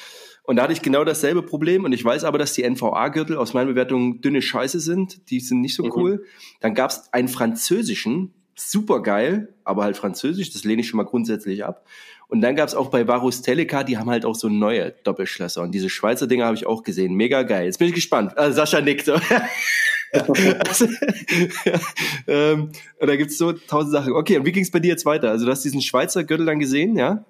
Und 0.42 0.56
da 0.56 0.62
hatte 0.62 0.72
ich 0.72 0.82
genau 0.82 1.02
dasselbe 1.02 1.42
Problem 1.42 1.84
und 1.84 1.92
ich 1.92 2.04
weiß 2.04 2.22
aber, 2.22 2.38
dass 2.38 2.52
die 2.52 2.62
NVA-Gürtel 2.62 3.36
aus 3.36 3.52
meiner 3.52 3.66
Bewertung 3.66 4.20
dünne 4.20 4.40
Scheiße 4.40 4.78
sind, 4.78 5.28
die 5.30 5.40
sind 5.40 5.60
nicht 5.60 5.74
so 5.74 5.84
mhm. 5.84 5.92
cool. 5.96 6.24
Dann 6.60 6.74
gab 6.74 6.90
es 6.90 7.12
einen 7.12 7.26
französischen, 7.26 8.32
super 8.54 9.02
geil, 9.02 9.54
aber 9.64 9.82
halt 9.82 9.96
französisch, 9.96 10.52
das 10.52 10.62
lehne 10.62 10.82
ich 10.82 10.88
schon 10.88 10.98
mal 10.98 11.04
grundsätzlich 11.04 11.64
ab. 11.64 11.84
Und 12.28 12.40
dann 12.42 12.54
gab 12.54 12.68
es 12.68 12.76
auch 12.76 12.90
bei 12.90 13.08
Varus 13.08 13.42
Teleca, 13.42 13.82
die 13.82 13.98
haben 13.98 14.08
halt 14.08 14.24
auch 14.24 14.36
so 14.36 14.48
neue 14.48 14.92
Doppelschlösser 15.04 15.62
und 15.62 15.72
diese 15.72 15.90
Schweizer 15.90 16.28
Dinger 16.28 16.46
habe 16.46 16.56
ich 16.56 16.66
auch 16.66 16.84
gesehen, 16.84 17.14
mega 17.14 17.42
geil. 17.42 17.66
Jetzt 17.66 17.78
bin 17.78 17.88
ich 17.88 17.94
gespannt. 17.94 18.38
Also 18.38 18.56
Sascha 18.56 18.80
nickt. 18.80 19.10
also, 20.12 20.86
ja, 21.64 21.80
ähm, 22.26 22.70
da 23.00 23.16
gibt's 23.16 23.38
so 23.38 23.52
tausend 23.52 23.92
Sachen. 23.92 24.12
Okay, 24.12 24.38
und 24.38 24.46
wie 24.46 24.52
ging's 24.52 24.70
bei 24.70 24.80
dir 24.80 24.88
jetzt 24.88 25.06
weiter? 25.06 25.30
Also 25.30 25.44
du 25.44 25.50
hast 25.50 25.64
diesen 25.64 25.82
Schweizer 25.82 26.24
Gürtel 26.24 26.46
dann 26.46 26.58
gesehen, 26.58 26.96
ja? 26.96 27.24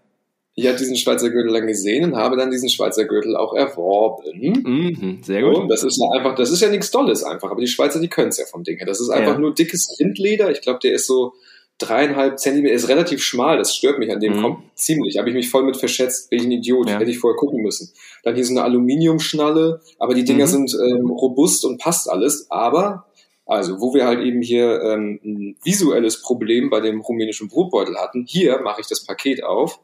ich 0.58 0.66
habe 0.66 0.78
diesen 0.78 0.96
Schweizer 0.96 1.28
Gürtel 1.28 1.52
dann 1.52 1.66
gesehen 1.66 2.02
und 2.04 2.16
habe 2.16 2.36
dann 2.38 2.50
diesen 2.50 2.70
Schweizer 2.70 3.04
Gürtel 3.04 3.36
auch 3.36 3.54
erworben. 3.54 4.40
Mhm, 4.40 5.22
sehr 5.22 5.42
gut. 5.42 5.58
Und 5.58 5.68
das 5.68 5.84
ist 5.84 6.00
ja 6.00 6.08
einfach, 6.18 6.34
das 6.34 6.50
ist 6.50 6.62
ja 6.62 6.70
nichts 6.70 6.90
Dolles 6.90 7.22
einfach, 7.22 7.50
aber 7.50 7.60
die 7.60 7.66
Schweizer, 7.66 8.00
die 8.00 8.08
können 8.08 8.30
es 8.30 8.38
ja 8.38 8.46
vom 8.46 8.64
Ding 8.64 8.78
her. 8.78 8.86
Das 8.86 8.98
ist 8.98 9.10
einfach 9.10 9.34
ja. 9.34 9.38
nur 9.38 9.52
dickes 9.52 9.94
Rindleder. 10.00 10.50
Ich 10.50 10.62
glaube, 10.62 10.78
der 10.82 10.94
ist 10.94 11.06
so 11.06 11.34
dreieinhalb 11.78 12.38
Zentimeter, 12.38 12.74
ist 12.74 12.88
relativ 12.88 13.22
schmal, 13.22 13.58
das 13.58 13.74
stört 13.74 13.98
mich 13.98 14.10
an 14.10 14.20
dem 14.20 14.38
mhm. 14.38 14.42
Kopf 14.42 14.58
ziemlich. 14.74 15.18
Habe 15.18 15.28
ich 15.28 15.34
mich 15.34 15.50
voll 15.50 15.64
mit 15.64 15.76
verschätzt, 15.76 16.30
bin 16.30 16.40
ich 16.40 16.46
ein 16.46 16.52
Idiot, 16.52 16.88
ja. 16.88 16.98
hätte 16.98 17.10
ich 17.10 17.18
vorher 17.18 17.36
gucken 17.36 17.62
müssen. 17.62 17.92
Dann 18.22 18.34
hier 18.34 18.44
so 18.44 18.52
eine 18.52 18.64
Aluminiumschnalle, 18.64 19.80
aber 19.98 20.14
die 20.14 20.24
Dinger 20.24 20.46
mhm. 20.46 20.50
sind 20.50 20.74
ähm, 20.74 21.10
robust 21.10 21.64
und 21.64 21.78
passt 21.78 22.10
alles, 22.10 22.46
aber 22.50 23.06
also, 23.46 23.80
wo 23.80 23.94
wir 23.94 24.06
halt 24.06 24.20
eben 24.20 24.42
hier 24.42 24.82
ähm, 24.82 25.20
ein 25.24 25.56
visuelles 25.62 26.20
Problem 26.20 26.68
bei 26.68 26.80
dem 26.80 27.00
rumänischen 27.00 27.48
Brotbeutel 27.48 27.96
hatten, 27.96 28.24
hier 28.26 28.60
mache 28.60 28.80
ich 28.80 28.88
das 28.88 29.04
Paket 29.04 29.44
auf 29.44 29.78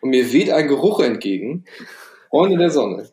und 0.00 0.10
mir 0.10 0.32
weht 0.32 0.50
ein 0.50 0.68
Geruch 0.68 1.00
entgegen. 1.00 1.66
Freunde 2.30 2.56
der 2.56 2.70
Sonne. 2.70 3.10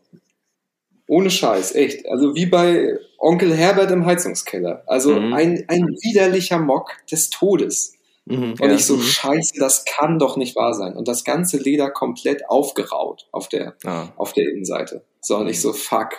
Ohne 1.07 1.29
Scheiß, 1.29 1.75
echt. 1.75 2.07
Also 2.07 2.35
wie 2.35 2.45
bei 2.45 2.97
Onkel 3.17 3.53
Herbert 3.53 3.91
im 3.91 4.05
Heizungskeller. 4.05 4.83
Also 4.87 5.19
mhm. 5.19 5.33
ein, 5.33 5.65
ein 5.67 5.87
widerlicher 6.01 6.57
Mock 6.57 6.91
des 7.11 7.29
Todes. 7.29 7.97
Mhm, 8.25 8.53
und 8.59 8.61
ja. 8.61 8.73
ich 8.73 8.85
so, 8.85 8.97
mhm. 8.97 9.01
scheiße, 9.01 9.53
das 9.57 9.85
kann 9.85 10.19
doch 10.19 10.37
nicht 10.37 10.55
wahr 10.55 10.73
sein. 10.73 10.95
Und 10.95 11.07
das 11.07 11.23
ganze 11.23 11.57
Leder 11.57 11.89
komplett 11.89 12.49
aufgeraut 12.49 13.27
auf 13.31 13.49
der, 13.49 13.75
ah. 13.85 14.09
auf 14.15 14.33
der 14.33 14.49
Innenseite. 14.49 15.03
So, 15.21 15.37
und 15.37 15.47
ich 15.47 15.61
so, 15.61 15.73
fuck, 15.73 16.09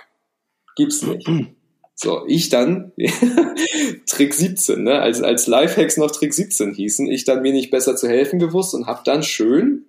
gibt's 0.76 1.02
nicht. 1.02 1.28
So, 1.94 2.24
ich 2.26 2.48
dann, 2.48 2.90
Trick 4.06 4.34
17, 4.34 4.82
ne? 4.82 4.98
als, 4.98 5.22
als 5.22 5.46
Lifehacks 5.46 5.98
noch 5.98 6.10
Trick 6.10 6.34
17 6.34 6.74
hießen, 6.74 7.08
ich 7.08 7.24
dann 7.24 7.42
mir 7.42 7.52
nicht 7.52 7.70
besser 7.70 7.94
zu 7.94 8.08
helfen 8.08 8.40
gewusst 8.40 8.74
und 8.74 8.86
hab 8.86 9.04
dann 9.04 9.22
schön 9.22 9.84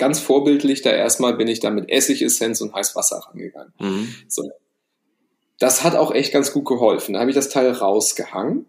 ganz 0.00 0.18
vorbildlich, 0.18 0.80
da 0.82 0.90
erstmal 0.90 1.36
bin 1.36 1.46
ich 1.46 1.60
da 1.60 1.70
mit 1.70 1.90
Essigessenz 1.90 2.60
und 2.62 2.74
Heißwasser 2.74 3.18
rangegangen. 3.18 3.72
Mhm. 3.78 4.14
So. 4.28 4.50
Das 5.58 5.84
hat 5.84 5.94
auch 5.94 6.12
echt 6.12 6.32
ganz 6.32 6.52
gut 6.52 6.64
geholfen. 6.64 7.12
Da 7.12 7.20
habe 7.20 7.30
ich 7.30 7.36
das 7.36 7.50
Teil 7.50 7.70
rausgehangen. 7.70 8.64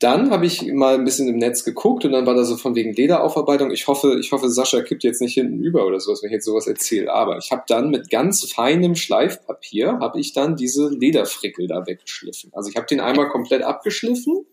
Dann 0.00 0.30
habe 0.30 0.46
ich 0.46 0.62
mal 0.72 0.94
ein 0.94 1.04
bisschen 1.04 1.28
im 1.28 1.36
Netz 1.36 1.62
geguckt 1.62 2.06
und 2.06 2.12
dann 2.12 2.24
war 2.24 2.34
da 2.34 2.44
so 2.44 2.56
von 2.56 2.74
wegen 2.74 2.94
Lederaufarbeitung. 2.94 3.70
Ich 3.70 3.86
hoffe, 3.86 4.18
ich 4.18 4.32
hoffe, 4.32 4.48
Sascha 4.48 4.80
kippt 4.80 5.04
jetzt 5.04 5.20
nicht 5.20 5.34
hinten 5.34 5.62
über 5.62 5.86
oder 5.86 6.00
sowas, 6.00 6.22
wenn 6.22 6.30
ich 6.30 6.34
jetzt 6.34 6.46
sowas 6.46 6.66
erzähle. 6.66 7.12
Aber 7.12 7.36
ich 7.36 7.52
habe 7.52 7.64
dann 7.68 7.90
mit 7.90 8.08
ganz 8.08 8.50
feinem 8.50 8.94
Schleifpapier 8.94 9.98
habe 10.00 10.18
ich 10.18 10.32
dann 10.32 10.56
diese 10.56 10.88
Lederfrickel 10.88 11.66
da 11.66 11.86
weggeschliffen. 11.86 12.50
Also 12.54 12.70
ich 12.70 12.76
habe 12.76 12.86
den 12.86 13.00
einmal 13.00 13.28
komplett 13.28 13.62
abgeschliffen. 13.62 14.46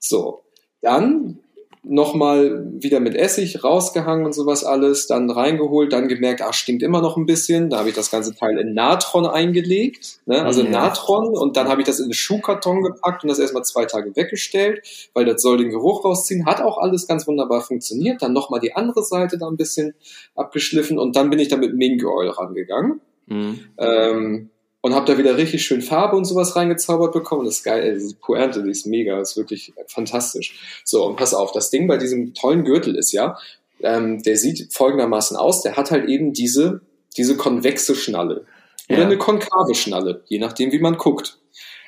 So, 0.00 0.42
dann 0.80 1.43
nochmal 1.84 2.64
wieder 2.72 3.00
mit 3.00 3.14
Essig 3.14 3.62
rausgehangen 3.62 4.24
und 4.24 4.32
sowas 4.32 4.64
alles, 4.64 5.06
dann 5.06 5.30
reingeholt, 5.30 5.92
dann 5.92 6.08
gemerkt, 6.08 6.42
ah, 6.42 6.52
stinkt 6.52 6.82
immer 6.82 7.00
noch 7.00 7.16
ein 7.16 7.26
bisschen. 7.26 7.70
Da 7.70 7.78
habe 7.78 7.90
ich 7.90 7.94
das 7.94 8.10
ganze 8.10 8.34
Teil 8.34 8.58
in 8.58 8.74
Natron 8.74 9.26
eingelegt, 9.26 10.20
ne? 10.26 10.44
also 10.44 10.62
ja. 10.62 10.70
Natron, 10.70 11.28
und 11.36 11.56
dann 11.56 11.68
habe 11.68 11.82
ich 11.82 11.86
das 11.86 11.98
in 11.98 12.04
einen 12.04 12.14
Schuhkarton 12.14 12.82
gepackt 12.82 13.22
und 13.22 13.28
das 13.28 13.38
erstmal 13.38 13.64
zwei 13.64 13.84
Tage 13.84 14.16
weggestellt, 14.16 14.82
weil 15.12 15.24
das 15.24 15.42
soll 15.42 15.58
den 15.58 15.70
Geruch 15.70 16.04
rausziehen. 16.04 16.46
Hat 16.46 16.60
auch 16.60 16.78
alles 16.78 17.06
ganz 17.06 17.26
wunderbar 17.26 17.60
funktioniert. 17.60 18.22
Dann 18.22 18.32
nochmal 18.32 18.60
die 18.60 18.74
andere 18.74 19.04
Seite 19.04 19.38
da 19.38 19.46
ein 19.46 19.56
bisschen 19.56 19.94
abgeschliffen 20.34 20.98
und 20.98 21.16
dann 21.16 21.30
bin 21.30 21.38
ich 21.38 21.48
da 21.48 21.56
mit 21.56 21.74
Mink 21.74 22.04
Oil 22.04 22.30
rangegangen. 22.30 23.00
Mhm. 23.26 23.60
Ähm, 23.78 24.50
und 24.84 24.94
habe 24.94 25.06
da 25.06 25.16
wieder 25.16 25.38
richtig 25.38 25.64
schön 25.64 25.80
Farbe 25.80 26.14
und 26.14 26.26
sowas 26.26 26.56
reingezaubert 26.56 27.14
bekommen. 27.14 27.46
Das 27.46 27.54
ist 27.54 27.64
geil, 27.64 27.82
ey, 27.82 27.94
diese 27.94 28.16
Pointe, 28.16 28.62
die 28.62 28.70
ist 28.70 28.84
mega, 28.84 29.16
das 29.16 29.30
ist 29.30 29.36
wirklich 29.38 29.72
fantastisch. 29.86 30.82
So, 30.84 31.06
und 31.06 31.16
pass 31.16 31.32
auf, 31.32 31.52
das 31.52 31.70
Ding 31.70 31.86
bei 31.86 31.96
diesem 31.96 32.34
tollen 32.34 32.64
Gürtel 32.64 32.94
ist 32.94 33.10
ja, 33.10 33.38
ähm, 33.80 34.22
der 34.22 34.36
sieht 34.36 34.74
folgendermaßen 34.74 35.38
aus, 35.38 35.62
der 35.62 35.78
hat 35.78 35.90
halt 35.90 36.06
eben 36.10 36.34
diese, 36.34 36.82
diese 37.16 37.34
konvexe 37.38 37.94
Schnalle. 37.94 38.44
Oder 38.90 38.98
ja. 38.98 39.04
eine 39.06 39.16
konkave 39.16 39.74
Schnalle, 39.74 40.22
je 40.26 40.38
nachdem, 40.38 40.70
wie 40.70 40.80
man 40.80 40.98
guckt. 40.98 41.38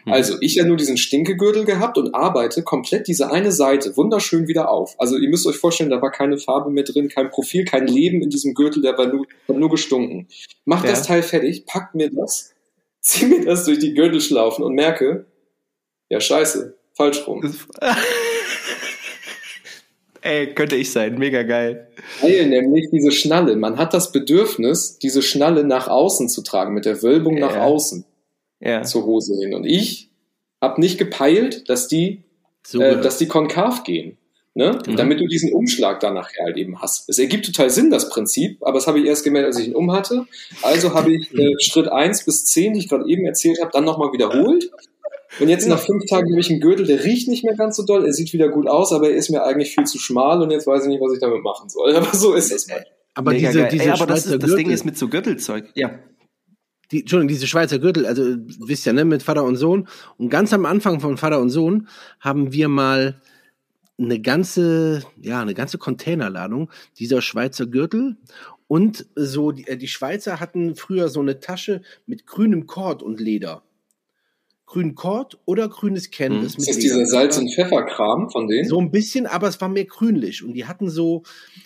Mhm. 0.06 0.14
Also, 0.14 0.38
ich 0.40 0.54
ja 0.54 0.64
nur 0.64 0.78
diesen 0.78 0.96
Stinkegürtel 0.96 1.66
gehabt 1.66 1.98
und 1.98 2.14
arbeite 2.14 2.62
komplett 2.62 3.08
diese 3.08 3.30
eine 3.30 3.52
Seite 3.52 3.94
wunderschön 3.98 4.48
wieder 4.48 4.70
auf. 4.70 4.94
Also, 4.98 5.18
ihr 5.18 5.28
müsst 5.28 5.46
euch 5.46 5.58
vorstellen, 5.58 5.90
da 5.90 6.00
war 6.00 6.12
keine 6.12 6.38
Farbe 6.38 6.70
mehr 6.70 6.84
drin, 6.84 7.10
kein 7.10 7.28
Profil, 7.28 7.66
kein 7.66 7.88
Leben 7.88 8.22
in 8.22 8.30
diesem 8.30 8.54
Gürtel, 8.54 8.80
der 8.80 8.96
war 8.96 9.08
nur, 9.08 9.26
nur 9.48 9.68
gestunken. 9.68 10.28
Macht 10.64 10.84
ja. 10.84 10.92
das 10.92 11.02
Teil 11.02 11.22
fertig, 11.22 11.66
packt 11.66 11.94
mir 11.94 12.10
das, 12.10 12.54
ziehe 13.06 13.28
mir 13.28 13.44
das 13.44 13.64
durch 13.64 13.78
die 13.78 13.94
Gürtelschlaufen 13.94 14.64
und 14.64 14.74
merke, 14.74 15.26
ja 16.08 16.20
scheiße, 16.20 16.76
falsch 16.92 17.26
rum. 17.26 17.54
Ey, 20.22 20.54
könnte 20.54 20.74
ich 20.74 20.90
sein, 20.90 21.18
mega 21.18 21.44
geil. 21.44 21.88
Weil 22.20 22.46
nämlich 22.46 22.88
diese 22.90 23.12
Schnalle, 23.12 23.54
man 23.54 23.78
hat 23.78 23.94
das 23.94 24.10
Bedürfnis, 24.10 24.98
diese 24.98 25.22
Schnalle 25.22 25.62
nach 25.62 25.86
außen 25.86 26.28
zu 26.28 26.42
tragen, 26.42 26.74
mit 26.74 26.84
der 26.84 27.00
Wölbung 27.02 27.36
ja. 27.36 27.46
nach 27.46 27.56
außen 27.56 28.04
ja. 28.58 28.82
zur 28.82 29.04
Hose 29.04 29.36
hin. 29.40 29.54
Und 29.54 29.64
ich 29.64 30.10
habe 30.60 30.80
nicht 30.80 30.98
gepeilt, 30.98 31.68
dass 31.68 31.86
die, 31.86 32.24
so 32.66 32.80
äh, 32.80 33.00
dass 33.00 33.18
die 33.18 33.28
konkav 33.28 33.84
gehen 33.84 34.18
ne? 34.56 34.78
Mhm. 34.86 34.96
damit 34.96 35.20
du 35.20 35.26
diesen 35.26 35.52
Umschlag 35.52 36.00
dann 36.00 36.14
nachher 36.14 36.46
halt 36.46 36.56
eben 36.56 36.80
hast. 36.80 37.08
Es 37.08 37.18
ergibt 37.18 37.44
total 37.44 37.68
Sinn, 37.70 37.90
das 37.90 38.08
Prinzip, 38.08 38.58
aber 38.62 38.78
das 38.78 38.86
habe 38.86 38.98
ich 38.98 39.04
erst 39.04 39.22
gemerkt, 39.22 39.46
als 39.46 39.58
ich 39.58 39.68
ihn 39.68 39.74
um 39.74 39.92
hatte. 39.92 40.26
Also 40.62 40.94
habe 40.94 41.14
ich 41.14 41.32
äh, 41.34 41.54
Schritt 41.60 41.88
eins 41.88 42.24
bis 42.24 42.46
zehn, 42.46 42.72
die 42.72 42.80
ich 42.80 42.88
gerade 42.88 43.06
eben 43.06 43.26
erzählt 43.26 43.60
habe, 43.60 43.70
dann 43.72 43.84
nochmal 43.84 44.12
wiederholt. 44.12 44.70
Und 45.38 45.48
jetzt 45.48 45.68
nach 45.68 45.78
fünf 45.78 46.06
Tagen 46.06 46.30
habe 46.30 46.40
ich 46.40 46.50
einen 46.50 46.60
Gürtel, 46.60 46.86
der 46.86 47.04
riecht 47.04 47.28
nicht 47.28 47.44
mehr 47.44 47.54
ganz 47.54 47.76
so 47.76 47.84
doll, 47.84 48.06
er 48.06 48.12
sieht 48.14 48.32
wieder 48.32 48.48
gut 48.48 48.66
aus, 48.66 48.92
aber 48.92 49.10
er 49.10 49.16
ist 49.16 49.28
mir 49.28 49.44
eigentlich 49.44 49.74
viel 49.74 49.84
zu 49.84 49.98
schmal 49.98 50.40
und 50.40 50.50
jetzt 50.50 50.66
weiß 50.66 50.84
ich 50.84 50.88
nicht, 50.88 51.02
was 51.02 51.12
ich 51.12 51.20
damit 51.20 51.42
machen 51.42 51.68
soll. 51.68 51.94
Aber 51.96 52.16
so 52.16 52.32
ist 52.32 52.50
es 52.50 52.68
mal. 52.68 52.84
Aber 53.14 53.32
Mega 53.32 53.48
diese, 53.48 53.68
diese 53.68 53.84
Ey, 53.84 53.90
aber 53.90 54.06
das, 54.06 54.26
ist, 54.26 54.42
das 54.42 54.54
Ding 54.54 54.70
ist 54.70 54.84
mit 54.84 54.98
so 54.98 55.08
Gürtelzeug. 55.08 55.70
Ja. 55.74 55.98
Die, 56.92 57.00
Entschuldigung, 57.00 57.28
diese 57.28 57.46
Schweizer 57.46 57.78
Gürtel, 57.78 58.04
also 58.04 58.36
wisst 58.60 58.84
ja, 58.84 58.92
ne, 58.92 59.06
mit 59.06 59.22
Vater 59.22 59.44
und 59.44 59.56
Sohn. 59.56 59.88
Und 60.18 60.28
ganz 60.28 60.52
am 60.52 60.66
Anfang 60.66 61.00
von 61.00 61.16
Vater 61.16 61.40
und 61.40 61.48
Sohn 61.48 61.88
haben 62.20 62.52
wir 62.52 62.68
mal 62.68 63.20
eine 63.98 64.20
ganze, 64.20 65.02
ja, 65.20 65.40
eine 65.40 65.54
ganze 65.54 65.78
Containerladung 65.78 66.70
dieser 66.98 67.22
Schweizer 67.22 67.66
Gürtel. 67.66 68.16
Und 68.68 69.06
so, 69.14 69.52
die, 69.52 69.66
äh, 69.66 69.76
die 69.76 69.88
Schweizer 69.88 70.40
hatten 70.40 70.76
früher 70.76 71.08
so 71.08 71.20
eine 71.20 71.40
Tasche 71.40 71.82
mit 72.06 72.26
grünem 72.26 72.66
Kord 72.66 73.02
und 73.02 73.20
Leder. 73.20 73.62
Grün 74.66 74.96
Kord 74.96 75.38
oder 75.44 75.68
grünes 75.68 76.10
Canvas. 76.10 76.54
Hm. 76.54 76.58
Ist 76.58 76.68
das 76.68 76.78
dieser 76.78 77.06
Salz- 77.06 77.38
und 77.38 77.54
Pfefferkram 77.54 78.30
von 78.30 78.48
denen? 78.48 78.68
So 78.68 78.80
ein 78.80 78.90
bisschen, 78.90 79.26
aber 79.26 79.46
es 79.46 79.60
war 79.60 79.68
mehr 79.68 79.84
grünlich. 79.84 80.42
Und 80.42 80.54
die 80.54 80.66
hatten 80.66 80.90
so, 80.90 81.22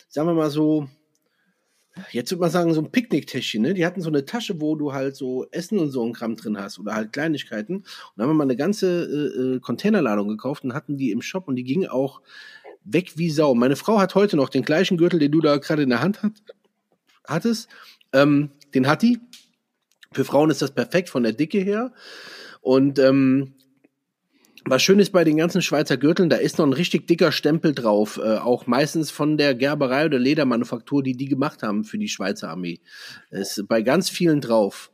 sagen 0.08 0.28
wir 0.28 0.34
mal 0.34 0.50
so, 0.50 0.86
jetzt 2.10 2.30
würde 2.30 2.40
man 2.40 2.50
sagen, 2.50 2.74
so 2.74 2.80
ein 2.80 2.90
Picknicktäschchen, 2.90 3.62
ne? 3.62 3.74
Die 3.74 3.86
hatten 3.86 4.00
so 4.00 4.08
eine 4.08 4.24
Tasche, 4.24 4.60
wo 4.60 4.76
du 4.76 4.92
halt 4.92 5.16
so 5.16 5.46
Essen 5.50 5.78
und 5.78 5.90
so 5.90 6.04
ein 6.04 6.12
Kram 6.12 6.36
drin 6.36 6.58
hast 6.58 6.78
oder 6.78 6.94
halt 6.94 7.12
Kleinigkeiten. 7.12 7.76
Und 7.76 7.86
dann 8.16 8.24
haben 8.24 8.30
wir 8.30 8.38
mal 8.38 8.44
eine 8.44 8.56
ganze 8.56 9.04
äh, 9.04 9.56
äh, 9.56 9.60
Containerladung 9.60 10.28
gekauft 10.28 10.64
und 10.64 10.74
hatten 10.74 10.96
die 10.96 11.10
im 11.10 11.22
Shop 11.22 11.48
und 11.48 11.56
die 11.56 11.64
gingen 11.64 11.88
auch 11.88 12.20
weg 12.84 13.12
wie 13.16 13.30
Sau. 13.30 13.54
Meine 13.54 13.76
Frau 13.76 13.98
hat 13.98 14.14
heute 14.14 14.36
noch 14.36 14.48
den 14.48 14.64
gleichen 14.64 14.96
Gürtel, 14.96 15.18
den 15.18 15.32
du 15.32 15.40
da 15.40 15.56
gerade 15.58 15.82
in 15.82 15.90
der 15.90 16.00
Hand 16.00 16.22
hat, 16.22 16.32
hattest. 17.26 17.68
Ähm, 18.12 18.50
den 18.74 18.86
hat 18.86 19.02
die. 19.02 19.18
Für 20.12 20.24
Frauen 20.24 20.50
ist 20.50 20.62
das 20.62 20.72
perfekt 20.72 21.08
von 21.08 21.22
der 21.22 21.32
Dicke 21.32 21.58
her. 21.58 21.92
Und 22.60 22.98
ähm, 22.98 23.54
was 24.64 24.82
schön 24.82 24.98
ist 24.98 25.12
bei 25.12 25.24
den 25.24 25.36
ganzen 25.36 25.62
Schweizer 25.62 25.96
Gürteln, 25.96 26.30
da 26.30 26.36
ist 26.36 26.58
noch 26.58 26.66
ein 26.66 26.72
richtig 26.72 27.06
dicker 27.06 27.32
Stempel 27.32 27.74
drauf, 27.74 28.20
äh, 28.22 28.36
auch 28.36 28.66
meistens 28.66 29.10
von 29.10 29.38
der 29.38 29.54
Gerberei 29.54 30.06
oder 30.06 30.18
Ledermanufaktur, 30.18 31.02
die 31.02 31.16
die 31.16 31.28
gemacht 31.28 31.62
haben 31.62 31.84
für 31.84 31.98
die 31.98 32.08
Schweizer 32.08 32.50
Armee. 32.50 32.80
Ist 33.30 33.66
bei 33.68 33.82
ganz 33.82 34.10
vielen 34.10 34.40
drauf. 34.40 34.90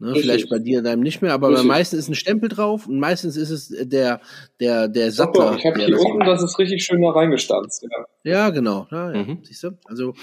Ne, 0.00 0.14
vielleicht 0.14 0.48
bei 0.48 0.60
dir 0.60 0.80
deinem 0.80 1.02
nicht 1.02 1.22
mehr, 1.22 1.32
aber 1.32 1.52
bei 1.52 1.64
meisten 1.64 1.96
ist 1.96 2.08
ein 2.08 2.14
Stempel 2.14 2.48
drauf 2.48 2.86
und 2.86 3.00
meistens 3.00 3.36
ist 3.36 3.50
es 3.50 3.74
der 3.88 4.20
der 4.60 4.86
der 4.86 5.10
Sattler. 5.10 5.56
ich 5.58 5.66
habe 5.66 5.84
hier 5.84 5.98
unten, 5.98 6.20
das 6.20 6.40
ist 6.40 6.56
richtig 6.60 6.84
schön 6.84 7.02
da 7.02 7.10
reingestanzt. 7.10 7.84
Ja, 8.22 8.32
ja 8.32 8.50
genau. 8.50 8.86
Ja, 8.92 9.12
ja. 9.12 9.24
Mhm. 9.24 9.40
Siehst 9.42 9.64
du? 9.64 9.72
Also 9.86 10.14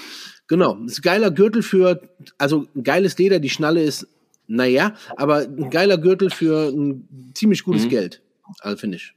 genau, 0.47 0.75
das 0.75 0.93
ist 0.93 0.99
ein 0.99 1.01
geiler 1.01 1.29
Gürtel 1.29 1.61
für, 1.61 1.99
also 2.37 2.67
ein 2.73 2.83
geiles 2.83 3.17
Leder. 3.17 3.39
Die 3.39 3.49
Schnalle 3.49 3.83
ist, 3.83 4.07
naja, 4.47 4.93
aber 5.17 5.39
ein 5.39 5.69
geiler 5.69 5.97
Gürtel 5.97 6.29
für 6.29 6.69
ein 6.69 7.33
ziemlich 7.33 7.65
gutes 7.65 7.83
mhm. 7.83 7.89
Geld. 7.89 8.21
Also 8.59 8.77
finde 8.77 8.97
ich. 8.97 9.13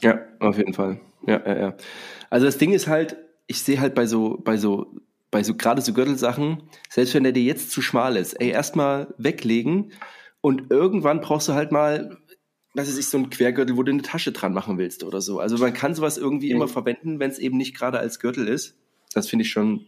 Ja. 0.00 0.14
ja. 0.14 0.20
auf 0.40 0.56
jeden 0.56 0.74
Fall. 0.74 1.00
Ja, 1.26 1.42
ja, 1.46 1.58
ja. 1.58 1.76
Also 2.30 2.46
das 2.46 2.58
Ding 2.58 2.72
ist 2.72 2.86
halt, 2.86 3.16
ich 3.46 3.62
sehe 3.62 3.80
halt 3.80 3.94
bei 3.94 4.06
so, 4.06 4.38
bei 4.42 4.56
so, 4.56 4.94
bei 5.30 5.42
so 5.42 5.54
gerade 5.54 5.82
so 5.82 5.92
Gürtelsachen, 5.92 6.62
selbst 6.90 7.14
wenn 7.14 7.22
der 7.22 7.32
dir 7.32 7.42
jetzt 7.42 7.70
zu 7.70 7.82
schmal 7.82 8.16
ist, 8.16 8.34
ey, 8.34 8.50
erstmal 8.50 9.14
weglegen 9.18 9.92
und 10.40 10.70
irgendwann 10.70 11.20
brauchst 11.20 11.48
du 11.48 11.54
halt 11.54 11.72
mal, 11.72 12.18
was 12.74 12.88
ist 12.88 12.98
ich, 12.98 13.06
so 13.06 13.18
ein 13.18 13.30
Quergürtel, 13.30 13.76
wo 13.76 13.82
du 13.82 13.92
eine 13.92 14.02
Tasche 14.02 14.32
dran 14.32 14.52
machen 14.52 14.78
willst 14.78 15.04
oder 15.04 15.20
so. 15.20 15.40
Also 15.40 15.58
man 15.58 15.74
kann 15.74 15.94
sowas 15.94 16.18
irgendwie 16.18 16.50
mhm. 16.50 16.56
immer 16.56 16.68
verwenden, 16.68 17.18
wenn 17.18 17.30
es 17.30 17.38
eben 17.38 17.56
nicht 17.56 17.76
gerade 17.76 17.98
als 17.98 18.18
Gürtel 18.18 18.48
ist. 18.48 18.76
Das 19.14 19.28
finde 19.28 19.44
ich 19.44 19.50
schon 19.50 19.86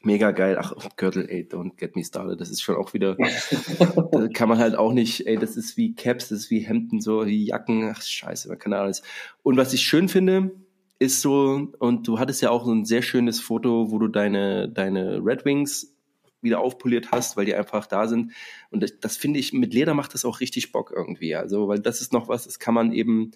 mega 0.00 0.30
geil. 0.30 0.56
Ach, 0.58 0.72
oh, 0.76 0.88
Gürtel, 0.96 1.28
ey, 1.28 1.46
don't 1.50 1.76
get 1.76 1.96
me 1.96 2.04
started. 2.04 2.40
Das 2.40 2.50
ist 2.50 2.62
schon 2.62 2.76
auch 2.76 2.94
wieder, 2.94 3.16
da 4.12 4.28
kann 4.28 4.48
man 4.48 4.58
halt 4.58 4.76
auch 4.76 4.92
nicht, 4.92 5.26
ey, 5.26 5.36
das 5.36 5.56
ist 5.56 5.76
wie 5.76 5.94
Caps, 5.94 6.28
das 6.28 6.40
ist 6.40 6.50
wie 6.50 6.60
Hemden, 6.60 7.00
so 7.00 7.26
wie 7.26 7.46
Jacken, 7.46 7.90
ach, 7.90 8.02
scheiße, 8.02 8.48
man 8.48 8.58
kann 8.58 8.72
alles. 8.72 9.02
Und 9.42 9.56
was 9.56 9.72
ich 9.72 9.82
schön 9.82 10.08
finde, 10.08 10.52
ist 10.98 11.20
so, 11.20 11.68
und 11.78 12.08
du 12.08 12.18
hattest 12.18 12.42
ja 12.42 12.50
auch 12.50 12.64
so 12.64 12.72
ein 12.72 12.84
sehr 12.84 13.02
schönes 13.02 13.40
Foto, 13.40 13.90
wo 13.90 13.98
du 13.98 14.08
deine, 14.08 14.68
deine 14.68 15.20
Red 15.24 15.44
Wings 15.44 15.94
wieder 16.40 16.60
aufpoliert 16.60 17.10
hast, 17.10 17.36
weil 17.36 17.46
die 17.46 17.54
einfach 17.54 17.86
da 17.86 18.06
sind. 18.06 18.32
Und 18.70 18.82
das, 18.82 18.98
das 19.00 19.16
finde 19.16 19.40
ich, 19.40 19.52
mit 19.52 19.74
Leder 19.74 19.94
macht 19.94 20.14
das 20.14 20.24
auch 20.24 20.40
richtig 20.40 20.72
Bock 20.72 20.92
irgendwie. 20.94 21.34
Also, 21.34 21.68
weil 21.68 21.80
das 21.80 22.00
ist 22.00 22.12
noch 22.12 22.28
was, 22.28 22.44
das 22.44 22.58
kann 22.58 22.74
man 22.74 22.92
eben 22.92 23.32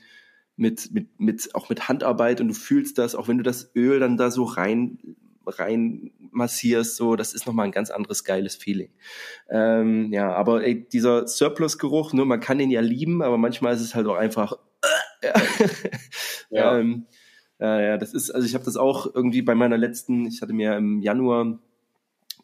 mit, 0.56 0.92
mit, 0.92 1.08
mit, 1.18 1.54
auch 1.54 1.68
mit 1.68 1.88
Handarbeit 1.88 2.40
und 2.40 2.48
du 2.48 2.54
fühlst 2.54 2.98
das, 2.98 3.14
auch 3.14 3.28
wenn 3.28 3.38
du 3.38 3.42
das 3.42 3.74
Öl 3.74 4.00
dann 4.00 4.16
da 4.16 4.30
so 4.30 4.44
rein, 4.44 4.98
rein 5.46 6.12
massierst, 6.30 6.96
so, 6.96 7.16
das 7.16 7.34
ist 7.34 7.46
nochmal 7.46 7.66
ein 7.66 7.72
ganz 7.72 7.90
anderes 7.90 8.24
geiles 8.24 8.56
Feeling. 8.56 8.90
Ähm, 9.48 10.12
ja, 10.12 10.32
aber 10.32 10.64
ey, 10.64 10.88
dieser 10.88 11.26
Surplus-Geruch, 11.26 12.12
ne, 12.12 12.24
man 12.24 12.40
kann 12.40 12.58
den 12.58 12.70
ja 12.70 12.80
lieben, 12.80 13.22
aber 13.22 13.38
manchmal 13.38 13.74
ist 13.74 13.80
es 13.80 13.94
halt 13.94 14.06
auch 14.06 14.16
einfach, 14.16 14.54
äh, 15.22 15.32
ja. 16.50 16.78
ähm, 16.78 17.06
äh, 17.60 17.86
ja, 17.86 17.98
das 17.98 18.12
ist, 18.12 18.30
also 18.30 18.46
ich 18.46 18.54
habe 18.54 18.64
das 18.64 18.76
auch 18.76 19.14
irgendwie 19.14 19.42
bei 19.42 19.54
meiner 19.54 19.78
letzten, 19.78 20.26
ich 20.26 20.42
hatte 20.42 20.52
mir 20.52 20.76
im 20.76 21.00
Januar 21.00 21.58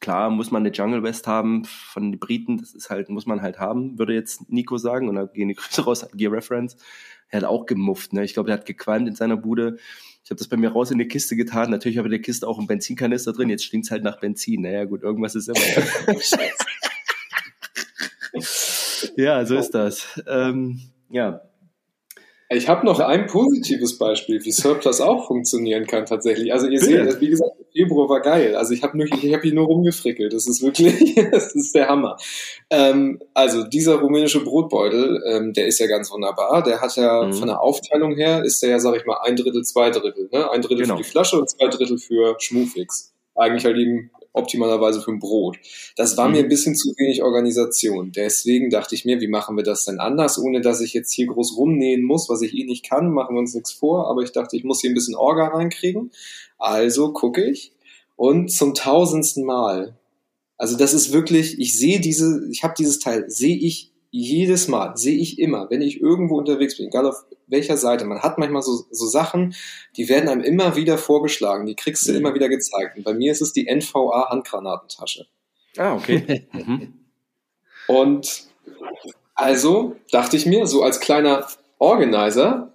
Klar 0.00 0.30
muss 0.30 0.50
man 0.50 0.62
eine 0.62 0.72
Jungle 0.72 1.02
West 1.02 1.26
haben 1.26 1.64
von 1.64 2.12
den 2.12 2.20
Briten, 2.20 2.58
das 2.58 2.72
ist 2.72 2.90
halt, 2.90 3.08
muss 3.08 3.26
man 3.26 3.42
halt 3.42 3.58
haben, 3.58 3.98
würde 3.98 4.14
jetzt 4.14 4.50
Nico 4.50 4.78
sagen. 4.78 5.08
Und 5.08 5.16
da 5.16 5.24
gehen 5.24 5.48
die 5.48 5.54
Grüße 5.54 5.84
raus, 5.84 6.06
Gear 6.14 6.32
Reference. 6.32 6.76
Er 7.30 7.38
hat 7.38 7.48
auch 7.48 7.66
gemufft, 7.66 8.12
ne? 8.12 8.24
Ich 8.24 8.32
glaube, 8.32 8.46
der 8.46 8.58
hat 8.58 8.66
gequalmt 8.66 9.08
in 9.08 9.14
seiner 9.14 9.36
Bude. 9.36 9.78
Ich 10.24 10.30
habe 10.30 10.38
das 10.38 10.48
bei 10.48 10.56
mir 10.56 10.70
raus 10.70 10.90
in 10.90 10.98
die 10.98 11.08
Kiste 11.08 11.36
getan. 11.36 11.70
Natürlich 11.70 11.98
habe 11.98 12.08
ich 12.08 12.12
in 12.12 12.20
der 12.20 12.24
Kiste 12.24 12.46
auch 12.46 12.58
einen 12.58 12.66
Benzinkanister 12.66 13.32
drin. 13.32 13.50
Jetzt 13.50 13.64
stinkt's 13.64 13.90
halt 13.90 14.02
nach 14.02 14.20
Benzin. 14.20 14.62
Naja, 14.62 14.84
gut, 14.84 15.02
irgendwas 15.02 15.34
ist 15.34 15.48
immer. 15.48 15.58
ja, 19.16 19.44
so 19.44 19.56
ist 19.56 19.70
das. 19.70 20.22
Ähm, 20.26 20.80
ja, 21.10 21.42
ich 22.50 22.66
habe 22.66 22.86
noch 22.86 22.98
ein 22.98 23.26
positives 23.26 23.98
Beispiel, 23.98 24.42
wie 24.42 24.52
Surplus 24.52 25.02
auch 25.02 25.26
funktionieren 25.26 25.86
kann 25.86 26.06
tatsächlich. 26.06 26.50
Also 26.52 26.66
ihr 26.66 26.80
Bitte? 26.80 27.10
seht, 27.10 27.20
wie 27.20 27.28
gesagt, 27.28 27.52
Februar 27.72 28.08
war 28.08 28.20
geil. 28.22 28.56
Also 28.56 28.72
ich 28.72 28.82
habe 28.82 28.96
nur, 28.96 29.06
ich 29.06 29.34
habe 29.34 29.42
hier 29.42 29.52
nur 29.52 29.66
rumgefrickelt. 29.66 30.32
Das 30.32 30.46
ist 30.46 30.62
wirklich, 30.62 31.14
das 31.30 31.54
ist 31.54 31.74
der 31.74 31.88
Hammer. 31.88 32.16
Ähm, 32.70 33.20
also 33.34 33.64
dieser 33.64 33.96
rumänische 33.96 34.42
Brotbeutel, 34.42 35.22
ähm, 35.26 35.52
der 35.52 35.66
ist 35.66 35.78
ja 35.78 35.86
ganz 35.86 36.10
wunderbar. 36.10 36.62
Der 36.62 36.80
hat 36.80 36.96
ja 36.96 37.26
mhm. 37.26 37.34
von 37.34 37.48
der 37.48 37.60
Aufteilung 37.60 38.14
her 38.14 38.42
ist 38.42 38.62
der 38.62 38.70
ja, 38.70 38.78
sag 38.78 38.96
ich 38.96 39.04
mal, 39.04 39.18
ein 39.24 39.36
Drittel, 39.36 39.62
zwei 39.64 39.90
Drittel. 39.90 40.30
Ne? 40.32 40.50
Ein 40.50 40.62
Drittel 40.62 40.84
genau. 40.84 40.96
für 40.96 41.02
die 41.02 41.08
Flasche 41.08 41.38
und 41.38 41.50
zwei 41.50 41.68
Drittel 41.68 41.98
für 41.98 42.36
Schmufix. 42.38 43.12
Eigentlich 43.34 43.66
halt 43.66 43.76
eben 43.76 44.10
optimalerweise 44.32 45.00
für 45.00 45.10
ein 45.10 45.18
Brot. 45.18 45.58
Das 45.96 46.16
war 46.16 46.28
mhm. 46.28 46.34
mir 46.34 46.38
ein 46.40 46.48
bisschen 46.48 46.74
zu 46.74 46.90
wenig 46.96 47.22
Organisation. 47.22 48.12
Deswegen 48.12 48.70
dachte 48.70 48.94
ich 48.94 49.04
mir, 49.04 49.20
wie 49.20 49.28
machen 49.28 49.56
wir 49.56 49.64
das 49.64 49.84
denn 49.84 49.98
anders, 49.98 50.38
ohne 50.38 50.60
dass 50.60 50.80
ich 50.80 50.92
jetzt 50.94 51.12
hier 51.12 51.26
groß 51.26 51.56
rumnähen 51.56 52.02
muss, 52.02 52.28
was 52.28 52.42
ich 52.42 52.54
eh 52.54 52.64
nicht 52.64 52.88
kann, 52.88 53.10
machen 53.10 53.34
wir 53.34 53.40
uns 53.40 53.54
nichts 53.54 53.72
vor. 53.72 54.08
Aber 54.08 54.22
ich 54.22 54.32
dachte, 54.32 54.56
ich 54.56 54.64
muss 54.64 54.80
hier 54.80 54.90
ein 54.90 54.94
bisschen 54.94 55.16
Orga 55.16 55.48
reinkriegen. 55.48 56.10
Also 56.58 57.12
gucke 57.12 57.44
ich 57.44 57.72
und 58.18 58.50
zum 58.50 58.74
tausendsten 58.74 59.44
Mal. 59.44 59.96
Also 60.58 60.76
das 60.76 60.92
ist 60.92 61.12
wirklich, 61.12 61.58
ich 61.60 61.78
sehe 61.78 62.00
diese, 62.00 62.48
ich 62.50 62.64
habe 62.64 62.74
dieses 62.76 62.98
Teil, 62.98 63.30
sehe 63.30 63.56
ich 63.56 63.92
jedes 64.10 64.66
Mal, 64.66 64.96
sehe 64.96 65.16
ich 65.16 65.38
immer, 65.38 65.70
wenn 65.70 65.82
ich 65.82 66.00
irgendwo 66.00 66.36
unterwegs 66.36 66.76
bin, 66.76 66.88
egal 66.88 67.06
auf 67.06 67.24
welcher 67.48 67.76
Seite. 67.76 68.04
Man 68.04 68.22
hat 68.22 68.38
manchmal 68.38 68.62
so, 68.62 68.84
so 68.90 69.06
Sachen, 69.06 69.54
die 69.96 70.08
werden 70.08 70.28
einem 70.28 70.42
immer 70.42 70.76
wieder 70.76 70.98
vorgeschlagen, 70.98 71.66
die 71.66 71.74
kriegst 71.74 72.06
du 72.06 72.12
mhm. 72.12 72.18
immer 72.18 72.34
wieder 72.34 72.48
gezeigt. 72.48 72.96
Und 72.96 73.04
bei 73.04 73.14
mir 73.14 73.32
ist 73.32 73.40
es 73.40 73.52
die 73.52 73.66
NVA 73.72 74.30
Handgranatentasche. 74.30 75.26
Ah, 75.76 75.94
okay. 75.94 76.48
Mhm. 76.52 76.94
Und 77.86 78.48
also 79.34 79.96
dachte 80.10 80.36
ich 80.36 80.44
mir, 80.44 80.66
so 80.66 80.82
als 80.82 81.00
kleiner 81.00 81.46
Organizer, 81.78 82.74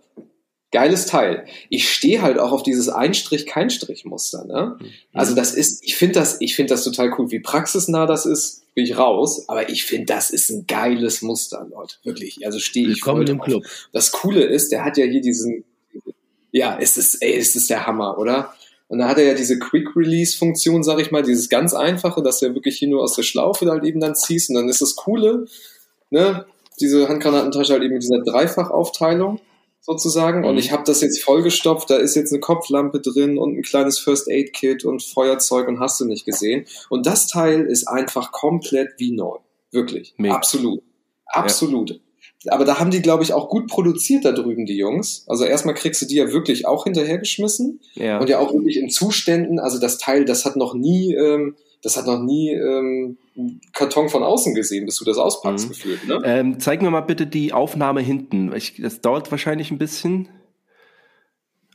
geiles 0.73 1.05
Teil. 1.05 1.45
Ich 1.69 1.89
stehe 1.89 2.21
halt 2.21 2.37
auch 2.37 2.51
auf 2.51 2.63
dieses 2.63 2.89
Einstrich-Kein-Strich-Muster. 2.89 4.43
Ne? 4.45 4.77
Mhm. 4.79 4.85
Also 5.13 5.35
das 5.35 5.53
ist, 5.53 5.81
ich 5.85 5.95
finde 5.95 6.15
das, 6.15 6.41
ich 6.41 6.55
finde 6.55 6.73
das 6.73 6.83
total 6.83 7.13
cool, 7.17 7.31
wie 7.31 7.39
praxisnah 7.39 8.05
das 8.05 8.25
ist, 8.25 8.63
bin 8.73 8.83
ich 8.83 8.97
raus. 8.97 9.47
Aber 9.47 9.69
ich 9.69 9.85
finde, 9.85 10.07
das 10.07 10.31
ist 10.31 10.49
ein 10.49 10.67
geiles 10.67 11.21
Muster, 11.21 11.65
Leute. 11.71 11.95
Wirklich. 12.03 12.45
Also 12.45 12.59
stehe 12.59 12.89
ich 12.89 13.01
voll 13.01 13.27
im 13.29 13.39
Club. 13.39 13.63
Das 13.93 14.11
Coole 14.11 14.43
ist, 14.43 14.71
der 14.73 14.83
hat 14.83 14.97
ja 14.97 15.05
hier 15.05 15.21
diesen, 15.21 15.63
ja, 16.51 16.77
es 16.81 16.97
ist, 16.97 17.21
ey, 17.21 17.37
es 17.37 17.55
ist 17.55 17.69
der 17.69 17.87
Hammer, 17.87 18.17
oder? 18.17 18.53
Und 18.89 18.99
da 18.99 19.07
hat 19.07 19.17
er 19.17 19.25
ja 19.25 19.33
diese 19.33 19.57
Quick-Release-Funktion, 19.59 20.83
sag 20.83 20.99
ich 20.99 21.11
mal, 21.11 21.23
dieses 21.23 21.49
ganz 21.49 21.73
einfache, 21.73 22.21
dass 22.21 22.41
ja 22.41 22.53
wirklich 22.53 22.77
hier 22.77 22.89
nur 22.89 23.03
aus 23.03 23.15
der 23.15 23.23
Schlaufe 23.23 23.69
halt 23.69 23.85
eben 23.85 23.99
dann 23.99 24.15
ziehst. 24.15 24.49
Und 24.49 24.55
dann 24.55 24.69
ist 24.69 24.81
das 24.81 24.95
Coole, 24.95 25.45
ne, 26.09 26.45
diese 26.79 27.07
Handgranatentasche 27.07 27.73
halt 27.73 27.83
eben 27.83 27.93
mit 27.93 28.03
dieser 28.03 28.19
Dreifachaufteilung 28.19 29.39
sozusagen. 29.83 30.39
Mhm. 30.39 30.45
Und 30.45 30.57
ich 30.57 30.71
habe 30.71 30.83
das 30.85 31.01
jetzt 31.01 31.23
vollgestopft. 31.23 31.89
Da 31.89 31.97
ist 31.97 32.15
jetzt 32.15 32.31
eine 32.31 32.39
Kopflampe 32.39 32.99
drin 32.99 33.37
und 33.37 33.57
ein 33.57 33.61
kleines 33.61 33.99
First 33.99 34.29
Aid 34.29 34.53
Kit 34.53 34.85
und 34.85 35.03
Feuerzeug 35.03 35.67
und 35.67 35.79
hast 35.79 35.99
du 35.99 36.05
nicht 36.05 36.25
gesehen. 36.25 36.65
Und 36.89 37.05
das 37.05 37.27
Teil 37.27 37.65
ist 37.65 37.87
einfach 37.87 38.31
komplett 38.31 38.93
wie 38.97 39.11
neu. 39.11 39.37
Wirklich. 39.71 40.13
Mega. 40.17 40.35
Absolut. 40.35 40.81
Absolut. 41.25 41.91
Ja. 41.91 41.97
Aber 42.53 42.65
da 42.65 42.79
haben 42.79 42.91
die, 42.91 43.01
glaube 43.01 43.23
ich, 43.23 43.33
auch 43.33 43.47
gut 43.49 43.67
produziert 43.67 44.25
da 44.25 44.33
drüben, 44.33 44.65
die 44.65 44.75
Jungs. 44.75 45.23
Also 45.27 45.45
erstmal 45.45 45.75
kriegst 45.75 46.01
du 46.01 46.05
die 46.05 46.15
ja 46.15 46.31
wirklich 46.31 46.65
auch 46.65 46.83
hinterhergeschmissen. 46.83 47.79
Ja. 47.95 48.19
Und 48.19 48.29
ja 48.29 48.39
auch 48.39 48.53
wirklich 48.53 48.77
in 48.77 48.89
Zuständen. 48.89 49.59
Also 49.59 49.79
das 49.79 49.97
Teil, 49.97 50.25
das 50.25 50.45
hat 50.45 50.55
noch 50.55 50.73
nie, 50.73 51.13
ähm, 51.13 51.55
das 51.83 51.97
hat 51.97 52.07
noch 52.07 52.19
nie 52.19 52.51
ähm, 52.51 53.17
Karton 53.73 54.07
von 54.07 54.23
außen 54.23 54.55
gesehen, 54.55 54.85
bis 54.85 54.95
du 54.95 55.05
das 55.05 55.17
auspackst, 55.17 55.65
mhm. 55.65 55.69
gefühlt. 55.69 56.07
Ne? 56.07 56.21
Ähm, 56.23 56.59
zeig 56.59 56.81
mir 56.81 56.89
mal 56.89 57.01
bitte 57.01 57.27
die 57.27 57.51
Aufnahme 57.51 58.01
hinten. 58.01 58.53
Ich, 58.55 58.81
das 58.81 59.01
dauert 59.01 59.29
wahrscheinlich 59.31 59.69
ein 59.69 59.77
bisschen. 59.77 60.29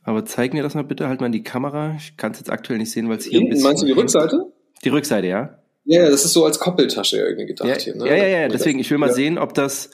Aber 0.03 0.25
zeig 0.25 0.55
mir 0.55 0.63
das 0.63 0.75
mal 0.75 0.85
bitte 0.85 1.09
halt 1.09 1.21
mal 1.21 1.27
in 1.27 1.33
die 1.33 1.43
Kamera. 1.43 1.95
Ich 1.99 2.17
kann 2.17 2.33
es 2.33 2.39
jetzt 2.39 2.51
aktuell 2.51 2.79
nicht 2.79 2.91
sehen, 2.91 3.11
weil 3.11 3.19
es 3.19 3.25
hier 3.25 3.41
hinten, 3.41 3.47
ein 3.47 3.51
bisschen. 3.51 3.65
Meinst 3.69 3.83
du 3.83 3.87
die 3.87 3.93
Rückseite? 3.93 4.53
Die 4.83 4.89
Rückseite, 4.89 5.27
ja. 5.27 5.59
Ja, 5.85 6.09
das 6.09 6.25
ist 6.25 6.33
so 6.33 6.47
als 6.47 6.59
Koppeltasche 6.59 7.19
irgendwie 7.19 7.47
gedacht 7.47 7.69
ja, 7.69 7.77
hier. 7.77 7.97
Ne? 7.97 8.09
Ja, 8.09 8.17
ja, 8.17 8.27
ja. 8.27 8.49
Deswegen, 8.49 8.79
ich 8.79 8.91
will 8.91 8.99
mal 8.99 9.09
ja. 9.09 9.15
sehen, 9.15 9.37
ob 9.37 9.53
das, 9.53 9.91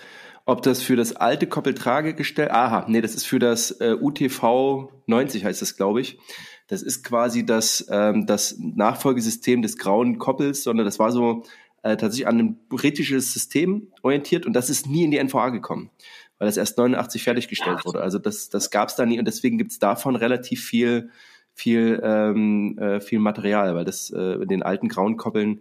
ob 0.47 0.63
das 0.63 0.81
für 0.83 0.95
das 0.95 1.17
alte 1.17 1.49
Koppeltragegestell. 1.49 2.51
Aha, 2.51 2.85
nee, 2.89 3.01
das 3.01 3.17
ist 3.17 3.27
für 3.27 3.41
das 3.41 3.73
äh, 3.81 3.97
UTV 4.01 4.91
90 5.07 5.45
heißt 5.45 5.61
das, 5.61 5.77
glaube 5.77 6.01
ich. 6.01 6.19
Das 6.67 6.83
ist 6.83 7.05
quasi 7.05 7.45
das, 7.45 7.87
ähm, 7.91 8.27
das 8.27 8.57
Nachfolgesystem 8.59 9.63
des 9.63 9.77
grauen 9.77 10.19
Koppels, 10.19 10.63
sondern 10.63 10.87
das 10.87 10.99
war 10.99 11.13
so 11.13 11.45
äh, 11.83 11.97
tatsächlich 11.97 12.27
an 12.27 12.39
ein 12.39 12.59
britisches 12.69 13.33
System 13.33 13.89
orientiert 14.03 14.47
und 14.47 14.55
das 14.55 14.71
ist 14.71 14.87
nie 14.87 15.05
in 15.05 15.11
die 15.11 15.23
NVA 15.23 15.51
gekommen, 15.51 15.91
weil 16.39 16.47
das 16.47 16.57
erst 16.57 16.79
89 16.79 17.23
fertiggestellt 17.23 17.85
wurde. 17.85 18.01
Also 18.01 18.19
das, 18.19 18.49
das 18.49 18.71
gab 18.71 18.89
es 18.89 18.97
da 18.97 19.05
nie 19.05 19.19
und 19.19 19.27
deswegen 19.27 19.59
gibt 19.59 19.73
es 19.73 19.79
davon 19.79 20.17
relativ 20.17 20.65
viel, 20.65 21.11
viel, 21.53 22.01
ähm, 22.03 22.79
äh, 22.79 23.01
viel 23.01 23.19
Material, 23.19 23.75
weil 23.77 23.85
das 23.85 24.11
äh, 24.11 24.43
in 24.43 24.49
den 24.49 24.63
alten 24.63 24.89
grauen 24.89 25.19
Koppeln 25.19 25.61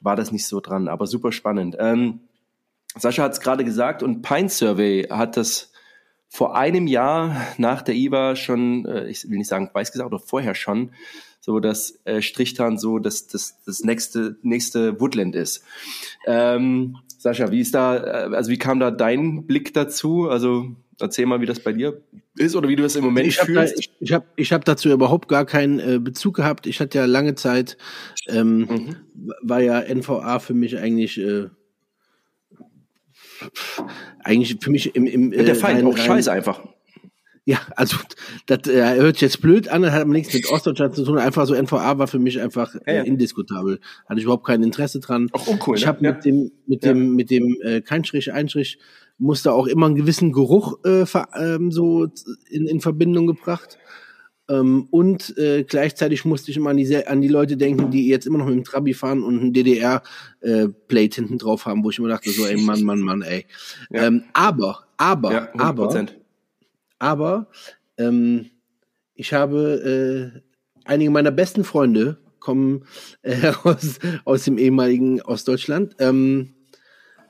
war 0.00 0.14
das 0.14 0.30
nicht 0.30 0.46
so 0.46 0.60
dran, 0.60 0.86
aber 0.86 1.08
super 1.08 1.32
spannend. 1.32 1.76
Ähm, 1.80 2.20
Sascha 2.96 3.24
hat 3.24 3.32
es 3.32 3.40
gerade 3.40 3.64
gesagt 3.64 4.04
und 4.04 4.22
Pine 4.22 4.48
Survey 4.48 5.08
hat 5.10 5.36
das 5.36 5.72
vor 6.34 6.56
einem 6.56 6.88
Jahr 6.88 7.46
nach 7.58 7.80
der 7.82 7.94
IWA 7.94 8.34
schon, 8.34 8.86
äh, 8.86 9.08
ich 9.08 9.30
will 9.30 9.38
nicht 9.38 9.46
sagen 9.46 9.70
weiß 9.72 9.92
gesagt, 9.92 10.12
oder 10.12 10.18
vorher 10.18 10.56
schon, 10.56 10.90
so 11.38 11.60
dass 11.60 12.00
äh, 12.06 12.22
Strichtan 12.22 12.76
so 12.76 12.98
das, 12.98 13.28
das, 13.28 13.62
das 13.64 13.84
nächste, 13.84 14.36
nächste 14.42 15.00
Woodland 15.00 15.36
ist. 15.36 15.62
Ähm, 16.26 16.96
Sascha, 17.18 17.52
wie 17.52 17.60
ist 17.60 17.76
da, 17.76 17.98
äh, 18.26 18.34
also 18.34 18.50
wie 18.50 18.58
kam 18.58 18.80
da 18.80 18.90
dein 18.90 19.46
Blick 19.46 19.74
dazu? 19.74 20.28
Also 20.28 20.74
erzähl 20.98 21.26
mal, 21.26 21.40
wie 21.40 21.46
das 21.46 21.60
bei 21.60 21.72
dir 21.72 22.02
ist 22.36 22.56
oder 22.56 22.68
wie 22.68 22.74
du 22.74 22.82
das 22.82 22.96
im 22.96 23.04
Moment 23.04 23.28
ich 23.28 23.38
hab 23.38 23.46
fühlst. 23.46 23.76
Da, 23.76 23.78
ich 23.78 23.90
ich 24.00 24.12
habe 24.12 24.26
ich 24.34 24.52
hab 24.52 24.64
dazu 24.64 24.88
überhaupt 24.88 25.28
gar 25.28 25.46
keinen 25.46 25.78
äh, 25.78 26.00
Bezug 26.00 26.34
gehabt. 26.34 26.66
Ich 26.66 26.80
hatte 26.80 26.98
ja 26.98 27.04
lange 27.04 27.36
Zeit, 27.36 27.76
ähm, 28.26 28.58
mhm. 28.58 28.96
war 29.40 29.60
ja 29.60 29.80
NVA 29.82 30.40
für 30.40 30.54
mich 30.54 30.78
eigentlich 30.78 31.16
äh, 31.20 31.46
eigentlich 34.22 34.56
für 34.60 34.70
mich 34.70 34.94
im, 34.94 35.06
im 35.06 35.32
äh, 35.32 35.44
der 35.44 35.54
Feind 35.54 35.78
rein, 35.78 35.86
auch 35.86 35.96
scheiße 35.96 36.30
einfach. 36.30 36.62
Ja, 37.46 37.58
also 37.76 37.98
das 38.46 38.66
äh, 38.68 38.96
hört 38.96 39.16
sich 39.16 39.22
jetzt 39.22 39.42
blöd 39.42 39.68
an, 39.68 39.82
das 39.82 39.92
hat 39.92 40.00
aber 40.00 40.12
nichts 40.12 40.32
mit 40.32 40.50
Ostdeutschland 40.50 40.94
zu 40.94 41.04
tun. 41.04 41.18
Einfach 41.18 41.46
so 41.46 41.54
NVA 41.54 41.98
war 41.98 42.06
für 42.06 42.18
mich 42.18 42.40
einfach 42.40 42.74
äh, 42.74 42.80
ja, 42.86 42.94
ja. 42.94 43.02
indiskutabel. 43.02 43.80
Hatte 44.06 44.18
ich 44.18 44.24
überhaupt 44.24 44.46
kein 44.46 44.62
Interesse 44.62 45.00
dran. 45.00 45.28
Auch 45.32 45.46
uncool. 45.46 45.76
Ich 45.76 45.82
ne? 45.82 45.88
habe 45.88 46.04
ja. 46.04 46.12
mit 46.12 46.24
dem 46.24 46.52
mit 46.66 46.84
dem 46.84 47.14
mit 47.14 47.30
dem 47.30 47.56
äh, 47.62 47.82
Keinstrich 47.82 48.32
Einstrich 48.32 48.78
musste 49.18 49.52
auch 49.52 49.66
immer 49.66 49.86
einen 49.86 49.94
gewissen 49.94 50.32
Geruch 50.32 50.78
äh, 50.84 51.04
ähm, 51.36 51.70
so 51.70 52.08
in, 52.48 52.66
in 52.66 52.80
Verbindung 52.80 53.26
gebracht. 53.26 53.78
Ähm, 54.48 54.88
und 54.90 55.36
äh, 55.38 55.64
gleichzeitig 55.64 56.24
musste 56.24 56.50
ich 56.50 56.56
immer 56.56 56.70
an 56.70 56.76
die, 56.76 57.06
an 57.06 57.22
die 57.22 57.28
Leute 57.28 57.56
denken, 57.56 57.90
die 57.90 58.08
jetzt 58.08 58.26
immer 58.26 58.38
noch 58.38 58.46
mit 58.46 58.56
dem 58.56 58.64
Trabi 58.64 58.92
fahren 58.92 59.22
und 59.22 59.42
ein 59.42 59.52
DDR-Plate 59.52 60.82
äh, 60.90 61.14
hinten 61.14 61.38
drauf 61.38 61.66
haben, 61.66 61.82
wo 61.82 61.90
ich 61.90 61.98
immer 61.98 62.08
dachte, 62.08 62.30
so, 62.30 62.44
ey, 62.44 62.56
Mann, 62.56 62.82
Mann, 62.82 63.00
Mann, 63.00 63.22
ey. 63.22 63.46
Ja. 63.90 64.06
Ähm, 64.06 64.24
aber, 64.34 64.84
aber, 64.96 65.32
ja, 65.32 65.48
aber, 65.56 66.06
aber, 66.98 67.46
ähm, 67.96 68.50
ich 69.14 69.32
habe 69.32 70.32
äh, 70.34 70.40
einige 70.84 71.10
meiner 71.10 71.30
besten 71.30 71.64
Freunde 71.64 72.18
kommen 72.38 72.84
äh, 73.22 73.52
aus, 73.64 73.98
aus 74.24 74.44
dem 74.44 74.58
ehemaligen 74.58 75.22
Ostdeutschland. 75.22 75.96
Ähm, 75.98 76.53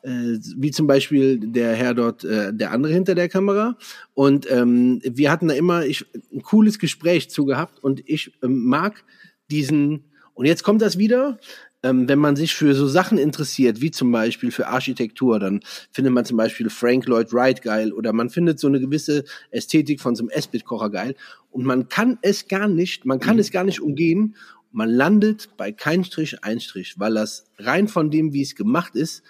äh, 0.04 0.38
wie 0.56 0.70
zum 0.70 0.86
Beispiel 0.86 1.38
der 1.38 1.74
Herr 1.74 1.94
dort, 1.94 2.24
äh, 2.24 2.52
der 2.52 2.72
andere 2.72 2.92
hinter 2.92 3.14
der 3.14 3.28
Kamera. 3.28 3.76
Und 4.12 4.50
ähm, 4.50 5.00
wir 5.02 5.30
hatten 5.30 5.48
da 5.48 5.54
immer 5.54 5.84
ich, 5.86 6.04
ein 6.32 6.42
cooles 6.42 6.78
Gespräch 6.78 7.30
zu 7.30 7.46
gehabt 7.46 7.82
und 7.82 8.02
ich 8.06 8.32
ähm, 8.42 8.64
mag 8.64 9.02
diesen, 9.50 10.04
und 10.34 10.46
jetzt 10.46 10.62
kommt 10.62 10.82
das 10.82 10.98
wieder, 10.98 11.38
ähm, 11.82 12.08
wenn 12.08 12.18
man 12.18 12.36
sich 12.36 12.54
für 12.54 12.74
so 12.74 12.86
Sachen 12.86 13.18
interessiert, 13.18 13.80
wie 13.80 13.90
zum 13.90 14.12
Beispiel 14.12 14.50
für 14.50 14.68
Architektur, 14.68 15.38
dann 15.38 15.60
findet 15.90 16.12
man 16.12 16.24
zum 16.24 16.36
Beispiel 16.36 16.68
Frank 16.70 17.06
Lloyd 17.06 17.32
Wright 17.32 17.62
geil 17.62 17.92
oder 17.92 18.12
man 18.12 18.30
findet 18.30 18.58
so 18.58 18.66
eine 18.66 18.80
gewisse 18.80 19.24
Ästhetik 19.50 20.00
von 20.00 20.16
so 20.16 20.24
einem 20.24 20.30
S-Bit-Kocher 20.30 20.90
geil 20.90 21.14
und 21.50 21.64
man 21.64 21.88
kann 21.88 22.18
es 22.20 22.48
gar 22.48 22.68
nicht, 22.68 23.04
man 23.04 23.20
kann 23.20 23.36
mhm. 23.36 23.40
es 23.40 23.50
gar 23.50 23.64
nicht 23.64 23.80
umgehen. 23.80 24.36
Man 24.76 24.90
landet 24.90 25.50
bei 25.56 25.70
kein 25.70 26.02
Strich, 26.02 26.42
ein 26.42 26.58
Strich, 26.58 26.98
weil 26.98 27.14
das 27.14 27.46
rein 27.58 27.86
von 27.86 28.10
dem, 28.10 28.32
wie 28.32 28.42
es 28.42 28.56
gemacht 28.56 28.96
ist, 28.96 29.22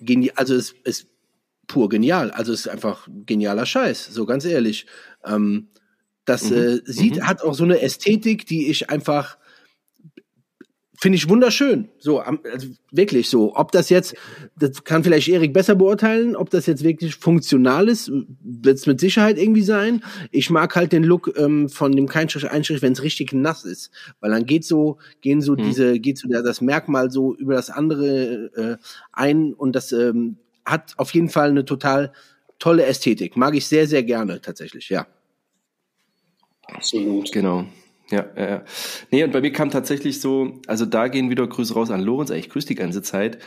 genial, 0.00 0.34
also 0.36 0.54
es 0.54 0.74
ist 0.84 1.08
pur 1.66 1.88
genial. 1.88 2.30
Also 2.32 2.52
es 2.52 2.60
ist 2.60 2.68
einfach 2.68 3.06
genialer 3.26 3.66
Scheiß, 3.66 4.06
so 4.06 4.26
ganz 4.26 4.44
ehrlich. 4.44 4.86
Ähm, 5.24 5.68
das 6.24 6.50
mhm. 6.50 6.56
äh, 6.56 6.80
sieht, 6.84 7.16
mhm. 7.16 7.26
hat 7.26 7.42
auch 7.42 7.54
so 7.54 7.64
eine 7.64 7.80
Ästhetik, 7.80 8.46
die 8.46 8.68
ich 8.68 8.90
einfach 8.90 9.38
finde 11.00 11.16
ich 11.16 11.28
wunderschön. 11.28 11.88
So, 11.98 12.18
also 12.18 12.68
wirklich 12.90 13.30
so. 13.30 13.54
Ob 13.54 13.70
das 13.70 13.88
jetzt, 13.88 14.16
das 14.58 14.82
kann 14.82 15.04
vielleicht 15.04 15.28
Erik 15.28 15.52
besser 15.52 15.76
beurteilen, 15.76 16.34
ob 16.34 16.50
das 16.50 16.66
jetzt 16.66 16.82
wirklich 16.82 17.14
funktional 17.14 17.88
ist, 17.88 18.10
wird 18.42 18.78
es 18.78 18.86
mit 18.86 18.98
Sicherheit 18.98 19.38
irgendwie 19.38 19.62
sein. 19.62 20.02
Ich 20.32 20.50
mag 20.50 20.74
halt 20.74 20.92
den 20.92 21.04
Look 21.04 21.32
ähm, 21.36 21.68
von 21.68 21.92
dem 21.92 22.08
Keinstrich 22.08 22.50
Einstrich, 22.50 22.82
wenn 22.82 22.94
es 22.94 23.02
richtig 23.02 23.32
nass 23.32 23.64
ist, 23.64 23.90
weil 24.20 24.32
dann 24.32 24.44
geht 24.44 24.64
so, 24.64 24.98
gehen 25.20 25.40
so 25.40 25.52
mhm. 25.52 25.58
diese, 25.58 26.00
geht 26.00 26.18
so 26.18 26.28
der, 26.28 26.42
das 26.42 26.60
Merkmal 26.60 27.12
so 27.12 27.34
über 27.36 27.54
das 27.54 27.70
andere 27.70 28.50
äh, 28.56 28.76
ein 29.12 29.54
und 29.54 29.76
das 29.76 29.92
ähm, 29.92 30.38
hat 30.64 30.94
auf 30.96 31.14
jeden 31.14 31.28
Fall 31.28 31.50
eine 31.50 31.64
total 31.64 32.12
tolle 32.58 32.84
Ästhetik. 32.84 33.36
Mag 33.36 33.54
ich 33.54 33.68
sehr, 33.68 33.86
sehr 33.86 34.02
gerne 34.02 34.40
tatsächlich, 34.40 34.88
ja. 34.88 35.06
Absolut. 36.66 37.30
Genau. 37.32 37.66
Ja, 38.10 38.26
ja, 38.36 38.48
ja. 38.48 38.64
Nee, 39.10 39.24
und 39.24 39.32
bei 39.32 39.40
mir 39.40 39.52
kam 39.52 39.70
tatsächlich 39.70 40.20
so, 40.20 40.60
also 40.66 40.86
da 40.86 41.08
gehen 41.08 41.30
wieder 41.30 41.46
Grüße 41.46 41.74
raus 41.74 41.90
an 41.90 42.00
Lorenz, 42.00 42.30
ich 42.30 42.48
grüße 42.48 42.68
die 42.68 42.74
ganze 42.74 43.02
Zeit. 43.02 43.38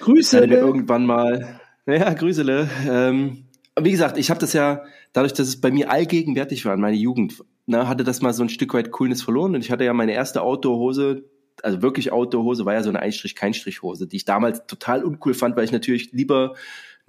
Grüße! 0.00 0.38
irgendwann 0.44 1.06
mal, 1.06 1.60
ja, 1.86 2.12
Grüßele. 2.12 2.68
Ähm, 2.88 3.44
wie 3.80 3.90
gesagt, 3.90 4.18
ich 4.18 4.30
habe 4.30 4.40
das 4.40 4.52
ja, 4.52 4.82
dadurch, 5.12 5.32
dass 5.32 5.48
es 5.48 5.60
bei 5.60 5.70
mir 5.70 5.90
allgegenwärtig 5.90 6.64
war 6.66 6.74
in 6.74 6.80
meiner 6.80 6.96
Jugend, 6.96 7.42
ne, 7.66 7.88
hatte 7.88 8.04
das 8.04 8.20
mal 8.20 8.34
so 8.34 8.42
ein 8.42 8.50
Stück 8.50 8.74
weit 8.74 8.90
Coolness 8.90 9.22
verloren 9.22 9.54
und 9.54 9.64
ich 9.64 9.70
hatte 9.70 9.84
ja 9.84 9.94
meine 9.94 10.12
erste 10.12 10.42
Outdoor-Hose, 10.42 11.24
also 11.62 11.82
wirklich 11.82 12.12
Outdoor-Hose, 12.12 12.66
war 12.66 12.74
ja 12.74 12.82
so 12.82 12.90
eine 12.90 13.00
Einstrich-Keinstrich-Hose, 13.00 14.06
die 14.06 14.16
ich 14.16 14.24
damals 14.24 14.66
total 14.66 15.04
uncool 15.04 15.34
fand, 15.34 15.56
weil 15.56 15.64
ich 15.64 15.72
natürlich 15.72 16.12
lieber 16.12 16.54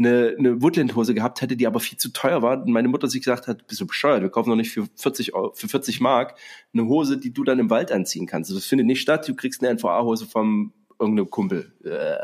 eine, 0.06 0.36
eine 0.38 0.62
Woodland-Hose 0.62 1.14
gehabt 1.14 1.42
hätte, 1.42 1.56
die 1.56 1.68
aber 1.68 1.80
viel 1.80 1.98
zu 1.98 2.10
teuer 2.10 2.42
war. 2.42 2.62
Und 2.62 2.70
meine 2.70 2.88
Mutter 2.88 3.08
sich 3.08 3.22
gesagt 3.22 3.48
hat, 3.48 3.68
bist 3.68 3.82
du 3.82 3.88
bescheuert, 3.88 4.22
wir 4.22 4.30
kaufen 4.30 4.50
doch 4.50 4.56
nicht 4.56 4.72
für 4.72 4.88
40, 4.96 5.32
für 5.54 5.68
40 5.68 6.02
Mark 6.02 6.36
eine 6.74 6.86
Hose, 6.88 7.18
die 7.18 7.34
du 7.34 7.44
dann 7.44 7.60
im 7.60 7.70
Wald 7.70 7.92
anziehen 7.92 8.28
kannst. 8.28 8.50
Also 8.50 8.60
das 8.60 8.68
findet 8.68 8.88
nicht 8.88 9.02
statt, 9.02 9.28
du 9.28 9.36
kriegst 9.36 9.64
eine 9.64 9.74
NVA-Hose 9.76 10.26
vom 10.26 10.74
irgendeinem 11.00 11.30
Kumpel. 11.30 11.74
Äh. 11.84 12.18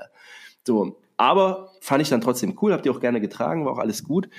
So, 0.65 0.99
aber 1.17 1.71
fand 1.81 2.01
ich 2.01 2.09
dann 2.09 2.21
trotzdem 2.21 2.57
cool, 2.61 2.73
habt 2.73 2.85
ihr 2.85 2.91
auch 2.91 2.99
gerne 2.99 3.21
getragen, 3.21 3.65
war 3.65 3.73
auch 3.73 3.79
alles 3.79 4.03
gut. 4.03 4.29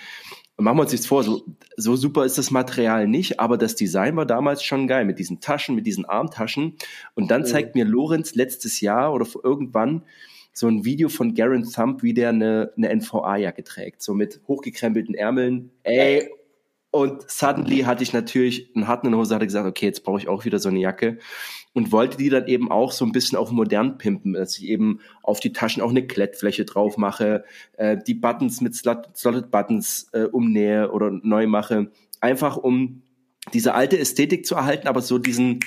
Und 0.56 0.64
machen 0.64 0.76
wir 0.76 0.82
uns 0.82 0.92
nichts 0.92 1.06
vor, 1.06 1.22
so, 1.22 1.44
so 1.76 1.96
super 1.96 2.24
ist 2.24 2.36
das 2.36 2.50
Material 2.50 3.06
nicht, 3.06 3.38
aber 3.38 3.56
das 3.56 3.76
Design 3.76 4.16
war 4.16 4.26
damals 4.26 4.62
schon 4.64 4.88
geil, 4.88 5.04
mit 5.04 5.18
diesen 5.18 5.40
Taschen, 5.40 5.74
mit 5.74 5.86
diesen 5.86 6.04
Armtaschen. 6.04 6.76
Und 7.14 7.30
dann 7.30 7.44
zeigt 7.46 7.74
mir 7.76 7.84
Lorenz 7.84 8.34
letztes 8.34 8.80
Jahr 8.80 9.12
oder 9.12 9.26
irgendwann, 9.42 10.02
so 10.58 10.66
ein 10.66 10.84
Video 10.84 11.08
von 11.08 11.34
Garen 11.34 11.70
Thump, 11.70 12.02
wie 12.02 12.14
der 12.14 12.30
eine, 12.30 12.72
eine 12.76 12.88
NVA-Jacke 12.96 13.62
trägt, 13.62 14.02
so 14.02 14.12
mit 14.12 14.40
hochgekrempelten 14.48 15.14
Ärmeln. 15.14 15.70
Ey, 15.84 16.28
und 16.90 17.30
suddenly 17.30 17.80
hatte 17.80 18.02
ich 18.02 18.12
natürlich 18.12 18.74
einen 18.74 18.88
harten 18.88 19.06
in 19.06 19.12
der 19.12 19.20
Hose, 19.20 19.34
hatte 19.34 19.46
gesagt, 19.46 19.68
okay, 19.68 19.86
jetzt 19.86 20.02
brauche 20.04 20.18
ich 20.18 20.26
auch 20.26 20.44
wieder 20.44 20.58
so 20.58 20.68
eine 20.68 20.80
Jacke. 20.80 21.18
Und 21.74 21.92
wollte 21.92 22.16
die 22.16 22.28
dann 22.28 22.46
eben 22.46 22.72
auch 22.72 22.90
so 22.90 23.04
ein 23.04 23.12
bisschen 23.12 23.38
auf 23.38 23.52
modern 23.52 23.98
pimpen, 23.98 24.32
dass 24.32 24.58
ich 24.58 24.64
eben 24.64 25.00
auf 25.22 25.38
die 25.38 25.52
Taschen 25.52 25.82
auch 25.82 25.90
eine 25.90 26.06
Klettfläche 26.06 26.64
drauf 26.64 26.96
mache, 26.96 27.44
äh, 27.76 27.96
die 28.04 28.14
Buttons 28.14 28.60
mit 28.60 28.74
Slot 28.74 29.16
Slotted 29.16 29.50
Buttons 29.52 30.08
äh, 30.12 30.24
umnähe 30.24 30.90
oder 30.90 31.10
neu 31.10 31.46
mache. 31.46 31.92
Einfach 32.20 32.56
um 32.56 33.02
diese 33.52 33.74
alte 33.74 33.98
Ästhetik 33.98 34.44
zu 34.44 34.56
erhalten, 34.56 34.88
aber 34.88 35.02
so 35.02 35.18
diesen, 35.18 35.60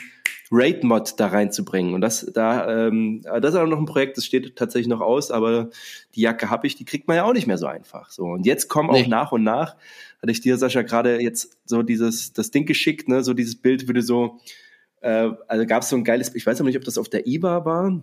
Raid-Mod 0.51 1.19
da 1.19 1.27
reinzubringen. 1.27 1.93
Und 1.93 2.01
das, 2.01 2.29
da, 2.33 2.87
ähm, 2.87 3.21
das 3.23 3.53
ist 3.53 3.59
auch 3.59 3.65
noch 3.65 3.77
ein 3.77 3.85
Projekt, 3.85 4.17
das 4.17 4.25
steht 4.25 4.55
tatsächlich 4.57 4.89
noch 4.89 4.99
aus, 4.99 5.31
aber 5.31 5.69
die 6.13 6.21
Jacke 6.21 6.49
habe 6.49 6.67
ich, 6.67 6.75
die 6.75 6.83
kriegt 6.83 7.07
man 7.07 7.17
ja 7.17 7.23
auch 7.23 7.33
nicht 7.33 7.47
mehr 7.47 7.57
so 7.57 7.67
einfach. 7.67 8.11
So. 8.11 8.25
Und 8.25 8.45
jetzt 8.45 8.67
kommen 8.67 8.91
nee. 8.91 9.03
auch 9.03 9.07
nach 9.07 9.31
und 9.31 9.43
nach, 9.43 9.77
hatte 10.21 10.31
ich 10.31 10.41
dir, 10.41 10.57
Sascha, 10.57 10.81
gerade 10.81 11.21
jetzt 11.21 11.57
so 11.65 11.83
dieses, 11.83 12.33
das 12.33 12.51
Ding 12.51 12.65
geschickt, 12.65 13.07
ne, 13.07 13.23
so 13.23 13.33
dieses 13.33 13.55
Bild 13.55 13.87
würde 13.87 14.01
so, 14.01 14.39
äh, 14.99 15.29
also 15.47 15.65
gab 15.65 15.83
es 15.83 15.89
so 15.89 15.95
ein 15.95 16.03
geiles, 16.03 16.35
ich 16.35 16.45
weiß 16.45 16.59
aber 16.59 16.67
nicht, 16.67 16.77
ob 16.77 16.83
das 16.83 16.97
auf 16.97 17.07
der 17.07 17.25
IWA 17.27 17.63
war. 17.63 18.01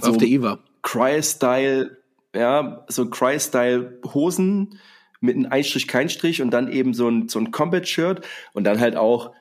So 0.00 0.10
auf 0.10 0.18
der 0.18 0.28
IWA. 0.28 0.58
Cry-Style, 0.82 1.98
ja, 2.34 2.84
so 2.88 3.08
Cry-Style 3.08 4.00
Hosen 4.12 4.78
mit 5.20 5.36
einem 5.36 5.46
Einstrich, 5.46 5.86
kein 5.86 6.08
Strich 6.08 6.42
und 6.42 6.50
dann 6.50 6.70
eben 6.72 6.94
so 6.94 7.08
ein, 7.08 7.28
so 7.28 7.38
ein 7.38 7.52
Combat-Shirt 7.52 8.26
und 8.54 8.64
dann 8.64 8.80
halt 8.80 8.96
auch 8.96 9.32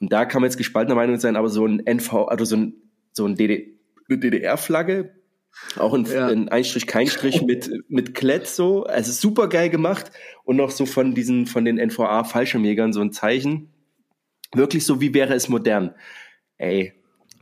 und 0.00 0.12
da 0.12 0.24
kann 0.24 0.40
man 0.40 0.48
jetzt 0.50 0.58
gespaltener 0.58 0.94
Meinung 0.94 1.18
sein, 1.18 1.36
aber 1.36 1.48
so 1.48 1.66
ein 1.66 1.84
NV, 1.84 2.28
also 2.28 2.44
so 2.44 2.56
ein, 2.56 2.74
so 3.12 3.26
ein 3.26 3.34
DD, 3.34 3.78
DDR-Flagge, 4.08 5.18
auch 5.76 5.92
ein, 5.92 6.04
ja. 6.04 6.28
ein 6.28 6.48
Einstrich, 6.48 6.86
kein 6.86 7.08
Strich 7.08 7.42
mit, 7.42 7.70
mit 7.88 8.14
Klett 8.14 8.46
so. 8.46 8.84
Also 8.84 9.12
super 9.12 9.48
geil 9.48 9.70
gemacht. 9.70 10.10
Und 10.44 10.56
noch 10.56 10.70
so 10.70 10.86
von 10.86 11.14
diesen, 11.14 11.46
von 11.46 11.64
den 11.64 11.78
NVA-Fallschirmjägern 11.78 12.92
so 12.92 13.00
ein 13.00 13.12
Zeichen. 13.12 13.72
Wirklich 14.54 14.86
so, 14.86 15.00
wie 15.00 15.14
wäre 15.14 15.34
es 15.34 15.48
modern? 15.48 15.94
Ey, 16.56 16.94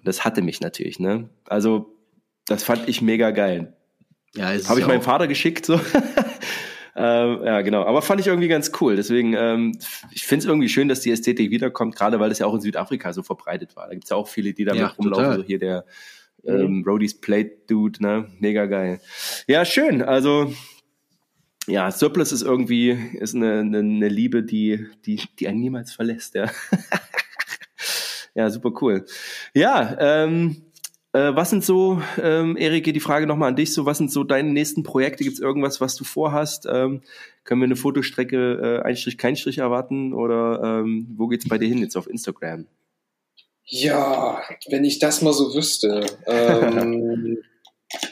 das 0.03 0.25
hatte 0.25 0.43
mich 0.43 0.61
natürlich, 0.61 0.99
ne? 0.99 1.29
Also, 1.47 1.95
das 2.47 2.65
fand 2.65 2.89
ich 2.89 3.01
mega 3.01 3.31
geil. 3.31 3.77
Ja, 4.35 4.49
Habe 4.69 4.81
ich 4.81 4.87
meinem 4.87 5.03
Vater 5.03 5.29
geschickt, 5.29 5.67
so. 5.67 5.81
Ähm, 6.99 7.41
ja, 7.45 7.61
genau. 7.61 7.85
Aber 7.85 8.01
fand 8.01 8.21
ich 8.21 8.27
irgendwie 8.27 8.49
ganz 8.49 8.73
cool. 8.81 8.97
Deswegen, 8.97 9.35
ähm, 9.35 9.79
ich 10.13 10.25
finde 10.25 10.45
es 10.45 10.49
irgendwie 10.49 10.69
schön, 10.71 10.89
dass 10.89 11.01
die 11.01 11.11
Ästhetik 11.11 11.51
wiederkommt, 11.51 11.95
gerade 11.95 12.19
weil 12.19 12.31
es 12.31 12.39
ja 12.39 12.47
auch 12.47 12.55
in 12.55 12.63
Südafrika 12.63 13.13
so 13.13 13.23
verbreitet 13.23 13.77
war. 13.77 13.89
Da 13.89 13.95
gibt's 13.95 14.09
ja 14.09 14.17
auch 14.17 14.29
viele, 14.29 14.55
die 14.55 14.65
damit 14.65 14.81
ja, 14.81 14.89
rumlaufen. 14.89 15.37
So 15.37 15.43
hier 15.43 15.59
der 15.59 15.85
ähm, 16.47 16.85
Roadies 16.87 17.21
Plate 17.21 17.53
Dude, 17.69 18.03
ne? 18.03 18.29
Mega 18.39 18.65
geil. 18.65 19.01
Ja, 19.47 19.67
schön. 19.67 20.03
Also 20.03 20.53
ja, 21.67 21.91
Surplus 21.91 22.33
ist 22.33 22.43
irgendwie 22.43 22.91
ist 22.91 23.35
eine, 23.35 23.61
eine, 23.61 23.79
eine 23.79 24.09
Liebe, 24.09 24.43
die 24.43 24.87
die 25.05 25.21
die 25.39 25.49
einen 25.49 25.61
niemals 25.61 25.93
verlässt. 25.93 26.35
Ja, 26.35 26.51
ja, 28.35 28.49
super 28.49 28.73
cool. 28.81 29.05
Ja, 29.53 29.97
ähm, 29.99 30.63
äh, 31.17 31.35
was 31.35 31.49
sind 31.49 31.65
so, 31.65 32.03
ähm, 32.23 32.57
Erik, 32.59 32.85
die 32.85 33.01
Frage 33.01 33.27
nochmal 33.27 33.49
an 33.49 33.57
dich, 33.57 33.73
so 33.73 33.87
was 33.87 33.97
sind 33.97 34.13
so 34.13 34.23
deine 34.23 34.51
nächsten 34.51 34.83
Projekte? 34.83 35.25
Gibt 35.25 35.37
es 35.37 35.41
irgendwas, 35.41 35.81
was 35.81 35.97
du 35.97 36.05
vorhast? 36.05 36.67
Ähm, 36.71 37.01
können 37.45 37.63
wir 37.63 37.67
eine 37.67 37.77
Fotostrecke 37.77 38.81
äh, 38.83 38.87
Einstrich, 38.87 39.17
kein 39.17 39.37
Strich 39.37 39.59
erwarten? 39.59 40.13
Oder 40.13 40.61
ähm, 40.63 41.07
wo 41.17 41.27
geht's 41.29 41.49
bei 41.49 41.57
dir 41.57 41.69
hin 41.69 41.79
jetzt 41.79 41.97
auf 41.97 42.09
Instagram? 42.09 42.67
Ja, 43.65 44.43
wenn 44.69 44.85
ich 44.85 44.99
das 44.99 45.23
mal 45.23 45.33
so 45.33 45.55
wüsste. 45.55 46.07
Ähm, 46.27 47.39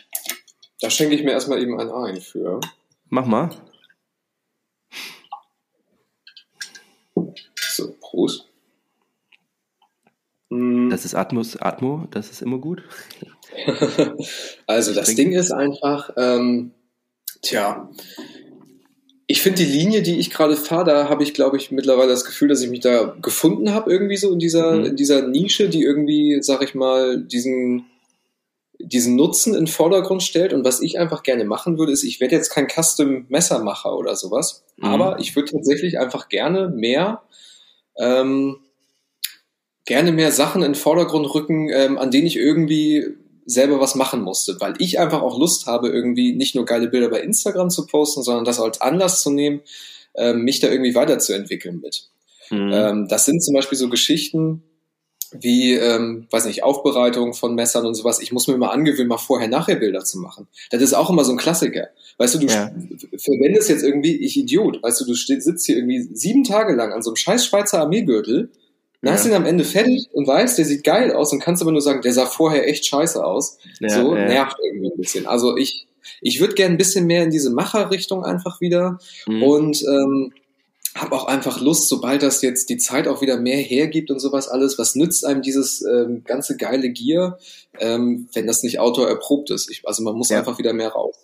da 0.81 0.89
schenke 0.89 1.15
ich 1.15 1.23
mir 1.23 1.33
erstmal 1.33 1.61
eben 1.61 1.79
einen 1.79 1.91
ein 1.91 2.21
für. 2.23 2.61
Mach 3.11 3.27
mal. 3.27 3.51
So, 7.61 7.95
Prost. 8.01 8.44
Das 10.95 11.05
ist 11.05 11.17
Atmos, 11.17 11.57
Atmo, 11.57 12.07
das 12.13 12.31
ist 12.31 12.41
immer 12.41 12.59
gut. 12.59 12.85
also 14.69 14.95
das 14.95 15.13
Ding 15.17 15.33
ist 15.33 15.51
einfach, 15.51 16.11
ähm, 16.17 16.71
tja, 17.43 17.91
ich 19.27 19.43
finde 19.43 19.65
die 19.65 19.73
Linie, 19.73 20.03
die 20.03 20.21
ich 20.21 20.31
gerade 20.31 20.57
fahre, 20.57 20.85
da 20.85 21.09
habe 21.09 21.25
ich, 21.25 21.35
glaube 21.35 21.57
ich, 21.57 21.73
mittlerweile 21.73 22.11
das 22.11 22.25
Gefühl, 22.25 22.47
dass 22.47 22.63
ich 22.63 22.71
mich 22.71 22.79
da 22.79 23.17
gefunden 23.21 23.75
habe, 23.75 23.91
irgendwie 23.91 24.17
so 24.17 24.33
in 24.33 24.39
dieser, 24.39 24.71
mhm. 24.71 24.85
in 24.85 24.97
dieser 24.97 25.27
Nische, 25.27 25.69
die 25.69 25.83
irgendwie, 25.83 26.39
sag 26.43 26.63
ich 26.63 26.77
mal, 26.77 27.21
diesen, 27.21 27.87
diesen 28.79 29.17
Nutzen 29.17 29.55
in 29.55 29.63
den 29.63 29.67
Vordergrund 29.67 30.23
stellt. 30.23 30.53
Und 30.53 30.65
was 30.65 30.81
ich 30.81 31.01
einfach 31.01 31.25
gerne 31.25 31.45
machen 31.45 31.77
würde, 31.77 31.91
ist, 31.91 32.05
ich 32.05 32.21
werde 32.21 32.37
jetzt 32.37 32.51
kein 32.51 32.69
Custom-Messermacher 32.69 33.99
oder 33.99 34.15
sowas, 34.15 34.63
mhm. 34.77 34.85
aber 34.85 35.19
ich 35.19 35.35
würde 35.35 35.51
tatsächlich 35.51 35.99
einfach 35.99 36.29
gerne 36.29 36.69
mehr 36.69 37.23
ähm, 37.99 38.59
gerne 39.85 40.13
mehr 40.13 40.33
Sachen 40.33 40.63
in 40.63 40.73
den 40.73 40.75
Vordergrund 40.75 41.33
rücken, 41.35 41.69
ähm, 41.71 41.99
an 41.99 42.11
denen 42.11 42.27
ich 42.27 42.37
irgendwie 42.37 43.07
selber 43.47 43.81
was 43.81 43.95
machen 43.95 44.23
musste, 44.23 44.57
weil 44.61 44.75
ich 44.79 44.99
einfach 44.99 45.21
auch 45.21 45.39
Lust 45.39 45.67
habe, 45.67 45.89
irgendwie 45.89 46.33
nicht 46.33 46.55
nur 46.55 46.65
geile 46.65 46.89
Bilder 46.89 47.11
bei 47.11 47.21
Instagram 47.21 47.69
zu 47.71 47.87
posten, 47.87 48.23
sondern 48.23 48.45
das 48.45 48.59
als 48.59 48.81
Anlass 48.81 49.23
zu 49.23 49.31
nehmen, 49.31 49.61
ähm, 50.15 50.43
mich 50.43 50.61
da 50.61 50.69
irgendwie 50.69 50.95
weiterzuentwickeln 50.95 51.81
mit. 51.81 52.09
Mhm. 52.51 52.71
Ähm, 52.73 53.09
das 53.09 53.27
sind 53.27 53.43
zum 53.43 53.55
Beispiel 53.55 53.77
so 53.77 53.89
Geschichten, 53.91 54.63
wie, 55.33 55.75
ähm, 55.75 56.27
weiß 56.31 56.47
nicht, 56.47 56.63
Aufbereitung 56.63 57.35
von 57.35 57.55
Messern 57.55 57.87
und 57.87 57.95
sowas. 57.95 58.21
Ich 58.21 58.33
muss 58.33 58.47
mir 58.47 58.57
mal 58.57 58.71
angewöhnen, 58.71 59.09
mal 59.09 59.19
vorher-nachher 59.19 59.77
Bilder 59.77 60.05
zu 60.05 60.19
machen. 60.19 60.47
Das 60.71 60.81
ist 60.81 60.95
auch 60.95 61.11
immer 61.11 61.25
so 61.25 61.33
ein 61.33 61.39
Klassiker. 61.39 61.89
Weißt 62.19 62.37
du, 62.37 62.39
du 62.39 62.47
ja. 62.47 62.71
verwendest 63.19 63.69
jetzt 63.69 63.83
irgendwie, 63.83 64.17
ich 64.17 64.37
Idiot, 64.37 64.83
weißt 64.83 65.01
du, 65.01 65.05
du 65.07 65.15
sitzt 65.15 65.67
hier 65.67 65.77
irgendwie 65.77 66.03
sieben 66.13 66.45
Tage 66.45 66.75
lang 66.75 66.93
an 66.93 67.03
so 67.03 67.11
einem 67.11 67.17
scheiß 67.17 67.45
Schweizer 67.45 67.81
Armeegürtel, 67.81 68.51
dann 69.05 69.13
ja. 69.13 69.19
hast 69.19 69.27
ihn 69.27 69.35
am 69.35 69.45
Ende 69.45 69.65
fertig 69.65 70.09
und 70.13 70.27
weißt, 70.27 70.57
der 70.57 70.65
sieht 70.65 70.83
geil 70.83 71.13
aus 71.13 71.31
und 71.33 71.41
kannst 71.41 71.61
aber 71.61 71.73
nur 71.73 71.83
sagen, 71.83 72.01
der 72.01 72.15
sah 72.15 72.25
vorher 72.25 72.67
echt 72.67 72.87
scheiße 72.87 73.23
aus. 73.23 73.59
Ja, 73.79 73.91
so 73.91 74.15
nervt 74.15 74.57
irgendwie 74.65 74.93
ein 74.93 74.97
bisschen. 74.97 75.27
Also 75.27 75.59
ich, 75.59 75.87
ich 76.23 76.41
würde 76.41 76.55
gerne 76.55 76.75
ein 76.75 76.79
bisschen 76.79 77.07
mehr 77.07 77.23
in 77.23 77.31
diese 77.31 77.51
Macherrichtung 77.51 78.25
einfach 78.25 78.63
wieder 78.63 78.99
mhm. 79.27 79.43
und 79.43 79.83
ähm, 79.83 80.33
habe 80.95 81.15
auch 81.15 81.27
einfach 81.27 81.61
Lust, 81.61 81.89
sobald 81.89 82.23
das 82.23 82.41
jetzt 82.41 82.71
die 82.71 82.79
Zeit 82.79 83.07
auch 83.07 83.21
wieder 83.21 83.37
mehr 83.37 83.59
hergibt 83.59 84.11
und 84.11 84.21
sowas 84.21 84.49
alles, 84.49 84.79
was 84.79 84.95
nützt 84.95 85.27
einem 85.27 85.43
dieses 85.43 85.83
ähm, 85.83 86.23
ganze 86.25 86.57
geile 86.57 86.89
Gear, 86.91 87.39
ähm, 87.81 88.29
wenn 88.33 88.47
das 88.47 88.63
nicht 88.63 88.79
Autor 88.79 89.09
erprobt 89.09 89.51
ist. 89.51 89.71
Ich, 89.71 89.87
also 89.87 90.03
man 90.03 90.15
muss 90.15 90.31
ja. 90.31 90.39
einfach 90.39 90.59
wieder 90.59 90.73
mehr 90.73 90.91
raus. 90.91 91.17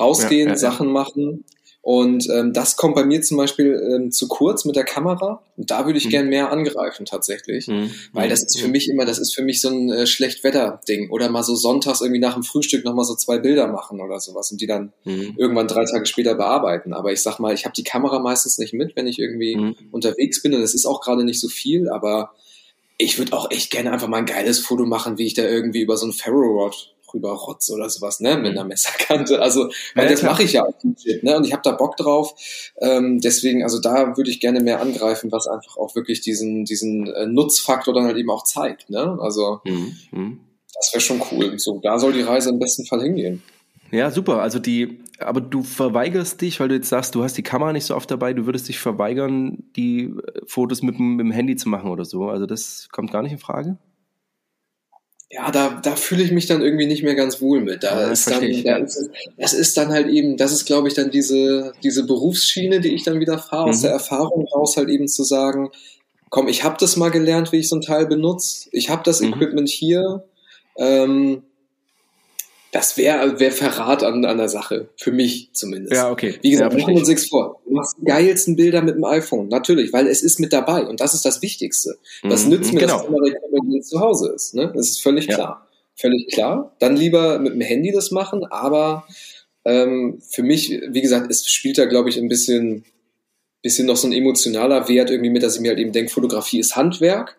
Rausgehen, 0.00 0.48
ja, 0.48 0.54
ja, 0.54 0.58
Sachen 0.58 0.90
machen 0.90 1.44
und 1.82 2.28
ähm, 2.28 2.52
das 2.52 2.76
kommt 2.76 2.94
bei 2.94 3.04
mir 3.04 3.22
zum 3.22 3.38
Beispiel 3.38 3.72
ähm, 3.90 4.10
zu 4.10 4.28
kurz 4.28 4.66
mit 4.66 4.76
der 4.76 4.84
Kamera. 4.84 5.42
Und 5.56 5.70
da 5.70 5.86
würde 5.86 5.98
ich 5.98 6.06
mhm. 6.06 6.10
gern 6.10 6.28
mehr 6.28 6.52
angreifen 6.52 7.06
tatsächlich. 7.06 7.68
Mhm. 7.68 7.90
Weil 8.12 8.28
das 8.28 8.42
ist 8.42 8.60
für 8.60 8.68
mich 8.68 8.88
immer, 8.90 9.06
das 9.06 9.18
ist 9.18 9.34
für 9.34 9.42
mich 9.42 9.62
so 9.62 9.70
ein 9.70 9.90
äh, 9.90 10.06
Schlechtwetter-Ding. 10.06 11.10
Oder 11.10 11.30
mal 11.30 11.42
so 11.42 11.54
sonntags 11.54 12.02
irgendwie 12.02 12.20
nach 12.20 12.34
dem 12.34 12.42
Frühstück 12.42 12.84
nochmal 12.84 13.06
so 13.06 13.14
zwei 13.14 13.38
Bilder 13.38 13.66
machen 13.66 14.00
oder 14.00 14.20
sowas 14.20 14.50
und 14.52 14.60
die 14.60 14.66
dann 14.66 14.92
mhm. 15.04 15.34
irgendwann 15.38 15.68
drei 15.68 15.84
Tage 15.86 16.04
später 16.04 16.34
bearbeiten. 16.34 16.92
Aber 16.92 17.12
ich 17.12 17.22
sag 17.22 17.38
mal, 17.38 17.54
ich 17.54 17.64
habe 17.64 17.74
die 17.74 17.84
Kamera 17.84 18.18
meistens 18.18 18.58
nicht 18.58 18.74
mit, 18.74 18.94
wenn 18.94 19.06
ich 19.06 19.18
irgendwie 19.18 19.56
mhm. 19.56 19.76
unterwegs 19.90 20.42
bin. 20.42 20.54
Und 20.54 20.60
es 20.60 20.74
ist 20.74 20.84
auch 20.84 21.00
gerade 21.00 21.24
nicht 21.24 21.40
so 21.40 21.48
viel, 21.48 21.88
aber 21.88 22.34
ich 22.98 23.18
würde 23.18 23.32
auch 23.32 23.50
echt 23.50 23.70
gerne 23.70 23.90
einfach 23.90 24.08
mal 24.08 24.18
ein 24.18 24.26
geiles 24.26 24.58
Foto 24.58 24.84
machen, 24.84 25.16
wie 25.16 25.24
ich 25.24 25.32
da 25.32 25.44
irgendwie 25.44 25.80
über 25.80 25.96
so 25.96 26.04
ein 26.06 26.12
Ferro 26.12 26.42
Rod 26.42 26.94
rüber 27.14 27.32
rotz 27.32 27.70
oder 27.70 27.88
sowas, 27.88 28.20
ne, 28.20 28.36
mit 28.36 28.52
einer 28.52 28.64
Messerkante. 28.64 29.40
Also, 29.40 29.70
weil 29.94 30.04
ja, 30.04 30.10
das 30.10 30.22
mache 30.22 30.42
ich 30.42 30.52
ja 30.52 30.64
auch 30.64 30.74
Shit, 30.98 31.22
ne? 31.22 31.36
Und 31.36 31.46
ich 31.46 31.52
habe 31.52 31.62
da 31.64 31.72
Bock 31.72 31.96
drauf. 31.96 32.34
Ähm, 32.78 33.20
deswegen, 33.20 33.62
also 33.62 33.80
da 33.80 34.16
würde 34.16 34.30
ich 34.30 34.40
gerne 34.40 34.60
mehr 34.60 34.80
angreifen, 34.80 35.32
was 35.32 35.46
einfach 35.46 35.76
auch 35.76 35.94
wirklich 35.94 36.20
diesen, 36.20 36.64
diesen 36.64 37.06
äh, 37.06 37.26
Nutzfaktor 37.26 37.94
dann 37.94 38.04
halt 38.04 38.16
eben 38.16 38.30
auch 38.30 38.44
zeigt, 38.44 38.90
ne? 38.90 39.18
Also 39.20 39.60
mhm. 39.64 39.96
mhm. 40.10 40.40
das 40.74 40.92
wäre 40.92 41.00
schon 41.00 41.22
cool. 41.32 41.58
So, 41.58 41.80
da 41.82 41.98
soll 41.98 42.12
die 42.12 42.22
Reise 42.22 42.50
im 42.50 42.58
besten 42.58 42.86
Fall 42.86 43.02
hingehen. 43.02 43.42
Ja, 43.90 44.10
super. 44.10 44.40
Also 44.40 44.58
die, 44.58 45.00
aber 45.18 45.40
du 45.40 45.62
verweigerst 45.62 46.40
dich, 46.40 46.60
weil 46.60 46.68
du 46.68 46.76
jetzt 46.76 46.88
sagst, 46.88 47.14
du 47.14 47.24
hast 47.24 47.36
die 47.36 47.42
Kamera 47.42 47.72
nicht 47.72 47.86
so 47.86 47.96
oft 47.96 48.10
dabei, 48.10 48.32
du 48.32 48.46
würdest 48.46 48.68
dich 48.68 48.78
verweigern, 48.78 49.64
die 49.76 50.04
äh, 50.04 50.40
Fotos 50.46 50.82
mit, 50.82 50.98
mit 50.98 51.20
dem 51.20 51.32
Handy 51.32 51.56
zu 51.56 51.68
machen 51.68 51.90
oder 51.90 52.04
so. 52.04 52.28
Also 52.28 52.46
das 52.46 52.88
kommt 52.92 53.12
gar 53.12 53.22
nicht 53.22 53.32
in 53.32 53.38
Frage? 53.38 53.78
Ja, 55.32 55.50
da, 55.52 55.80
da 55.80 55.94
fühle 55.94 56.24
ich 56.24 56.32
mich 56.32 56.46
dann 56.46 56.60
irgendwie 56.60 56.86
nicht 56.86 57.04
mehr 57.04 57.14
ganz 57.14 57.40
wohl 57.40 57.60
mit. 57.60 57.84
Da 57.84 58.00
ja, 58.00 58.10
ist 58.10 58.28
dann, 58.28 58.40
da 58.64 58.76
ist, 58.78 59.10
das 59.38 59.52
ist 59.52 59.76
dann 59.76 59.90
halt 59.90 60.08
eben, 60.08 60.36
das 60.36 60.52
ist, 60.52 60.64
glaube 60.64 60.88
ich, 60.88 60.94
dann 60.94 61.12
diese, 61.12 61.72
diese 61.84 62.04
Berufsschiene, 62.04 62.80
die 62.80 62.94
ich 62.94 63.04
dann 63.04 63.20
wieder 63.20 63.38
fahre, 63.38 63.66
mhm. 63.66 63.70
aus 63.70 63.82
der 63.82 63.92
Erfahrung 63.92 64.48
raus 64.48 64.76
halt 64.76 64.88
eben 64.88 65.06
zu 65.06 65.22
sagen, 65.22 65.70
komm, 66.30 66.48
ich 66.48 66.64
habe 66.64 66.76
das 66.80 66.96
mal 66.96 67.10
gelernt, 67.10 67.52
wie 67.52 67.58
ich 67.58 67.68
so 67.68 67.76
ein 67.76 67.82
Teil 67.82 68.06
benutze, 68.06 68.68
ich 68.72 68.90
habe 68.90 69.02
das 69.04 69.20
mhm. 69.20 69.34
Equipment 69.34 69.68
hier, 69.68 70.24
ähm, 70.76 71.44
das 72.72 72.96
wäre 72.96 73.40
wär 73.40 73.52
Verrat 73.52 74.02
an, 74.04 74.24
an 74.24 74.38
der 74.38 74.48
Sache. 74.48 74.88
Für 74.96 75.10
mich 75.10 75.50
zumindest. 75.52 75.92
Ja, 75.92 76.10
okay. 76.10 76.38
Wie 76.40 76.50
gesagt, 76.50 76.72
ja, 76.78 76.86
uns 76.86 77.08
nichts 77.08 77.28
vor. 77.28 77.59
Du 77.70 77.76
machst 77.76 77.96
die 78.00 78.04
geilsten 78.04 78.56
Bilder 78.56 78.82
mit 78.82 78.96
dem 78.96 79.04
iPhone. 79.04 79.46
Natürlich, 79.46 79.92
weil 79.92 80.08
es 80.08 80.24
ist 80.24 80.40
mit 80.40 80.52
dabei. 80.52 80.84
Und 80.86 81.00
das 81.00 81.14
ist 81.14 81.24
das 81.24 81.40
Wichtigste. 81.40 81.98
Das 82.24 82.44
mhm, 82.44 82.50
nützt 82.50 82.72
mir, 82.72 82.80
genau. 82.80 82.98
dass 82.98 83.80
es 83.80 83.88
zu 83.88 84.00
Hause 84.00 84.32
ist. 84.34 84.56
Ne? 84.56 84.72
Das 84.74 84.88
ist 84.88 85.00
völlig 85.00 85.26
ja. 85.26 85.36
klar. 85.36 85.68
Völlig 85.94 86.26
klar. 86.32 86.74
Dann 86.80 86.96
lieber 86.96 87.38
mit 87.38 87.52
dem 87.52 87.60
Handy 87.60 87.92
das 87.92 88.10
machen. 88.10 88.44
Aber 88.44 89.06
ähm, 89.64 90.20
für 90.28 90.42
mich, 90.42 90.80
wie 90.88 91.00
gesagt, 91.00 91.30
es 91.30 91.48
spielt 91.48 91.78
da, 91.78 91.84
glaube 91.84 92.08
ich, 92.08 92.18
ein 92.18 92.28
bisschen, 92.28 92.84
bisschen 93.62 93.86
noch 93.86 93.96
so 93.96 94.08
ein 94.08 94.12
emotionaler 94.12 94.88
Wert 94.88 95.10
irgendwie 95.10 95.30
mit, 95.30 95.44
dass 95.44 95.54
ich 95.54 95.60
mir 95.60 95.68
halt 95.68 95.78
eben 95.78 95.92
denke, 95.92 96.10
Fotografie 96.10 96.58
ist 96.58 96.74
Handwerk. 96.74 97.38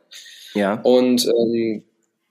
Ja. 0.54 0.80
Und 0.82 1.28
ähm, 1.28 1.84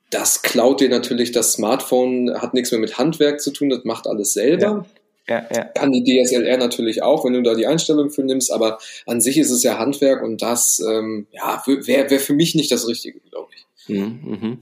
das 0.08 0.40
klaut 0.40 0.80
dir 0.80 0.88
natürlich 0.88 1.32
das 1.32 1.52
Smartphone, 1.52 2.32
hat 2.40 2.54
nichts 2.54 2.70
mehr 2.70 2.80
mit 2.80 2.96
Handwerk 2.96 3.42
zu 3.42 3.50
tun, 3.52 3.68
das 3.68 3.84
macht 3.84 4.06
alles 4.06 4.32
selber. 4.32 4.62
Ja. 4.62 4.86
Ja, 5.30 5.46
ja. 5.54 5.64
Kann 5.66 5.92
die 5.92 6.02
DSLR 6.02 6.56
natürlich 6.56 7.04
auch, 7.04 7.24
wenn 7.24 7.34
du 7.34 7.42
da 7.42 7.54
die 7.54 7.66
Einstellung 7.66 8.10
für 8.10 8.24
nimmst, 8.24 8.52
aber 8.52 8.78
an 9.06 9.20
sich 9.20 9.38
ist 9.38 9.52
es 9.52 9.62
ja 9.62 9.78
Handwerk 9.78 10.24
und 10.24 10.42
das 10.42 10.80
ähm, 10.80 11.28
ja, 11.30 11.62
wäre 11.66 12.10
wär 12.10 12.18
für 12.18 12.34
mich 12.34 12.56
nicht 12.56 12.72
das 12.72 12.88
Richtige, 12.88 13.20
glaube 13.30 13.48
ich. 13.54 13.66
Mhm, 13.88 14.20
mhm. 14.24 14.58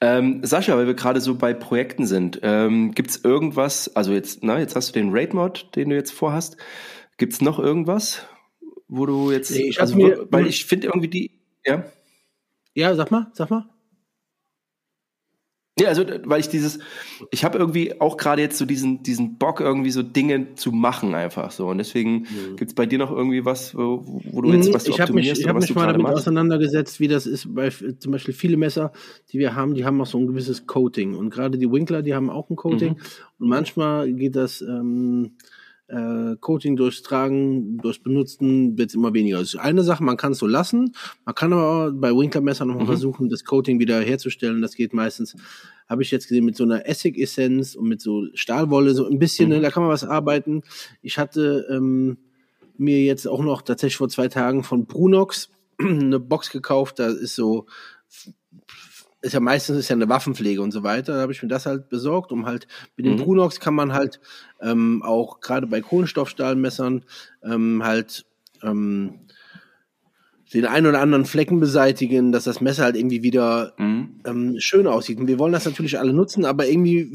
Ähm, 0.00 0.40
Sascha, 0.42 0.74
weil 0.74 0.86
wir 0.86 0.94
gerade 0.94 1.20
so 1.20 1.34
bei 1.34 1.52
Projekten 1.52 2.06
sind, 2.06 2.40
ähm, 2.42 2.92
gibt 2.92 3.10
es 3.10 3.22
irgendwas, 3.22 3.94
also 3.94 4.12
jetzt, 4.12 4.42
na, 4.42 4.58
jetzt 4.58 4.74
hast 4.74 4.88
du 4.88 4.92
den 4.98 5.10
Raid-Mod, 5.12 5.76
den 5.76 5.90
du 5.90 5.96
jetzt 5.96 6.12
vorhast, 6.12 6.56
gibt 7.18 7.34
es 7.34 7.42
noch 7.42 7.58
irgendwas, 7.58 8.22
wo 8.88 9.04
du 9.04 9.30
jetzt, 9.30 9.50
nee, 9.50 9.68
ich 9.68 9.82
also, 9.82 9.96
mir, 9.96 10.26
weil 10.30 10.46
ich 10.46 10.64
finde 10.64 10.86
irgendwie 10.86 11.08
die, 11.08 11.30
ja? 11.66 11.84
Ja, 12.72 12.94
sag 12.94 13.10
mal, 13.10 13.30
sag 13.34 13.50
mal. 13.50 13.68
Ja, 15.80 15.88
also 15.88 16.04
weil 16.24 16.40
ich 16.40 16.48
dieses, 16.48 16.78
ich 17.30 17.44
habe 17.44 17.58
irgendwie 17.58 18.00
auch 18.00 18.16
gerade 18.16 18.42
jetzt 18.42 18.58
so 18.58 18.66
diesen, 18.66 19.02
diesen 19.02 19.38
Bock, 19.38 19.60
irgendwie 19.60 19.90
so 19.90 20.02
Dinge 20.02 20.54
zu 20.54 20.72
machen 20.72 21.14
einfach 21.14 21.50
so. 21.50 21.68
Und 21.68 21.78
deswegen 21.78 22.20
mhm. 22.20 22.56
gibt 22.56 22.70
es 22.70 22.74
bei 22.74 22.86
dir 22.86 22.98
noch 22.98 23.10
irgendwie 23.10 23.44
was, 23.44 23.74
wo, 23.74 24.04
wo 24.30 24.42
du 24.42 24.52
jetzt 24.52 24.68
mhm, 24.68 24.74
was 24.74 24.84
du 24.84 24.90
ich 24.90 25.00
optimierst 25.00 25.38
mich, 25.38 25.40
Ich 25.40 25.48
habe 25.48 25.60
mich 25.60 25.74
mal 25.74 25.86
damit 25.86 26.02
machst? 26.02 26.18
auseinandergesetzt, 26.18 27.00
wie 27.00 27.08
das 27.08 27.26
ist 27.26 27.54
bei 27.54 27.70
zum 27.70 28.12
Beispiel 28.12 28.34
viele 28.34 28.56
Messer, 28.56 28.92
die 29.32 29.38
wir 29.38 29.54
haben, 29.54 29.74
die 29.74 29.84
haben 29.84 30.00
auch 30.00 30.06
so 30.06 30.18
ein 30.18 30.26
gewisses 30.26 30.66
Coating. 30.66 31.14
Und 31.14 31.30
gerade 31.30 31.56
die 31.56 31.70
Winkler, 31.70 32.02
die 32.02 32.14
haben 32.14 32.28
auch 32.28 32.50
ein 32.50 32.56
Coating. 32.56 32.92
Mhm. 32.92 32.98
Und 33.38 33.48
manchmal 33.48 34.12
geht 34.12 34.36
das 34.36 34.60
ähm, 34.60 35.32
äh, 35.90 36.36
Coating 36.40 36.76
durchs 36.76 37.02
Tragen, 37.02 37.78
durchs 37.78 37.98
Benutzen 37.98 38.78
wird 38.78 38.90
es 38.90 38.94
immer 38.94 39.12
weniger. 39.12 39.38
Das 39.38 39.54
ist 39.54 39.60
eine 39.60 39.82
Sache, 39.82 40.04
man 40.04 40.16
kann 40.16 40.32
es 40.32 40.38
so 40.38 40.46
lassen. 40.46 40.94
Man 41.24 41.34
kann 41.34 41.52
aber 41.52 41.92
bei 41.92 42.10
Winklermesser 42.10 42.64
nochmal 42.64 42.84
mhm. 42.84 42.88
versuchen, 42.88 43.28
das 43.28 43.44
Coating 43.44 43.78
wieder 43.78 44.00
herzustellen. 44.00 44.62
Das 44.62 44.74
geht 44.74 44.94
meistens, 44.94 45.36
habe 45.88 46.02
ich 46.02 46.10
jetzt 46.10 46.28
gesehen, 46.28 46.44
mit 46.44 46.56
so 46.56 46.64
einer 46.64 46.86
Essig-Essenz 46.86 47.74
und 47.74 47.88
mit 47.88 48.00
so 48.00 48.26
Stahlwolle, 48.34 48.94
so 48.94 49.08
ein 49.08 49.18
bisschen, 49.18 49.48
ne, 49.48 49.56
mhm. 49.56 49.60
ne, 49.62 49.66
da 49.66 49.70
kann 49.72 49.82
man 49.82 49.92
was 49.92 50.04
arbeiten. 50.04 50.62
Ich 51.02 51.18
hatte 51.18 51.66
ähm, 51.70 52.18
mir 52.78 53.02
jetzt 53.02 53.26
auch 53.26 53.42
noch 53.42 53.62
tatsächlich 53.62 53.96
vor 53.96 54.08
zwei 54.08 54.28
Tagen 54.28 54.62
von 54.62 54.86
Brunox 54.86 55.50
eine 55.78 56.20
Box 56.20 56.50
gekauft, 56.50 56.98
da 56.98 57.08
ist 57.08 57.34
so 57.34 57.66
ist 59.22 59.34
ja 59.34 59.40
meistens 59.40 59.76
ist 59.76 59.88
ja 59.88 59.96
eine 59.96 60.08
Waffenpflege 60.08 60.62
und 60.62 60.72
so 60.72 60.82
weiter. 60.82 61.14
Da 61.14 61.20
habe 61.20 61.32
ich 61.32 61.42
mir 61.42 61.48
das 61.48 61.66
halt 61.66 61.88
besorgt, 61.88 62.32
um 62.32 62.46
halt 62.46 62.66
mit 62.96 63.06
dem 63.06 63.14
mhm. 63.14 63.18
Brunox 63.18 63.60
kann 63.60 63.74
man 63.74 63.92
halt 63.92 64.20
ähm, 64.60 65.02
auch 65.02 65.40
gerade 65.40 65.66
bei 65.66 65.80
Kohlenstoffstahlmessern 65.80 67.04
ähm, 67.44 67.82
halt 67.84 68.24
ähm, 68.62 69.20
den 70.52 70.66
einen 70.66 70.86
oder 70.86 71.00
anderen 71.00 71.26
Flecken 71.26 71.60
beseitigen, 71.60 72.32
dass 72.32 72.44
das 72.44 72.60
Messer 72.60 72.84
halt 72.84 72.96
irgendwie 72.96 73.22
wieder 73.22 73.74
mhm. 73.78 74.20
ähm, 74.24 74.54
schön 74.58 74.86
aussieht. 74.86 75.18
Und 75.18 75.28
wir 75.28 75.38
wollen 75.38 75.52
das 75.52 75.64
natürlich 75.64 75.98
alle 75.98 76.12
nutzen, 76.12 76.44
aber 76.44 76.66
irgendwie 76.66 77.12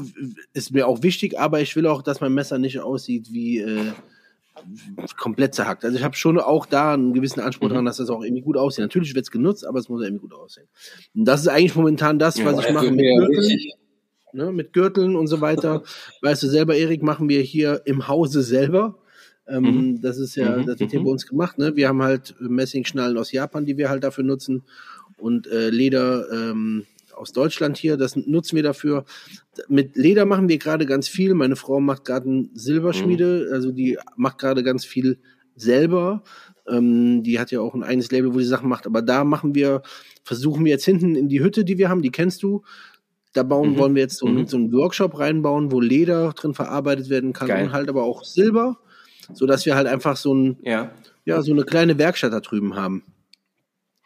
ist 0.54 0.72
mir 0.72 0.86
auch 0.86 1.02
wichtig, 1.02 1.38
aber 1.38 1.60
ich 1.60 1.76
will 1.76 1.86
auch, 1.86 2.02
dass 2.02 2.20
mein 2.20 2.32
Messer 2.32 2.58
nicht 2.58 2.80
aussieht 2.80 3.32
wie 3.32 3.58
äh, 3.58 3.92
komplett 5.16 5.54
zerhackt. 5.54 5.84
Also 5.84 5.96
ich 5.96 6.04
habe 6.04 6.16
schon 6.16 6.38
auch 6.38 6.66
da 6.66 6.94
einen 6.94 7.14
gewissen 7.14 7.40
Anspruch 7.40 7.68
mhm. 7.68 7.70
daran, 7.70 7.84
dass 7.84 7.98
das 7.98 8.10
auch 8.10 8.22
irgendwie 8.22 8.42
gut 8.42 8.56
aussieht. 8.56 8.82
Natürlich 8.82 9.14
wird 9.14 9.24
es 9.24 9.30
genutzt, 9.30 9.66
aber 9.66 9.78
es 9.78 9.88
muss 9.88 10.02
irgendwie 10.02 10.22
gut 10.22 10.34
aussehen. 10.34 10.68
Und 11.14 11.24
das 11.24 11.42
ist 11.42 11.48
eigentlich 11.48 11.74
momentan 11.74 12.18
das, 12.18 12.42
was 12.44 12.56
ja, 12.56 12.68
ich 12.68 12.74
mache 12.74 12.90
mit 12.90 13.04
Gürteln, 13.18 13.58
ne, 14.32 14.52
mit 14.52 14.72
Gürteln 14.72 15.16
und 15.16 15.26
so 15.26 15.40
weiter. 15.40 15.82
weißt 16.22 16.42
du 16.42 16.48
selber, 16.48 16.76
Erik, 16.76 17.02
machen 17.02 17.28
wir 17.28 17.40
hier 17.40 17.82
im 17.84 18.08
Hause 18.08 18.42
selber. 18.42 18.98
Ähm, 19.48 19.62
mhm. 19.62 20.00
Das 20.02 20.18
ist 20.18 20.34
ja, 20.36 20.56
mhm. 20.56 20.66
das 20.66 20.80
wird 20.80 20.90
hier 20.90 21.00
mhm. 21.00 21.04
bei 21.04 21.10
uns 21.10 21.26
gemacht. 21.26 21.58
Ne? 21.58 21.76
Wir 21.76 21.88
haben 21.88 22.02
halt 22.02 22.34
Messingschnallen 22.40 23.16
aus 23.16 23.32
Japan, 23.32 23.64
die 23.64 23.76
wir 23.76 23.88
halt 23.88 24.04
dafür 24.04 24.24
nutzen 24.24 24.64
und 25.18 25.46
äh, 25.46 25.70
Leder. 25.70 26.30
Ähm, 26.32 26.86
aus 27.16 27.32
Deutschland 27.32 27.76
hier. 27.76 27.96
Das 27.96 28.16
nutzen 28.16 28.56
wir 28.56 28.62
dafür. 28.62 29.04
Mit 29.68 29.96
Leder 29.96 30.26
machen 30.26 30.48
wir 30.48 30.58
gerade 30.58 30.86
ganz 30.86 31.08
viel. 31.08 31.34
Meine 31.34 31.56
Frau 31.56 31.80
macht 31.80 32.04
gerade 32.04 32.30
ein 32.30 32.50
Silberschmiede, 32.54 33.46
mhm. 33.46 33.52
also 33.52 33.72
die 33.72 33.98
macht 34.16 34.38
gerade 34.38 34.62
ganz 34.62 34.84
viel 34.84 35.18
selber. 35.54 36.22
Ähm, 36.68 37.22
die 37.22 37.38
hat 37.38 37.50
ja 37.50 37.60
auch 37.60 37.74
ein 37.74 37.82
eigenes 37.82 38.10
Label, 38.10 38.34
wo 38.34 38.38
die 38.38 38.44
Sachen 38.44 38.68
macht. 38.68 38.86
Aber 38.86 39.02
da 39.02 39.24
machen 39.24 39.54
wir, 39.54 39.82
versuchen 40.24 40.64
wir 40.64 40.72
jetzt 40.72 40.84
hinten 40.84 41.14
in 41.14 41.28
die 41.28 41.42
Hütte, 41.42 41.64
die 41.64 41.78
wir 41.78 41.88
haben, 41.88 42.02
die 42.02 42.10
kennst 42.10 42.42
du. 42.42 42.62
Da 43.32 43.42
bauen 43.42 43.72
mhm. 43.72 43.78
wollen 43.78 43.94
wir 43.94 44.02
jetzt 44.02 44.18
so, 44.18 44.26
mhm. 44.26 44.46
so 44.46 44.56
einen 44.56 44.72
Workshop 44.72 45.18
reinbauen, 45.18 45.70
wo 45.70 45.80
Leder 45.80 46.32
drin 46.32 46.54
verarbeitet 46.54 47.10
werden 47.10 47.32
kann 47.32 47.48
Geil. 47.48 47.66
und 47.66 47.72
halt 47.72 47.88
aber 47.88 48.04
auch 48.04 48.24
Silber, 48.24 48.78
so 49.32 49.46
dass 49.46 49.66
wir 49.66 49.76
halt 49.76 49.86
einfach 49.86 50.16
so 50.16 50.34
ein, 50.34 50.58
ja. 50.62 50.90
ja, 51.24 51.42
so 51.42 51.52
eine 51.52 51.64
kleine 51.64 51.98
Werkstatt 51.98 52.32
da 52.32 52.40
drüben 52.40 52.76
haben. 52.76 53.04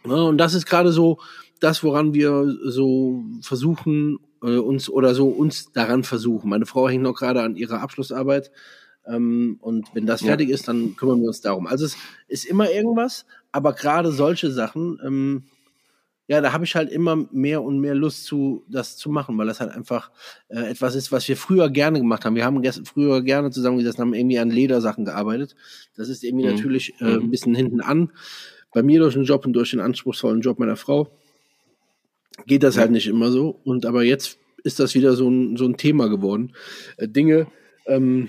Ja, 0.04 0.22
und 0.22 0.38
das 0.38 0.54
ist 0.54 0.66
gerade 0.66 0.92
so, 0.92 1.18
das, 1.61 1.84
woran 1.84 2.14
wir 2.14 2.56
so 2.64 3.22
versuchen, 3.42 4.18
äh, 4.42 4.56
uns 4.56 4.88
oder 4.88 5.14
so 5.14 5.28
uns 5.28 5.72
daran 5.72 6.02
versuchen. 6.02 6.48
Meine 6.48 6.66
Frau 6.66 6.88
hängt 6.88 7.02
noch 7.02 7.14
gerade 7.14 7.42
an 7.42 7.56
ihrer 7.56 7.80
Abschlussarbeit. 7.80 8.50
Ähm, 9.06 9.58
und 9.61 9.88
wenn 9.94 10.06
das 10.06 10.22
ja. 10.22 10.28
fertig 10.28 10.50
ist, 10.50 10.68
dann 10.68 10.96
kümmern 10.96 11.20
wir 11.20 11.28
uns 11.28 11.40
darum. 11.40 11.66
Also 11.66 11.84
es 11.84 11.96
ist 12.28 12.44
immer 12.44 12.70
irgendwas, 12.70 13.26
aber 13.52 13.72
gerade 13.72 14.12
solche 14.12 14.50
Sachen, 14.50 14.98
ähm, 15.04 15.44
ja, 16.26 16.40
da 16.40 16.52
habe 16.52 16.64
ich 16.64 16.76
halt 16.76 16.92
immer 16.92 17.26
mehr 17.32 17.61
und 17.62 17.80
mehr 17.80 17.94
Lust 17.94 18.24
zu, 18.24 18.64
das 18.68 18.96
zu 18.96 19.11
machen, 19.11 19.36
weil 19.36 19.48
das 19.48 19.58
halt 19.58 19.72
einfach 19.72 20.12
äh, 20.48 20.61
etwas 20.70 20.94
ist, 20.94 21.11
was 21.11 21.26
wir 21.26 21.36
früher 21.36 21.68
gerne 21.70 21.98
gemacht 21.98 22.24
haben. 22.24 22.36
Wir 22.36 22.44
haben 22.44 22.62
früher 22.84 23.22
gerne 23.22 23.50
zusammengesessen, 23.50 24.00
haben 24.00 24.14
irgendwie 24.14 24.38
an 24.38 24.50
Ledersachen 24.50 25.04
gearbeitet. 25.04 25.56
Das 25.96 26.08
ist 26.08 26.22
irgendwie 26.22 26.46
mhm. 26.46 26.54
natürlich 26.54 26.94
äh, 27.00 27.16
ein 27.16 27.30
bisschen 27.30 27.54
hinten 27.54 27.80
an. 27.80 28.12
Bei 28.72 28.84
mir 28.84 29.00
durch 29.00 29.14
den 29.14 29.24
Job 29.24 29.44
und 29.44 29.54
durch 29.54 29.72
den 29.72 29.80
anspruchsvollen 29.80 30.40
Job 30.40 30.61
meiner 30.61 30.76
Frau 30.76 31.11
geht 32.47 32.62
das 32.62 32.78
halt 32.78 32.91
nicht 32.91 33.07
immer 33.07 33.30
so. 33.30 33.61
Und 33.64 33.86
aber 33.86 34.03
jetzt 34.03 34.38
ist 34.62 34.80
das 34.80 34.95
wieder 34.95 35.14
so 35.14 35.28
ein, 35.28 35.57
so 35.57 35.64
ein 35.66 35.76
Thema 35.76 36.09
geworden. 36.09 36.53
Äh, 36.97 37.09
Dinge, 37.09 37.47
ähm, 37.86 38.28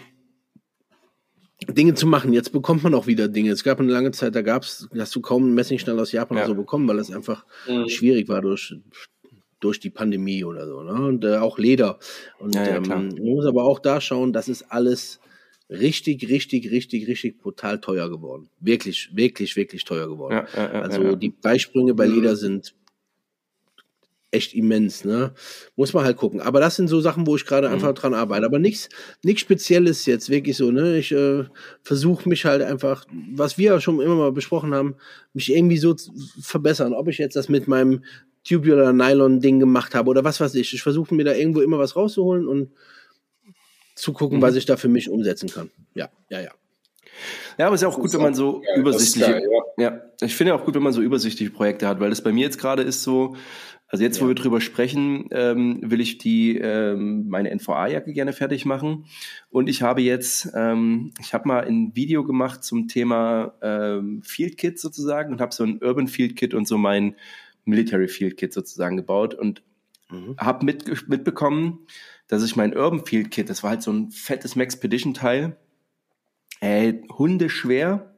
Dinge 1.69 1.93
zu 1.93 2.07
machen. 2.07 2.33
Jetzt 2.33 2.51
bekommt 2.51 2.83
man 2.83 2.93
auch 2.93 3.07
wieder 3.07 3.27
Dinge. 3.27 3.51
Es 3.51 3.63
gab 3.63 3.79
eine 3.79 3.91
lange 3.91 4.11
Zeit, 4.11 4.35
da 4.35 4.41
gab's, 4.41 4.87
hast 4.97 5.15
du 5.15 5.21
kaum 5.21 5.43
einen 5.43 5.53
Messingschnall 5.53 5.99
aus 5.99 6.11
Japan 6.11 6.37
ja. 6.37 6.47
so 6.47 6.55
bekommen, 6.55 6.87
weil 6.87 6.99
es 6.99 7.11
einfach 7.11 7.45
mhm. 7.67 7.87
schwierig 7.87 8.27
war 8.29 8.41
durch 8.41 8.75
durch 9.59 9.79
die 9.79 9.91
Pandemie 9.91 10.43
oder 10.43 10.67
so. 10.67 10.81
Ne? 10.81 10.93
Und 10.93 11.23
äh, 11.23 11.37
auch 11.37 11.59
Leder. 11.59 11.99
Und 12.39 12.55
ja, 12.55 12.67
ja, 12.67 12.75
ähm, 12.77 12.87
man 12.87 13.15
muss 13.19 13.45
aber 13.45 13.63
auch 13.63 13.77
da 13.77 14.01
schauen, 14.01 14.33
das 14.33 14.49
ist 14.49 14.63
alles 14.71 15.19
richtig, 15.69 16.27
richtig, 16.29 16.71
richtig, 16.71 17.07
richtig 17.07 17.37
brutal 17.37 17.79
teuer 17.79 18.09
geworden. 18.09 18.49
Wirklich, 18.59 19.09
wirklich, 19.13 19.55
wirklich 19.55 19.85
teuer 19.85 20.07
geworden. 20.07 20.47
Also 20.55 21.15
die 21.15 21.29
Preissprünge 21.29 21.93
bei 21.93 22.07
Leder 22.07 22.35
sind 22.35 22.73
echt 24.31 24.53
immens, 24.53 25.05
ne? 25.05 25.33
Muss 25.75 25.93
man 25.93 26.05
halt 26.05 26.17
gucken. 26.17 26.41
Aber 26.41 26.59
das 26.59 26.77
sind 26.77 26.87
so 26.87 27.01
Sachen, 27.01 27.27
wo 27.27 27.35
ich 27.35 27.45
gerade 27.45 27.67
mhm. 27.67 27.75
einfach 27.75 27.93
dran 27.93 28.13
arbeite. 28.13 28.45
Aber 28.45 28.59
nichts, 28.59 28.89
nichts 29.23 29.41
Spezielles 29.41 30.05
jetzt, 30.05 30.29
wirklich 30.29 30.57
so, 30.57 30.71
ne? 30.71 30.97
Ich 30.97 31.11
äh, 31.11 31.43
versuche 31.83 32.27
mich 32.27 32.45
halt 32.45 32.61
einfach, 32.61 33.05
was 33.33 33.57
wir 33.57 33.79
schon 33.81 33.99
immer 33.99 34.15
mal 34.15 34.31
besprochen 34.31 34.73
haben, 34.73 34.95
mich 35.33 35.53
irgendwie 35.53 35.77
so 35.77 35.93
zu 35.93 36.11
verbessern. 36.41 36.93
Ob 36.93 37.07
ich 37.09 37.17
jetzt 37.17 37.35
das 37.35 37.49
mit 37.49 37.67
meinem 37.67 38.03
Tubular 38.43 38.93
Nylon 38.93 39.39
Ding 39.39 39.59
gemacht 39.59 39.93
habe 39.93 40.09
oder 40.09 40.23
was 40.23 40.39
weiß 40.39 40.55
ich. 40.55 40.73
Ich 40.73 40.81
versuche 40.81 41.13
mir 41.13 41.25
da 41.25 41.33
irgendwo 41.33 41.61
immer 41.61 41.77
was 41.77 41.95
rauszuholen 41.95 42.47
und 42.47 42.71
zu 43.95 44.13
gucken, 44.13 44.37
mhm. 44.37 44.41
was 44.41 44.55
ich 44.55 44.65
da 44.65 44.77
für 44.77 44.87
mich 44.87 45.09
umsetzen 45.09 45.49
kann. 45.49 45.69
Ja, 45.93 46.09
ja, 46.29 46.41
ja. 46.41 46.51
Ja, 47.57 47.67
aber 47.67 47.75
es 47.75 47.81
ist 47.81 47.83
ja 47.83 47.89
auch 47.89 47.99
gut, 47.99 48.13
wenn 48.13 48.21
man 48.21 48.33
so 48.33 48.61
übersichtliche, 48.75 49.41
ja. 49.77 49.83
ja. 49.83 50.01
ich 50.21 50.35
finde 50.35 50.55
auch 50.55 50.63
gut, 50.63 50.75
wenn 50.75 50.81
man 50.81 50.93
so 50.93 51.01
übersichtliche 51.01 51.51
Projekte 51.51 51.87
hat, 51.87 51.99
weil 51.99 52.09
das 52.09 52.23
bei 52.23 52.31
mir 52.31 52.45
jetzt 52.45 52.57
gerade 52.57 52.81
ist 52.81 53.03
so, 53.03 53.35
also 53.91 54.05
jetzt, 54.05 54.17
ja. 54.17 54.23
wo 54.23 54.29
wir 54.29 54.35
drüber 54.35 54.61
sprechen, 54.61 55.27
ähm, 55.31 55.79
will 55.83 55.99
ich 55.99 56.17
die 56.17 56.57
ähm, 56.57 57.27
meine 57.27 57.53
NVA-Jacke 57.53 58.13
gerne 58.13 58.31
fertig 58.31 58.65
machen. 58.65 59.05
Und 59.49 59.67
ich 59.67 59.81
habe 59.81 60.01
jetzt, 60.01 60.49
ähm, 60.55 61.11
ich 61.19 61.33
habe 61.33 61.45
mal 61.49 61.65
ein 61.65 61.93
Video 61.93 62.23
gemacht 62.23 62.63
zum 62.63 62.87
Thema 62.87 63.53
ähm, 63.61 64.23
Field 64.23 64.57
Kit 64.57 64.79
sozusagen 64.79 65.33
und 65.33 65.41
habe 65.41 65.53
so 65.53 65.65
ein 65.65 65.83
Urban 65.83 66.07
Field 66.07 66.37
Kit 66.37 66.53
und 66.53 66.69
so 66.69 66.77
mein 66.77 67.17
Military 67.65 68.07
Field 68.07 68.37
Kit 68.37 68.53
sozusagen 68.53 68.95
gebaut 68.95 69.33
und 69.33 69.61
mhm. 70.09 70.37
habe 70.37 70.63
mit, 70.63 71.09
mitbekommen, 71.09 71.79
dass 72.29 72.45
ich 72.45 72.55
mein 72.55 72.73
Urban 72.73 73.05
Field 73.05 73.29
Kit, 73.29 73.49
das 73.49 73.61
war 73.61 73.71
halt 73.71 73.83
so 73.83 73.91
ein 73.91 74.09
fettes 74.09 74.55
Maxpedition 74.55 75.13
Teil, 75.13 75.57
ey, 76.61 77.03
Hunde 77.17 77.49
schwer. 77.49 78.10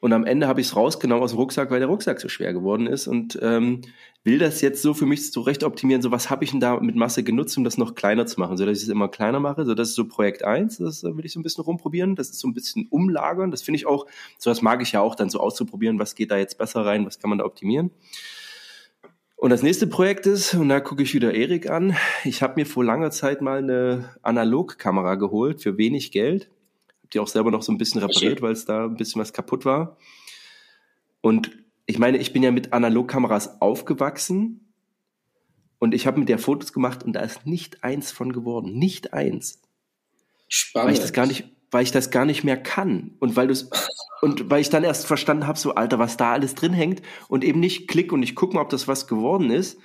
Und 0.00 0.12
am 0.12 0.24
Ende 0.24 0.46
habe 0.46 0.60
ich 0.60 0.68
es 0.68 0.76
rausgenommen 0.76 1.22
aus 1.22 1.30
dem 1.30 1.38
Rucksack, 1.38 1.70
weil 1.70 1.80
der 1.80 1.88
Rucksack 1.88 2.20
so 2.20 2.28
schwer 2.28 2.52
geworden 2.52 2.86
ist. 2.86 3.06
Und 3.06 3.38
ähm, 3.42 3.80
will 4.26 4.38
das 4.38 4.60
jetzt 4.60 4.82
so 4.82 4.92
für 4.92 5.06
mich 5.06 5.32
zurecht 5.32 5.62
optimieren, 5.62 6.02
so 6.02 6.10
was 6.10 6.30
habe 6.30 6.42
ich 6.42 6.50
denn 6.50 6.58
da 6.58 6.80
mit 6.80 6.96
Masse 6.96 7.22
genutzt, 7.22 7.56
um 7.56 7.62
das 7.62 7.78
noch 7.78 7.94
kleiner 7.94 8.26
zu 8.26 8.40
machen, 8.40 8.56
so 8.56 8.66
dass 8.66 8.78
ich 8.78 8.82
es 8.82 8.88
immer 8.88 9.08
kleiner 9.08 9.38
mache, 9.38 9.64
so 9.64 9.72
das 9.72 9.90
ist 9.90 9.94
so 9.94 10.04
Projekt 10.04 10.44
eins, 10.44 10.78
das 10.78 11.04
will 11.04 11.24
ich 11.24 11.32
so 11.32 11.38
ein 11.38 11.44
bisschen 11.44 11.62
rumprobieren, 11.62 12.16
das 12.16 12.30
ist 12.30 12.40
so 12.40 12.48
ein 12.48 12.52
bisschen 12.52 12.88
umlagern, 12.90 13.52
das 13.52 13.62
finde 13.62 13.76
ich 13.76 13.86
auch, 13.86 14.06
so 14.38 14.50
das 14.50 14.62
mag 14.62 14.82
ich 14.82 14.90
ja 14.90 15.00
auch 15.00 15.14
dann 15.14 15.30
so 15.30 15.38
auszuprobieren, 15.38 16.00
was 16.00 16.16
geht 16.16 16.32
da 16.32 16.38
jetzt 16.38 16.58
besser 16.58 16.84
rein, 16.84 17.06
was 17.06 17.20
kann 17.20 17.30
man 17.30 17.38
da 17.38 17.44
optimieren. 17.44 17.92
Und 19.36 19.50
das 19.50 19.62
nächste 19.62 19.86
Projekt 19.86 20.26
ist, 20.26 20.54
und 20.54 20.70
da 20.70 20.80
gucke 20.80 21.04
ich 21.04 21.14
wieder 21.14 21.32
Erik 21.32 21.70
an, 21.70 21.94
ich 22.24 22.42
habe 22.42 22.54
mir 22.56 22.66
vor 22.66 22.84
langer 22.84 23.12
Zeit 23.12 23.42
mal 23.42 23.58
eine 23.58 24.10
Analogkamera 24.22 25.14
geholt 25.14 25.62
für 25.62 25.78
wenig 25.78 26.10
Geld, 26.10 26.50
habe 27.06 27.12
die 27.12 27.20
auch 27.20 27.28
selber 27.28 27.50
noch 27.50 27.62
so 27.62 27.72
ein 27.72 27.78
bisschen 27.78 28.00
repariert, 28.00 28.42
weil 28.42 28.52
es 28.52 28.64
da 28.64 28.84
ein 28.84 28.96
bisschen 28.96 29.20
was 29.20 29.32
kaputt 29.32 29.64
war. 29.64 29.96
Und 31.20 31.50
ich 31.86 31.98
meine, 31.98 32.18
ich 32.18 32.32
bin 32.32 32.42
ja 32.42 32.50
mit 32.50 32.72
Analogkameras 32.72 33.60
aufgewachsen 33.60 34.72
und 35.78 35.94
ich 35.94 36.06
habe 36.06 36.18
mit 36.18 36.28
der 36.28 36.38
Fotos 36.38 36.72
gemacht 36.72 37.04
und 37.04 37.12
da 37.12 37.20
ist 37.20 37.46
nicht 37.46 37.84
eins 37.84 38.10
von 38.10 38.32
geworden. 38.32 38.78
Nicht 38.78 39.12
eins. 39.12 39.62
Spannend. 40.48 40.88
Weil 40.88 40.94
ich 40.94 41.00
das 41.00 41.12
gar 41.12 41.26
nicht, 41.26 41.44
weil 41.70 41.84
ich 41.84 41.92
das 41.92 42.10
gar 42.10 42.24
nicht 42.24 42.44
mehr 42.44 42.56
kann. 42.56 43.14
Und 43.18 43.36
weil 43.36 43.48
du 43.48 43.54
und 44.22 44.50
weil 44.50 44.60
ich 44.60 44.70
dann 44.70 44.84
erst 44.84 45.06
verstanden 45.06 45.46
habe, 45.46 45.58
so, 45.58 45.74
Alter, 45.74 45.98
was 45.98 46.16
da 46.16 46.32
alles 46.32 46.54
drin 46.54 46.72
hängt 46.72 47.02
und 47.28 47.44
eben 47.44 47.60
nicht 47.60 47.86
klick 47.86 48.12
und 48.12 48.22
ich 48.22 48.34
guck 48.34 48.54
mal, 48.54 48.62
ob 48.62 48.70
das 48.70 48.88
was 48.88 49.06
geworden 49.06 49.50
ist, 49.50 49.78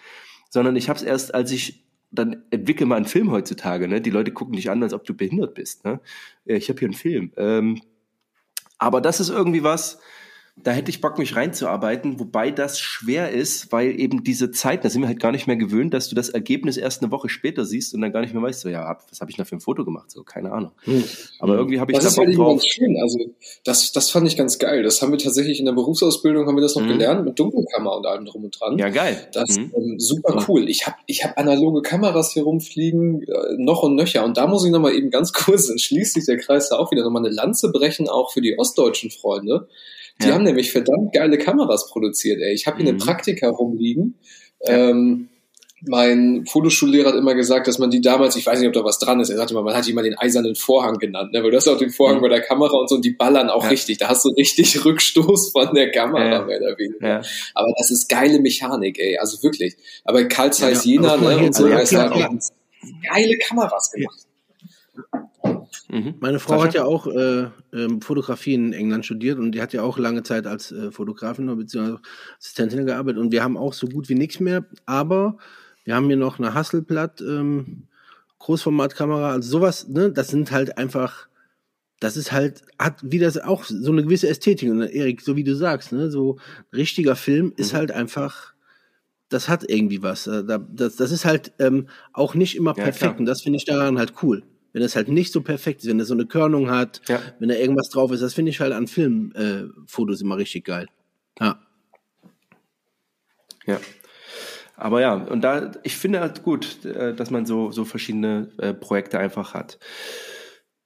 sondern 0.50 0.76
ich 0.76 0.90
habe 0.90 0.98
es 0.98 1.04
erst, 1.04 1.34
als 1.34 1.52
ich 1.52 1.84
dann 2.12 2.44
entwickel 2.52 2.86
mal 2.86 2.98
einen 2.98 3.06
Film 3.06 3.32
heutzutage, 3.32 3.88
ne? 3.88 4.02
Die 4.02 4.10
Leute 4.10 4.32
gucken 4.32 4.56
dich 4.56 4.70
an, 4.70 4.84
als 4.84 4.94
ob 4.94 5.06
du 5.06 5.14
behindert 5.14 5.54
bist. 5.54 5.86
Ne? 5.86 6.00
Ich 6.46 6.70
habe 6.70 6.80
hier 6.80 6.90
einen 6.90 6.94
Film. 6.94 7.32
Ähm, 7.38 7.82
aber 8.78 9.00
das 9.00 9.20
ist 9.20 9.30
irgendwie 9.30 9.64
was, 9.64 10.00
da 10.58 10.72
hätte 10.72 10.92
ich 10.92 11.02
Bock, 11.02 11.18
mich 11.18 11.36
reinzuarbeiten, 11.36 12.20
wobei 12.20 12.52
das 12.52 12.80
schwer 12.80 13.32
ist, 13.32 13.72
weil 13.72 14.00
eben 14.00 14.24
diese 14.24 14.52
Zeit, 14.52 14.84
da 14.84 14.90
sind 14.90 15.02
wir 15.02 15.08
halt 15.08 15.20
gar 15.20 15.32
nicht 15.32 15.48
mehr 15.48 15.56
gewöhnt, 15.56 15.94
dass 15.94 16.10
du 16.10 16.16
das 16.16 16.30
Ergebnis 16.30 16.78
erst 16.78 17.02
eine 17.02 17.12
Woche 17.12 17.30
später 17.30 17.66
siehst 17.66 17.94
und 17.94 18.02
dann 18.02 18.12
gar 18.12 18.22
nicht 18.22 18.34
mehr 18.34 18.44
weißt, 18.44 18.62
so, 18.62 18.70
ja, 18.70 18.98
was 19.10 19.22
habe 19.22 19.32
ich 19.32 19.38
da 19.38 19.46
für 19.46 19.56
ein 19.56 19.62
Foto 19.62 19.86
gemacht? 19.86 20.12
So, 20.12 20.24
keine 20.24 20.52
Ahnung. 20.52 20.72
Hm. 20.84 21.04
Aber 21.40 21.56
irgendwie 21.56 21.80
habe 21.80 21.92
ich 21.92 22.00
das 22.00 22.16
da 22.16 22.24
Bock 22.24 22.34
drauf. 22.34 22.48
Ganz 22.48 22.68
schön. 22.68 22.98
Also, 23.02 23.20
das, 23.64 23.92
das 23.92 24.12
fand 24.12 24.28
ich 24.28 24.38
ganz 24.38 24.60
geil. 24.60 24.84
Das 24.84 25.02
haben 25.02 25.12
wir 25.12 25.18
tatsächlich 25.18 25.60
in 25.60 25.66
der 25.66 25.74
Berufsausbildung, 25.74 26.46
haben 26.48 26.56
wir 26.56 26.62
das 26.62 26.76
noch 26.76 26.84
mhm. 26.84 26.90
gelernt, 26.90 27.26
mit 27.26 27.40
Dunkelkammer 27.40 27.96
und 27.96 28.06
allem 28.06 28.26
drum 28.26 28.44
und 28.44 28.60
dran. 28.60 28.78
Ja, 28.78 28.90
geil. 28.90 29.28
Das 29.34 29.52
ist 29.52 29.60
mhm. 29.60 29.72
ähm, 29.76 30.00
super 30.00 30.46
cool. 30.48 30.70
Ich 30.70 30.86
habe 30.86 30.98
ich 31.08 31.24
hab 31.24 31.38
analoge 31.38 31.82
Kameras 31.82 32.34
hier 32.34 32.44
rumfliegen, 32.44 33.24
äh, 33.24 33.56
noch 33.58 33.84
und 33.84 33.96
nöcher. 33.96 34.24
Und 34.26 34.38
da 34.38 34.48
muss 34.48 34.66
ich 34.66 34.72
nochmal 34.72 34.94
eben 34.94 35.10
ganz 35.10 35.34
kurz, 35.34 35.68
dann 35.68 35.80
schließt 35.80 36.14
sich 36.14 36.26
der 36.26 36.38
Kreis 36.38 36.70
da 36.70 36.78
auch 36.78 36.92
wieder 36.92 37.04
nochmal 37.04 37.26
eine 37.26 37.34
Lanze 37.34 37.72
brechen, 37.72 38.10
auch 38.10 38.32
für 38.32 38.42
die 38.42 38.60
ostdeutschen 38.60 39.12
Freunde. 39.12 39.68
Die 40.22 40.28
ja. 40.28 40.34
haben 40.34 40.44
nämlich 40.44 40.72
verdammt 40.72 41.14
geile 41.14 41.38
Kameras 41.38 41.90
produziert, 41.90 42.42
ey. 42.42 42.54
Ich 42.54 42.68
habe 42.68 42.78
hier 42.78 42.92
mhm. 42.92 43.00
eine 43.00 43.06
Praktika 43.06 43.50
rumliegen. 43.50 44.16
Ja. 44.66 44.90
Ähm, 44.90 45.30
mein 45.88 46.46
Fotoschullehrer 46.46 47.10
hat 47.10 47.16
immer 47.16 47.34
gesagt, 47.34 47.68
dass 47.68 47.80
man 47.80 47.90
die 47.90 48.02
damals, 48.02 48.36
ich 48.36 48.46
weiß 48.46 48.60
nicht, 48.60 48.68
ob 48.68 48.74
da 48.74 48.84
was 48.84 49.00
dran 49.00 49.20
ist, 49.20 49.30
er 49.30 49.38
sagte 49.38 49.54
immer, 49.54 49.64
man 49.64 49.74
hat 49.74 49.88
die 49.88 49.94
mal 49.94 50.04
den 50.04 50.18
eisernen 50.18 50.56
Vorhang 50.56 50.98
genannt, 51.00 51.34
ne? 51.34 51.44
weil 51.44 51.50
du 51.50 51.58
hast 51.58 51.68
auch 51.68 51.78
den 51.78 51.90
Vorhang 51.90 52.18
mhm. 52.18 52.22
bei 52.22 52.30
der 52.30 52.42
Kamera 52.42 52.78
und 52.78 52.88
so 52.88 52.96
und 52.96 53.06
die 53.06 53.12
ballern 53.12 53.50
auch 53.50 53.64
ja. 53.64 53.70
richtig. 53.70 53.98
Da 53.98 54.10
hast 54.10 54.24
du 54.26 54.30
richtig 54.30 54.86
Rückstoß 54.86 55.52
von 55.52 55.74
der 55.74 55.92
Kamera, 55.92 56.24
ja. 56.24 56.46
mehr 56.46 56.60
oder 56.60 56.78
weniger. 56.78 57.08
Ja. 57.08 57.22
Aber 57.56 57.74
das 57.78 57.90
ist 57.90 58.10
geile 58.10 58.40
Mechanik, 58.40 59.00
ey, 59.00 59.18
also 59.18 59.42
wirklich. 59.42 59.76
Aber 60.04 60.24
Karl 60.26 60.54
Zeiss 60.54 60.86
Jena 60.86 61.18
ne, 61.18 61.38
und 61.38 61.56
so, 61.56 61.66
er 61.66 61.82
ist 61.82 61.96
halt 61.96 62.12
auch 62.12 62.30
geile 63.12 63.38
Kameras 63.38 63.92
gemacht. 63.92 64.20
Mhm. 65.92 66.16
Meine 66.22 66.40
Frau 66.40 66.54
Sascha? 66.54 66.68
hat 66.68 66.74
ja 66.76 66.86
auch 66.86 67.06
äh, 67.06 67.48
ähm, 67.74 68.02
Fotografie 68.02 68.54
in 68.54 68.72
England 68.72 69.06
studiert 69.06 69.38
und 69.38 69.52
die 69.52 69.62
hat 69.62 69.74
ja 69.74 69.84
auch 69.84 69.98
lange 69.98 70.24
Zeit 70.24 70.48
als 70.48 70.72
äh, 70.72 70.90
Fotografin 70.90 71.54
bzw. 71.54 71.98
Assistentin 72.40 72.86
gearbeitet 72.86 73.20
und 73.20 73.34
wir 73.34 73.44
haben 73.44 73.58
auch 73.58 73.74
so 73.74 73.88
gut 73.88 74.08
wie 74.08 74.16
nichts 74.16 74.40
mehr, 74.40 74.66
aber 74.86 75.38
wir 75.84 75.94
haben 75.94 76.08
hier 76.08 76.16
noch 76.16 76.40
eine 76.40 76.54
Hasselblatt 76.54 77.20
ähm, 77.20 77.88
Großformatkamera, 78.40 79.34
also 79.34 79.50
sowas, 79.50 79.90
ne, 79.90 80.14
das 80.14 80.30
sind 80.30 80.52
halt 80.52 80.78
einfach, 80.78 81.28
das 82.00 82.16
ist 82.16 82.32
halt, 82.32 82.62
hat 82.80 83.00
wieder 83.04 83.30
auch 83.46 83.66
so 83.66 83.92
eine 83.92 84.04
gewisse 84.04 84.30
Ästhetik 84.30 84.72
und 84.72 84.82
Erik, 84.82 85.20
so 85.20 85.36
wie 85.36 85.44
du 85.44 85.58
sagst, 85.58 85.92
ne, 85.92 86.10
so 86.10 86.38
richtiger 86.72 87.18
Film 87.18 87.48
mhm. 87.48 87.54
ist 87.58 87.74
halt 87.74 87.92
einfach, 87.92 88.54
das 89.28 89.50
hat 89.50 89.70
irgendwie 89.70 90.02
was. 90.02 90.26
Äh, 90.28 90.44
das, 90.70 90.96
das 90.96 91.12
ist 91.12 91.26
halt 91.26 91.52
ähm, 91.60 91.90
auch 92.14 92.34
nicht 92.34 92.56
immer 92.56 92.74
perfekt 92.74 93.14
ja, 93.14 93.20
und 93.20 93.26
das 93.26 93.42
finde 93.42 93.58
ich 93.58 93.66
daran 93.66 93.98
halt 93.98 94.14
cool 94.24 94.44
wenn 94.74 94.82
es 94.82 94.96
halt 94.96 95.08
nicht 95.08 95.32
so 95.32 95.42
perfekt 95.42 95.82
ist, 95.82 95.90
wenn 95.90 96.00
es 96.00 96.08
so 96.08 96.14
eine 96.14 96.26
Körnung 96.26 96.70
hat, 96.70 97.02
ja. 97.08 97.20
wenn 97.40 97.50
da 97.50 97.56
irgendwas 97.56 97.90
drauf 97.90 98.12
ist, 98.12 98.22
das 98.22 98.34
finde 98.34 98.52
ich 98.52 98.60
halt 98.60 98.74
an 98.74 98.88
Filmfotos 98.88 100.22
äh, 100.22 100.24
immer 100.24 100.38
richtig 100.38 100.66
geil. 100.66 100.88
Ja. 101.40 101.60
Ja. 103.66 103.80
Aber 104.76 105.02
ja, 105.02 105.14
und 105.14 105.42
da, 105.42 105.72
ich 105.84 105.96
finde 105.96 106.22
halt 106.22 106.44
gut, 106.44 106.86
äh, 106.86 107.14
dass 107.14 107.30
man 107.30 107.46
so, 107.46 107.72
so 107.72 107.86
verschiedene 107.86 108.50
äh, 108.58 108.74
Projekte 108.74 109.20
einfach 109.20 109.54
hat. 109.54 109.78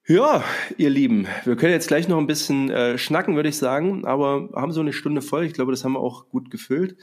Ja, 0.08 0.44
ihr 0.78 0.90
Lieben, 0.90 1.28
wir 1.46 1.56
können 1.56 1.72
jetzt 1.72 1.88
gleich 1.88 2.08
noch 2.08 2.18
ein 2.18 2.28
bisschen 2.28 2.70
äh, 2.70 2.98
schnacken, 2.98 3.36
würde 3.36 3.50
ich 3.50 3.58
sagen, 3.58 4.06
aber 4.06 4.50
haben 4.54 4.72
so 4.72 4.82
eine 4.82 4.94
Stunde 4.94 5.22
voll. 5.22 5.46
Ich 5.46 5.54
glaube, 5.54 5.72
das 5.72 5.84
haben 5.84 5.94
wir 5.94 6.00
auch 6.00 6.30
gut 6.30 6.52
gefüllt. 6.52 6.98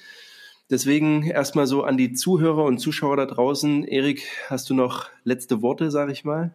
Deswegen 0.71 1.25
erstmal 1.25 1.67
so 1.67 1.83
an 1.83 1.97
die 1.97 2.13
Zuhörer 2.13 2.65
und 2.65 2.79
Zuschauer 2.79 3.17
da 3.17 3.27
draußen. 3.27 3.85
Erik, 3.85 4.27
hast 4.49 4.71
du 4.71 4.75
noch 4.75 5.11
letzte 5.25 5.63
Worte, 5.63 5.91
sag 5.91 6.11
ich 6.11 6.25
mal? 6.25 6.55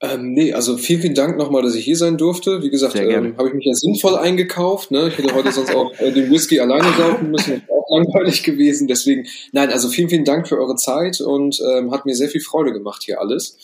Ähm, 0.00 0.32
nee, 0.32 0.52
also 0.52 0.76
vielen, 0.76 1.00
vielen 1.00 1.14
Dank 1.14 1.36
nochmal, 1.38 1.62
dass 1.62 1.74
ich 1.74 1.84
hier 1.84 1.96
sein 1.96 2.16
durfte. 2.16 2.62
Wie 2.62 2.70
gesagt, 2.70 2.94
ähm, 2.94 3.36
habe 3.36 3.48
ich 3.48 3.54
mich 3.54 3.64
ja 3.64 3.74
sinnvoll 3.74 4.16
eingekauft. 4.16 4.92
Ne? 4.92 5.08
Ich 5.08 5.18
hätte 5.18 5.34
heute 5.34 5.50
sonst 5.50 5.74
auch 5.74 5.92
äh, 5.98 6.12
den 6.12 6.30
Whisky 6.30 6.60
alleine 6.60 6.92
saufen 6.96 7.32
müssen. 7.32 7.62
Das 7.66 7.76
auch 7.76 7.84
langweilig 7.90 8.44
gewesen. 8.44 8.86
Deswegen, 8.86 9.26
nein, 9.50 9.70
also 9.70 9.88
vielen, 9.88 10.08
vielen 10.08 10.24
Dank 10.24 10.46
für 10.46 10.56
eure 10.56 10.76
Zeit 10.76 11.20
und 11.20 11.60
ähm, 11.60 11.90
hat 11.90 12.06
mir 12.06 12.14
sehr 12.14 12.28
viel 12.28 12.40
Freude 12.40 12.72
gemacht 12.72 13.02
hier 13.02 13.20
alles. 13.20 13.58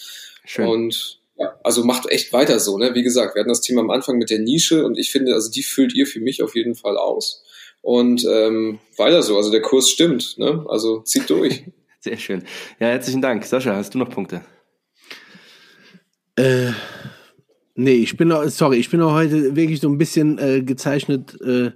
Schön. 0.44 0.66
Und 0.66 1.20
ja, 1.36 1.54
also 1.62 1.84
macht 1.84 2.10
echt 2.10 2.32
weiter 2.32 2.58
so. 2.58 2.78
Ne? 2.78 2.94
Wie 2.94 3.04
gesagt, 3.04 3.36
wir 3.36 3.40
hatten 3.40 3.48
das 3.48 3.60
Thema 3.60 3.82
am 3.82 3.90
Anfang 3.90 4.18
mit 4.18 4.30
der 4.30 4.40
Nische 4.40 4.84
und 4.84 4.98
ich 4.98 5.12
finde, 5.12 5.34
also 5.34 5.52
die 5.52 5.62
füllt 5.62 5.94
ihr 5.94 6.06
für 6.06 6.20
mich 6.20 6.42
auf 6.42 6.56
jeden 6.56 6.74
Fall 6.74 6.96
aus. 6.96 7.44
Und 7.80 8.24
ähm, 8.24 8.80
weiter 8.96 9.22
so, 9.22 9.36
also 9.36 9.52
der 9.52 9.62
Kurs 9.62 9.90
stimmt, 9.90 10.38
ne? 10.38 10.64
Also 10.68 11.02
zieht 11.02 11.28
durch. 11.30 11.64
Sehr 12.00 12.18
schön. 12.18 12.42
Ja, 12.80 12.88
herzlichen 12.88 13.22
Dank. 13.22 13.44
Sascha, 13.44 13.76
hast 13.76 13.94
du 13.94 13.98
noch 13.98 14.10
Punkte? 14.10 14.42
Äh, 16.36 16.72
nee, 17.74 17.94
ich 17.94 18.16
bin 18.16 18.32
auch, 18.32 18.44
sorry, 18.48 18.78
ich 18.78 18.90
bin 18.90 19.00
auch 19.00 19.12
heute 19.12 19.54
wirklich 19.56 19.80
so 19.80 19.88
ein 19.88 19.98
bisschen 19.98 20.38
äh, 20.38 20.62
gezeichnet. 20.62 21.40
Äh, 21.40 21.72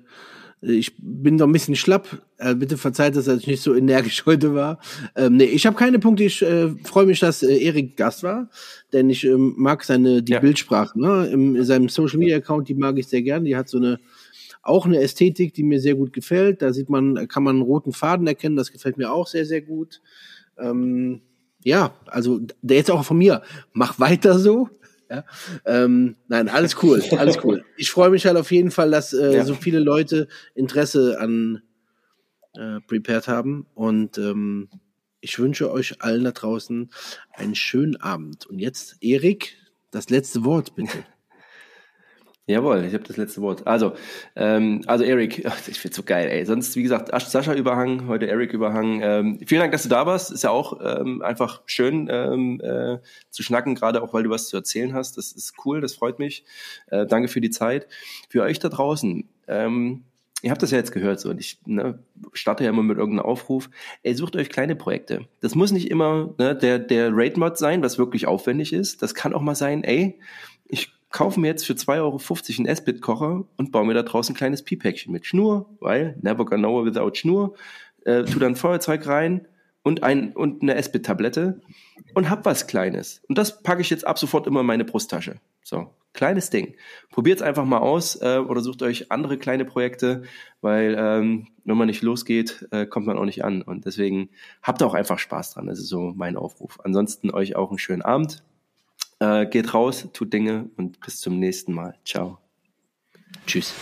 ich 0.60 0.94
bin 0.98 1.36
noch 1.36 1.46
ein 1.46 1.52
bisschen 1.52 1.76
schlapp. 1.76 2.20
Äh, 2.38 2.56
bitte 2.56 2.76
verzeiht 2.76 3.14
das, 3.14 3.26
dass 3.26 3.40
ich 3.40 3.46
nicht 3.46 3.62
so 3.62 3.74
energisch 3.74 4.24
heute 4.26 4.54
war. 4.54 4.80
Ähm, 5.14 5.36
nee, 5.36 5.44
ich 5.44 5.66
habe 5.66 5.76
keine 5.76 5.98
Punkte. 5.98 6.24
Ich 6.24 6.42
äh, 6.42 6.70
freue 6.84 7.06
mich, 7.06 7.20
dass 7.20 7.42
äh, 7.42 7.56
Erik 7.56 7.96
Gast 7.96 8.22
war, 8.24 8.50
denn 8.92 9.08
ich 9.10 9.24
ähm, 9.24 9.54
mag 9.56 9.84
seine 9.84 10.22
die 10.22 10.32
ja. 10.32 10.40
Bildsprache. 10.40 10.98
Ne? 11.00 11.28
Im, 11.28 11.54
in 11.54 11.64
seinem 11.64 11.88
Social 11.88 12.18
Media 12.18 12.38
Account, 12.38 12.68
die 12.68 12.74
mag 12.74 12.98
ich 12.98 13.06
sehr 13.06 13.22
gern. 13.22 13.44
Die 13.44 13.56
hat 13.56 13.68
so 13.68 13.78
eine 13.78 14.00
auch 14.62 14.84
eine 14.84 15.00
Ästhetik, 15.00 15.54
die 15.54 15.62
mir 15.62 15.80
sehr 15.80 15.94
gut 15.94 16.12
gefällt. 16.12 16.60
Da 16.60 16.72
sieht 16.72 16.90
man, 16.90 17.26
kann 17.28 17.42
man 17.42 17.56
einen 17.56 17.64
roten 17.64 17.92
Faden 17.92 18.26
erkennen. 18.26 18.56
Das 18.56 18.72
gefällt 18.72 18.98
mir 18.98 19.10
auch 19.10 19.26
sehr, 19.26 19.46
sehr 19.46 19.62
gut. 19.62 20.02
Ähm, 20.58 21.22
ja, 21.64 21.94
also 22.06 22.40
der 22.62 22.76
jetzt 22.76 22.90
auch 22.90 23.04
von 23.04 23.18
mir. 23.18 23.42
Mach 23.72 23.98
weiter 23.98 24.38
so. 24.38 24.68
Ja, 25.10 25.24
ähm, 25.64 26.16
nein, 26.28 26.48
alles 26.48 26.82
cool, 26.82 27.02
alles 27.16 27.38
cool. 27.42 27.64
Ich 27.76 27.90
freue 27.90 28.10
mich 28.10 28.26
halt 28.26 28.36
auf 28.36 28.50
jeden 28.50 28.70
Fall, 28.70 28.90
dass 28.90 29.12
äh, 29.12 29.36
ja. 29.36 29.44
so 29.44 29.54
viele 29.54 29.78
Leute 29.78 30.28
Interesse 30.54 31.18
an 31.18 31.62
äh, 32.54 32.80
Prepared 32.86 33.26
haben 33.26 33.66
und 33.74 34.18
ähm, 34.18 34.68
ich 35.20 35.38
wünsche 35.38 35.70
euch 35.70 36.00
allen 36.02 36.24
da 36.24 36.32
draußen 36.32 36.90
einen 37.32 37.54
schönen 37.54 37.96
Abend. 37.96 38.46
Und 38.46 38.58
jetzt, 38.58 38.96
Erik, 39.00 39.56
das 39.90 40.10
letzte 40.10 40.44
Wort 40.44 40.74
bitte. 40.74 41.04
Jawohl, 42.48 42.86
ich 42.86 42.94
habe 42.94 43.04
das 43.04 43.18
letzte 43.18 43.42
Wort. 43.42 43.66
Also, 43.66 43.92
ähm, 44.34 44.80
also 44.86 45.04
Erik, 45.04 45.44
ich 45.66 45.78
find's 45.78 45.98
so 45.98 46.02
geil, 46.02 46.30
ey. 46.30 46.46
Sonst, 46.46 46.76
wie 46.76 46.82
gesagt, 46.82 47.10
Sascha 47.20 47.52
Überhang, 47.52 48.08
heute 48.08 48.24
Erik 48.24 48.54
Überhang. 48.54 49.02
Ähm, 49.02 49.38
vielen 49.46 49.60
Dank, 49.60 49.72
dass 49.72 49.82
du 49.82 49.90
da 49.90 50.06
warst. 50.06 50.32
Ist 50.32 50.44
ja 50.44 50.50
auch 50.50 50.80
ähm, 50.82 51.20
einfach 51.20 51.60
schön 51.66 52.08
ähm, 52.10 52.58
äh, 52.62 53.00
zu 53.28 53.42
schnacken, 53.42 53.74
gerade 53.74 54.02
auch, 54.02 54.14
weil 54.14 54.22
du 54.22 54.30
was 54.30 54.48
zu 54.48 54.56
erzählen 54.56 54.94
hast. 54.94 55.18
Das 55.18 55.32
ist 55.32 55.56
cool, 55.66 55.82
das 55.82 55.94
freut 55.94 56.18
mich. 56.18 56.46
Äh, 56.86 57.04
danke 57.04 57.28
für 57.28 57.42
die 57.42 57.50
Zeit. 57.50 57.86
Für 58.30 58.44
euch 58.44 58.58
da 58.58 58.70
draußen, 58.70 59.28
ähm, 59.46 60.04
ihr 60.40 60.50
habt 60.50 60.62
das 60.62 60.70
ja 60.70 60.78
jetzt 60.78 60.92
gehört 60.92 61.20
so 61.20 61.28
und 61.28 61.38
ich 61.38 61.58
ne, 61.66 61.98
starte 62.32 62.64
ja 62.64 62.70
immer 62.70 62.82
mit 62.82 62.96
irgendeinem 62.96 63.26
Aufruf. 63.26 63.68
Ey, 64.02 64.14
sucht 64.14 64.36
euch 64.36 64.48
kleine 64.48 64.74
Projekte. 64.74 65.26
Das 65.40 65.54
muss 65.54 65.70
nicht 65.70 65.90
immer 65.90 66.34
ne, 66.38 66.56
der, 66.56 66.78
der 66.78 67.10
Raid-Mod 67.12 67.58
sein, 67.58 67.82
was 67.82 67.98
wirklich 67.98 68.26
aufwendig 68.26 68.72
ist. 68.72 69.02
Das 69.02 69.14
kann 69.14 69.34
auch 69.34 69.42
mal 69.42 69.54
sein, 69.54 69.84
ey, 69.84 70.18
kaufe 71.10 71.40
mir 71.40 71.48
jetzt 71.48 71.66
für 71.66 71.72
2,50 71.74 71.98
Euro 71.98 72.20
einen 72.58 72.66
S-Bit-Kocher 72.66 73.44
und 73.56 73.72
baue 73.72 73.86
mir 73.86 73.94
da 73.94 74.02
draußen 74.02 74.34
ein 74.34 74.36
kleines 74.36 74.62
Pi-Päckchen 74.62 75.12
mit 75.12 75.26
Schnur, 75.26 75.70
weil 75.80 76.16
never 76.22 76.44
gonna 76.44 76.68
know 76.68 76.84
without 76.84 77.14
Schnur, 77.14 77.54
äh, 78.04 78.24
tu 78.24 78.38
dann 78.38 78.56
Feuerzeug 78.56 79.06
rein 79.06 79.46
und, 79.82 80.02
ein, 80.02 80.32
und 80.32 80.62
eine 80.62 80.74
S-Bit-Tablette 80.74 81.60
und 82.14 82.30
hab 82.30 82.44
was 82.44 82.66
Kleines. 82.66 83.22
Und 83.28 83.38
das 83.38 83.62
packe 83.62 83.80
ich 83.80 83.90
jetzt 83.90 84.06
ab 84.06 84.18
sofort 84.18 84.46
immer 84.46 84.60
in 84.60 84.66
meine 84.66 84.84
Brusttasche. 84.84 85.36
So, 85.62 85.94
kleines 86.12 86.50
Ding. 86.50 86.74
Probiert 87.10 87.38
es 87.38 87.42
einfach 87.42 87.64
mal 87.64 87.78
aus 87.78 88.20
äh, 88.20 88.38
oder 88.38 88.60
sucht 88.60 88.82
euch 88.82 89.10
andere 89.10 89.38
kleine 89.38 89.64
Projekte, 89.64 90.22
weil 90.60 90.96
ähm, 90.98 91.48
wenn 91.64 91.76
man 91.76 91.86
nicht 91.86 92.02
losgeht, 92.02 92.66
äh, 92.70 92.86
kommt 92.86 93.06
man 93.06 93.18
auch 93.18 93.24
nicht 93.24 93.44
an. 93.44 93.62
Und 93.62 93.86
deswegen 93.86 94.30
habt 94.62 94.82
auch 94.82 94.94
einfach 94.94 95.18
Spaß 95.18 95.54
dran. 95.54 95.66
Das 95.66 95.78
ist 95.78 95.88
so 95.88 96.12
mein 96.16 96.36
Aufruf. 96.36 96.78
Ansonsten 96.84 97.30
euch 97.30 97.56
auch 97.56 97.70
einen 97.70 97.78
schönen 97.78 98.02
Abend. 98.02 98.42
Äh, 99.20 99.46
geht 99.46 99.74
raus, 99.74 100.08
tut 100.12 100.32
Dinge 100.32 100.70
und 100.76 101.00
bis 101.00 101.20
zum 101.20 101.38
nächsten 101.38 101.72
Mal. 101.72 101.94
Ciao. 102.04 102.38
Tschüss. 103.46 103.74